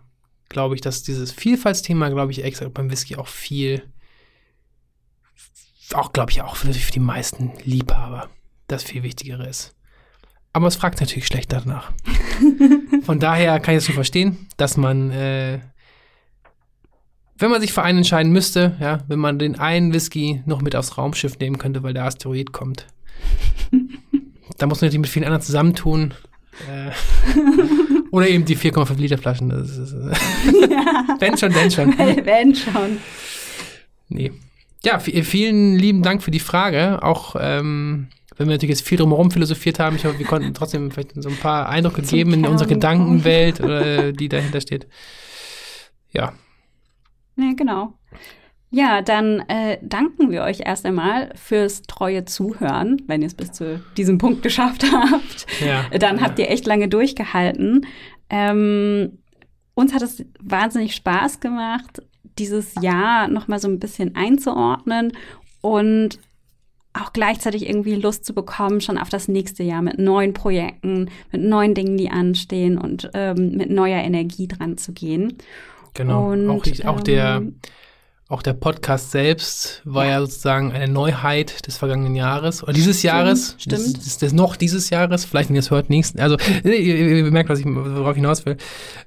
glaube 0.49 0.75
ich, 0.75 0.81
dass 0.81 1.03
dieses 1.03 1.31
Vielfaltsthema, 1.31 2.09
glaube 2.09 2.31
ich, 2.31 2.43
extra 2.43 2.67
beim 2.69 2.91
Whisky 2.91 3.15
auch 3.15 3.27
viel, 3.27 3.83
auch 5.93 6.13
glaube 6.13 6.31
ich 6.31 6.41
auch 6.41 6.55
für, 6.55 6.73
für 6.73 6.91
die 6.91 6.99
meisten 6.99 7.51
Liebhaber 7.63 8.29
das 8.67 8.83
viel 8.83 9.03
Wichtigere 9.03 9.47
ist. 9.47 9.75
Aber 10.53 10.67
es 10.67 10.75
fragt 10.75 10.99
natürlich 10.99 11.27
schlecht 11.27 11.51
danach. 11.51 11.91
Von 13.03 13.19
daher 13.19 13.59
kann 13.59 13.75
ich 13.75 13.79
es 13.79 13.85
schon 13.85 13.95
verstehen, 13.95 14.47
dass 14.57 14.75
man, 14.75 15.11
äh, 15.11 15.59
wenn 17.37 17.51
man 17.51 17.61
sich 17.61 17.73
für 17.73 17.83
einen 17.83 17.99
entscheiden 17.99 18.31
müsste, 18.31 18.75
ja, 18.79 19.03
wenn 19.07 19.19
man 19.19 19.37
den 19.37 19.59
einen 19.59 19.93
Whisky 19.93 20.41
noch 20.45 20.61
mit 20.61 20.75
aufs 20.75 20.97
Raumschiff 20.97 21.37
nehmen 21.39 21.57
könnte, 21.59 21.83
weil 21.83 21.93
der 21.93 22.05
Asteroid 22.05 22.53
kommt, 22.53 22.87
da 24.57 24.65
muss 24.65 24.81
man 24.81 24.87
natürlich 24.87 25.01
mit 25.01 25.09
vielen 25.09 25.25
anderen 25.25 25.43
zusammentun. 25.43 26.13
Äh, 26.67 26.91
oder 28.11 28.27
eben 28.27 28.45
die 28.45 28.57
4,5 28.57 28.97
Liter 28.97 29.17
Flaschen. 29.17 29.49
Das 29.49 29.77
ist, 29.77 29.93
äh, 29.93 29.95
wenn 31.19 31.37
schon, 31.37 31.53
denn 31.53 31.71
schon. 31.71 31.97
wenn 31.97 32.55
schon. 32.55 32.97
Nee. 34.09 34.31
Ja, 34.83 34.99
vielen 34.99 35.75
lieben 35.75 36.03
Dank 36.03 36.23
für 36.23 36.31
die 36.31 36.39
Frage. 36.39 37.03
Auch 37.03 37.35
ähm, 37.39 38.07
wenn 38.37 38.47
wir 38.47 38.53
natürlich 38.53 38.77
jetzt 38.77 38.87
viel 38.87 38.97
drumherum 38.97 39.31
philosophiert 39.31 39.79
haben, 39.79 39.95
ich 39.95 40.05
hoffe, 40.05 40.19
wir 40.19 40.25
konnten 40.25 40.53
trotzdem 40.53 40.91
vielleicht 40.91 41.21
so 41.21 41.29
ein 41.29 41.37
paar 41.37 41.67
Eindrücke 41.69 42.03
Zum 42.03 42.17
geben 42.17 42.33
in 42.33 42.45
unserer 42.45 42.69
Gedankenwelt, 42.69 43.59
äh, 43.59 44.13
die 44.13 44.29
dahinter 44.29 44.61
steht. 44.61 44.87
Ja. 46.11 46.33
Ja, 47.35 47.53
genau. 47.55 47.93
Ja, 48.69 49.01
dann 49.01 49.39
äh, 49.47 49.77
danken 49.81 50.29
wir 50.29 50.43
euch 50.43 50.61
erst 50.65 50.85
einmal 50.85 51.31
fürs 51.35 51.83
treue 51.83 52.25
Zuhören, 52.25 53.01
wenn 53.07 53.21
ihr 53.21 53.27
es 53.27 53.33
bis 53.33 53.53
zu 53.53 53.81
diesem 53.95 54.17
Punkt 54.17 54.43
geschafft 54.43 54.85
habt. 54.91 55.47
Ja, 55.65 55.85
dann 55.97 56.21
habt 56.21 56.37
ihr 56.37 56.49
echt 56.49 56.65
lange 56.65 56.89
durchgehalten. 56.89 57.85
Ähm, 58.29 59.19
uns 59.73 59.93
hat 59.93 60.01
es 60.01 60.25
wahnsinnig 60.41 60.95
Spaß 60.95 61.39
gemacht, 61.39 62.01
dieses 62.37 62.73
Jahr 62.81 63.29
nochmal 63.29 63.59
so 63.59 63.69
ein 63.69 63.79
bisschen 63.79 64.15
einzuordnen 64.15 65.13
und 65.61 66.19
auch 66.93 67.13
gleichzeitig 67.13 67.69
irgendwie 67.69 67.95
Lust 67.95 68.25
zu 68.25 68.33
bekommen, 68.33 68.81
schon 68.81 68.97
auf 68.97 69.09
das 69.09 69.27
nächste 69.27 69.63
Jahr 69.63 69.81
mit 69.81 69.99
neuen 69.99 70.33
Projekten, 70.33 71.09
mit 71.31 71.41
neuen 71.43 71.73
Dingen, 71.73 71.97
die 71.97 72.09
anstehen 72.09 72.77
und 72.77 73.11
ähm, 73.13 73.55
mit 73.55 73.69
neuer 73.69 74.01
Energie 74.01 74.47
dran 74.47 74.77
zu 74.77 74.93
gehen. 74.93 75.37
Genau. 75.93 76.31
Und, 76.31 76.49
auch, 76.49 76.65
ich, 76.65 76.85
auch 76.85 77.01
der 77.01 77.37
ähm, 77.37 77.59
auch 78.29 78.41
der 78.41 78.53
Podcast 78.53 79.11
selbst 79.11 79.81
war 79.85 80.05
ja. 80.05 80.11
ja. 80.11 80.19
sozusagen 80.21 80.73
eine 80.73 80.91
Neuheit 80.91 81.65
des 81.65 81.77
vergangenen 81.77 82.15
Jahres 82.15 82.61
oder 82.61 82.73
dieses 82.73 82.99
stimmt, 82.99 83.13
Jahres. 83.13 83.55
Stimmt. 83.57 83.73
Das, 83.73 83.93
das, 83.93 84.17
das 84.17 84.33
noch 84.33 84.57
dieses 84.57 84.89
Jahres, 84.89 85.23
vielleicht 85.23 85.49
wenn 85.49 85.55
ihr 85.55 85.61
es 85.61 85.71
hört, 85.71 85.89
nächsten. 85.89 86.19
Also 86.19 86.37
ihr, 86.63 86.73
ihr 86.73 87.31
merkt, 87.31 87.49
was 87.49 87.59
ich 87.59 87.65
worauf 87.65 88.11
ich 88.11 88.21
hinaus 88.21 88.45
will. 88.45 88.57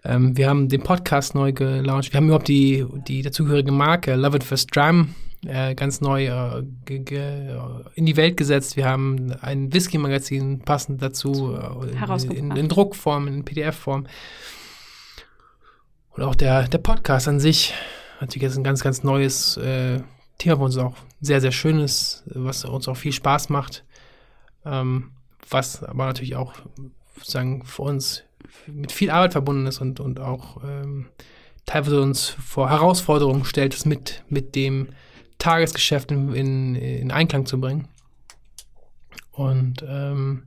Ähm, 0.05 0.37
wir 0.37 0.49
haben 0.49 0.69
den 0.69 0.83
Podcast 0.83 1.35
neu 1.35 1.53
gelauncht. 1.53 2.13
Wir 2.13 2.17
haben 2.17 2.27
überhaupt 2.27 2.49
die, 2.49 2.87
die 3.07 3.21
dazugehörige 3.21 3.73
Marke 3.73 4.15
Love 4.15 4.39
It 4.39 4.45
First 4.45 4.75
Drum 4.75 5.15
äh, 5.47 5.75
ganz 5.75 6.01
neu 6.01 6.27
äh, 6.27 6.63
in 7.95 8.07
die 8.07 8.17
Welt 8.17 8.37
gesetzt. 8.39 8.77
Wir 8.77 8.87
haben 8.87 9.35
ein 9.41 9.73
Whisky-Magazin 9.73 10.61
passend 10.61 11.03
dazu 11.03 11.57
äh, 11.57 12.27
in, 12.37 12.51
in, 12.57 12.69
Druckform, 12.69 13.29
in 13.29 13.45
PDF-Form. 13.45 14.07
Und 16.11 16.23
auch 16.23 16.35
der, 16.35 16.69
der 16.69 16.79
Podcast 16.79 17.29
an 17.29 17.39
sich 17.39 17.75
natürlich 18.21 18.43
jetzt 18.43 18.57
ein 18.57 18.65
ganz, 18.65 18.83
ganz 18.83 19.03
neues 19.03 19.57
äh, 19.57 20.01
Thema 20.39 20.57
für 20.57 20.65
uns 20.65 20.77
auch 20.77 20.97
sehr, 21.21 21.41
sehr 21.41 21.53
schönes, 21.53 22.23
was 22.27 22.65
uns 22.65 22.89
auch 22.89 22.97
viel 22.97 23.13
Spaß 23.13 23.49
macht. 23.49 23.85
Ähm, 24.65 25.13
was 25.49 25.83
aber 25.83 26.07
natürlich 26.07 26.37
auch 26.37 26.55
sozusagen 27.17 27.65
für 27.65 27.83
uns 27.83 28.23
mit 28.67 28.93
viel 28.93 29.11
Arbeit 29.11 29.33
verbunden 29.33 29.67
ist 29.67 29.81
und, 29.81 30.01
und 30.01 30.21
auch 30.21 30.63
ähm, 30.65 31.09
teilweise 31.67 32.01
uns 32.01 32.29
vor 32.29 32.71
Herausforderungen 32.71 33.45
stellt, 33.45 33.75
es 33.75 33.85
mit, 33.85 34.25
mit 34.29 34.55
dem 34.55 34.89
Tagesgeschäft 35.39 36.13
in, 36.13 36.33
in, 36.35 36.75
in 36.75 37.11
Einklang 37.11 37.47
zu 37.47 37.61
bringen. 37.61 37.89
Und 39.33 39.85
ähm, 39.89 40.45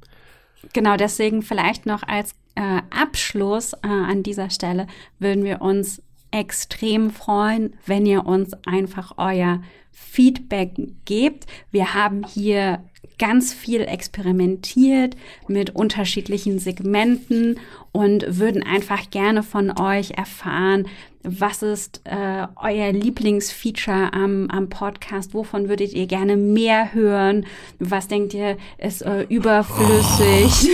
genau 0.73 0.97
deswegen 0.97 1.41
vielleicht 1.41 1.85
noch 1.85 2.03
als 2.03 2.33
äh, 2.55 2.81
Abschluss 2.89 3.73
äh, 3.73 3.87
an 3.87 4.23
dieser 4.23 4.49
Stelle 4.49 4.87
würden 5.19 5.43
wir 5.43 5.61
uns 5.61 6.01
extrem 6.33 7.11
freuen, 7.11 7.75
wenn 7.85 8.05
ihr 8.05 8.25
uns 8.25 8.53
einfach 8.65 9.13
euer 9.17 9.61
Feedback 9.91 10.71
gebt. 11.05 11.45
Wir 11.71 11.93
haben 11.93 12.25
hier 12.25 12.83
ganz 13.19 13.53
viel 13.53 13.81
experimentiert 13.81 15.15
mit 15.47 15.75
unterschiedlichen 15.75 16.57
Segmenten 16.57 17.59
und 17.91 18.39
würden 18.39 18.63
einfach 18.63 19.11
gerne 19.11 19.43
von 19.43 19.79
euch 19.79 20.11
erfahren, 20.11 20.87
was 21.23 21.63
ist 21.63 22.01
äh, 22.03 22.47
euer 22.61 22.91
Lieblingsfeature 22.91 24.11
am, 24.13 24.49
am 24.49 24.69
Podcast? 24.69 25.33
Wovon 25.33 25.69
würdet 25.69 25.93
ihr 25.93 26.05
gerne 26.05 26.35
mehr 26.35 26.93
hören? 26.93 27.45
Was 27.79 28.09
denkt 28.09 28.33
ihr 28.33 28.57
ist 28.77 29.01
äh, 29.03 29.23
überflüssig? 29.23 30.69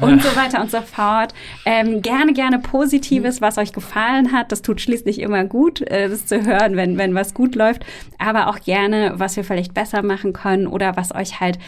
Oh. 0.00 0.06
und 0.06 0.22
so 0.22 0.36
weiter 0.36 0.60
und 0.60 0.70
so 0.70 0.80
fort. 0.82 1.34
Ähm, 1.64 2.00
gerne, 2.00 2.32
gerne 2.32 2.60
Positives, 2.60 3.40
was 3.40 3.58
euch 3.58 3.72
gefallen 3.72 4.30
hat. 4.30 4.52
Das 4.52 4.62
tut 4.62 4.80
schließlich 4.80 5.20
immer 5.20 5.44
gut, 5.44 5.80
äh, 5.80 6.08
das 6.08 6.26
zu 6.26 6.44
hören, 6.44 6.76
wenn, 6.76 6.96
wenn 6.96 7.14
was 7.14 7.34
gut 7.34 7.56
läuft. 7.56 7.84
Aber 8.18 8.46
auch 8.46 8.60
gerne, 8.60 9.14
was 9.16 9.36
wir 9.36 9.42
vielleicht 9.42 9.74
besser 9.74 10.02
machen 10.02 10.32
können 10.32 10.68
oder 10.68 10.96
was 10.96 11.12
euch 11.12 11.40
halt 11.40 11.58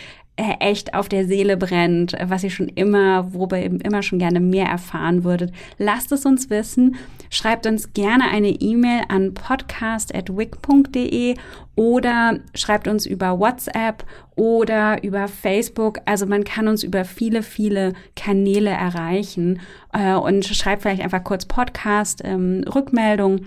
echt 0.61 0.95
auf 0.95 1.09
der 1.09 1.27
Seele 1.27 1.57
brennt, 1.57 2.15
was 2.23 2.45
ihr 2.45 2.51
schon 2.51 2.69
immer, 2.69 3.33
worüber 3.33 3.59
ihr 3.59 3.85
immer 3.85 4.03
schon 4.03 4.19
gerne 4.19 4.41
mehr 4.41 4.67
erfahren 4.67 5.25
würdet. 5.25 5.53
Lasst 5.79 6.13
es 6.13 6.27
uns 6.27 6.51
wissen. 6.51 6.97
Schreibt 7.31 7.67
uns 7.67 7.93
gerne 7.93 8.25
eine 8.31 8.49
E-Mail 8.49 9.03
an 9.09 9.35
podcast.wick.de 9.35 11.37
oder 11.77 12.39
schreibt 12.55 12.89
uns 12.89 13.07
über 13.07 13.39
WhatsApp 13.39 14.05
oder 14.35 15.03
über 15.05 15.29
Facebook. 15.29 16.01
Also 16.07 16.27
man 16.27 16.45
kann 16.45 16.67
uns 16.67 16.83
über 16.83 17.05
viele, 17.05 17.43
viele 17.43 17.93
Kanäle 18.17 18.71
erreichen 18.71 19.61
äh, 19.93 20.15
und 20.15 20.45
schreibt 20.45 20.83
vielleicht 20.83 21.03
einfach 21.03 21.23
kurz 21.23 21.47
Podcast, 21.47 22.23
ähm, 22.25 22.65
Rückmeldung 22.75 23.43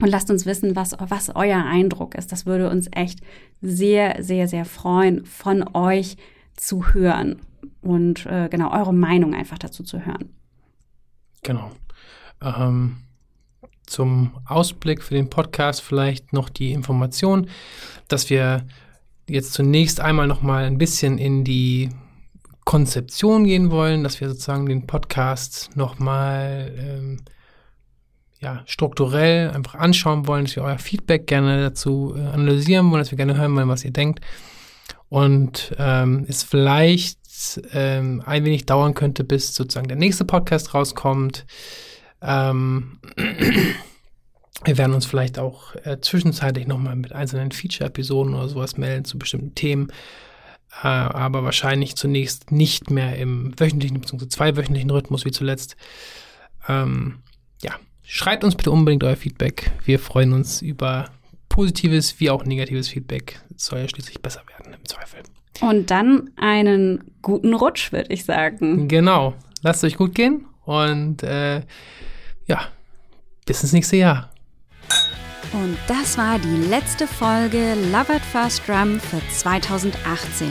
und 0.00 0.08
lasst 0.08 0.30
uns 0.30 0.46
wissen, 0.46 0.76
was, 0.76 0.96
was 0.98 1.30
euer 1.34 1.64
Eindruck 1.64 2.14
ist. 2.14 2.32
Das 2.32 2.46
würde 2.46 2.70
uns 2.70 2.88
echt 2.92 3.20
sehr, 3.60 4.22
sehr, 4.22 4.48
sehr 4.48 4.64
freuen, 4.64 5.24
von 5.24 5.64
euch 5.74 6.16
zu 6.56 6.92
hören 6.92 7.40
und 7.82 8.26
äh, 8.26 8.48
genau 8.50 8.72
eure 8.72 8.94
Meinung 8.94 9.34
einfach 9.34 9.58
dazu 9.58 9.82
zu 9.82 10.04
hören. 10.04 10.30
Genau. 11.42 11.70
Ähm, 12.42 12.96
zum 13.86 14.32
Ausblick 14.46 15.02
für 15.02 15.14
den 15.14 15.30
Podcast 15.30 15.82
vielleicht 15.82 16.32
noch 16.32 16.48
die 16.48 16.72
Information, 16.72 17.48
dass 18.08 18.30
wir 18.30 18.66
jetzt 19.28 19.52
zunächst 19.52 20.00
einmal 20.00 20.26
noch 20.26 20.42
mal 20.42 20.64
ein 20.64 20.78
bisschen 20.78 21.18
in 21.18 21.44
die 21.44 21.90
Konzeption 22.64 23.44
gehen 23.44 23.70
wollen, 23.70 24.04
dass 24.04 24.20
wir 24.20 24.28
sozusagen 24.28 24.66
den 24.66 24.86
Podcast 24.86 25.70
noch 25.76 25.98
mal 25.98 26.72
ähm, 26.78 27.22
ja, 28.40 28.62
strukturell 28.66 29.50
einfach 29.50 29.74
anschauen 29.74 30.26
wollen, 30.26 30.46
dass 30.46 30.56
wir 30.56 30.62
euer 30.62 30.78
Feedback 30.78 31.26
gerne 31.26 31.60
dazu 31.60 32.14
äh, 32.16 32.20
analysieren 32.20 32.90
wollen, 32.90 33.00
dass 33.00 33.10
wir 33.10 33.18
gerne 33.18 33.36
hören 33.36 33.54
wollen, 33.54 33.68
was 33.68 33.84
ihr 33.84 33.92
denkt. 33.92 34.20
Und 35.08 35.74
ähm, 35.78 36.24
es 36.28 36.42
vielleicht 36.42 37.18
ähm, 37.72 38.22
ein 38.24 38.44
wenig 38.44 38.66
dauern 38.66 38.94
könnte, 38.94 39.24
bis 39.24 39.54
sozusagen 39.54 39.88
der 39.88 39.96
nächste 39.96 40.24
Podcast 40.24 40.72
rauskommt. 40.72 41.46
Ähm, 42.22 42.98
wir 44.64 44.78
werden 44.78 44.94
uns 44.94 45.06
vielleicht 45.06 45.38
auch 45.38 45.74
äh, 45.84 46.00
zwischenzeitlich 46.00 46.66
nochmal 46.66 46.96
mit 46.96 47.12
einzelnen 47.12 47.50
Feature-Episoden 47.50 48.34
oder 48.34 48.48
sowas 48.48 48.76
melden 48.78 49.04
zu 49.04 49.18
bestimmten 49.18 49.54
Themen. 49.54 49.92
Äh, 50.82 50.86
aber 50.86 51.44
wahrscheinlich 51.44 51.96
zunächst 51.96 52.52
nicht 52.52 52.90
mehr 52.90 53.16
im 53.16 53.52
wöchentlichen 53.58 54.00
bzw. 54.00 54.28
zweiwöchentlichen 54.28 54.90
Rhythmus 54.90 55.24
wie 55.24 55.32
zuletzt. 55.32 55.76
Ähm, 56.68 57.22
ja, 57.62 57.72
Schreibt 58.12 58.42
uns 58.42 58.56
bitte 58.56 58.72
unbedingt 58.72 59.04
euer 59.04 59.14
Feedback. 59.14 59.70
Wir 59.84 60.00
freuen 60.00 60.32
uns 60.32 60.62
über 60.62 61.10
positives 61.48 62.18
wie 62.18 62.28
auch 62.28 62.44
negatives 62.44 62.88
Feedback. 62.88 63.40
Es 63.56 63.66
soll 63.66 63.78
ja 63.78 63.88
schließlich 63.88 64.20
besser 64.20 64.42
werden 64.48 64.74
im 64.74 64.84
Zweifel. 64.84 65.20
Und 65.60 65.92
dann 65.92 66.28
einen 66.34 67.04
guten 67.22 67.54
Rutsch, 67.54 67.92
würde 67.92 68.12
ich 68.12 68.24
sagen. 68.24 68.88
Genau. 68.88 69.34
Lasst 69.62 69.84
euch 69.84 69.96
gut 69.96 70.16
gehen 70.16 70.44
und 70.64 71.22
äh, 71.22 71.60
ja, 72.46 72.66
bis 73.46 73.62
ins 73.62 73.74
nächste 73.74 73.96
Jahr. 73.96 74.32
Und 75.52 75.78
das 75.86 76.18
war 76.18 76.40
die 76.40 76.68
letzte 76.68 77.06
Folge 77.06 77.76
Love 77.92 78.14
at 78.14 78.22
First 78.22 78.66
Drum 78.66 78.98
für 78.98 79.20
2018. 79.32 80.50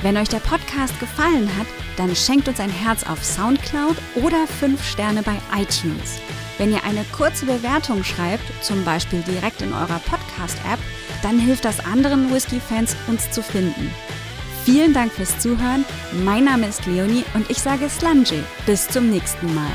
Wenn 0.00 0.16
euch 0.16 0.30
der 0.30 0.38
Podcast 0.38 0.98
gefallen 0.98 1.50
hat, 1.58 1.66
dann 1.98 2.16
schenkt 2.16 2.48
uns 2.48 2.58
ein 2.58 2.70
Herz 2.70 3.06
auf 3.06 3.22
Soundcloud 3.22 3.96
oder 4.14 4.46
5 4.46 4.82
Sterne 4.82 5.22
bei 5.22 5.36
iTunes. 5.54 6.22
Wenn 6.58 6.72
ihr 6.72 6.84
eine 6.84 7.04
kurze 7.16 7.46
Bewertung 7.46 8.02
schreibt, 8.02 8.44
zum 8.62 8.84
Beispiel 8.84 9.22
direkt 9.22 9.62
in 9.62 9.72
eurer 9.72 10.00
Podcast-App, 10.00 10.78
dann 11.22 11.38
hilft 11.38 11.64
das 11.64 11.80
anderen 11.84 12.32
Whisky-Fans, 12.32 12.96
uns 13.08 13.30
zu 13.30 13.42
finden. 13.42 13.90
Vielen 14.64 14.92
Dank 14.92 15.12
fürs 15.12 15.38
Zuhören. 15.38 15.84
Mein 16.24 16.44
Name 16.44 16.66
ist 16.66 16.86
Leonie 16.86 17.24
und 17.34 17.48
ich 17.50 17.58
sage 17.58 17.88
Slange. 17.88 18.42
Bis 18.66 18.88
zum 18.88 19.10
nächsten 19.10 19.54
Mal. 19.54 19.70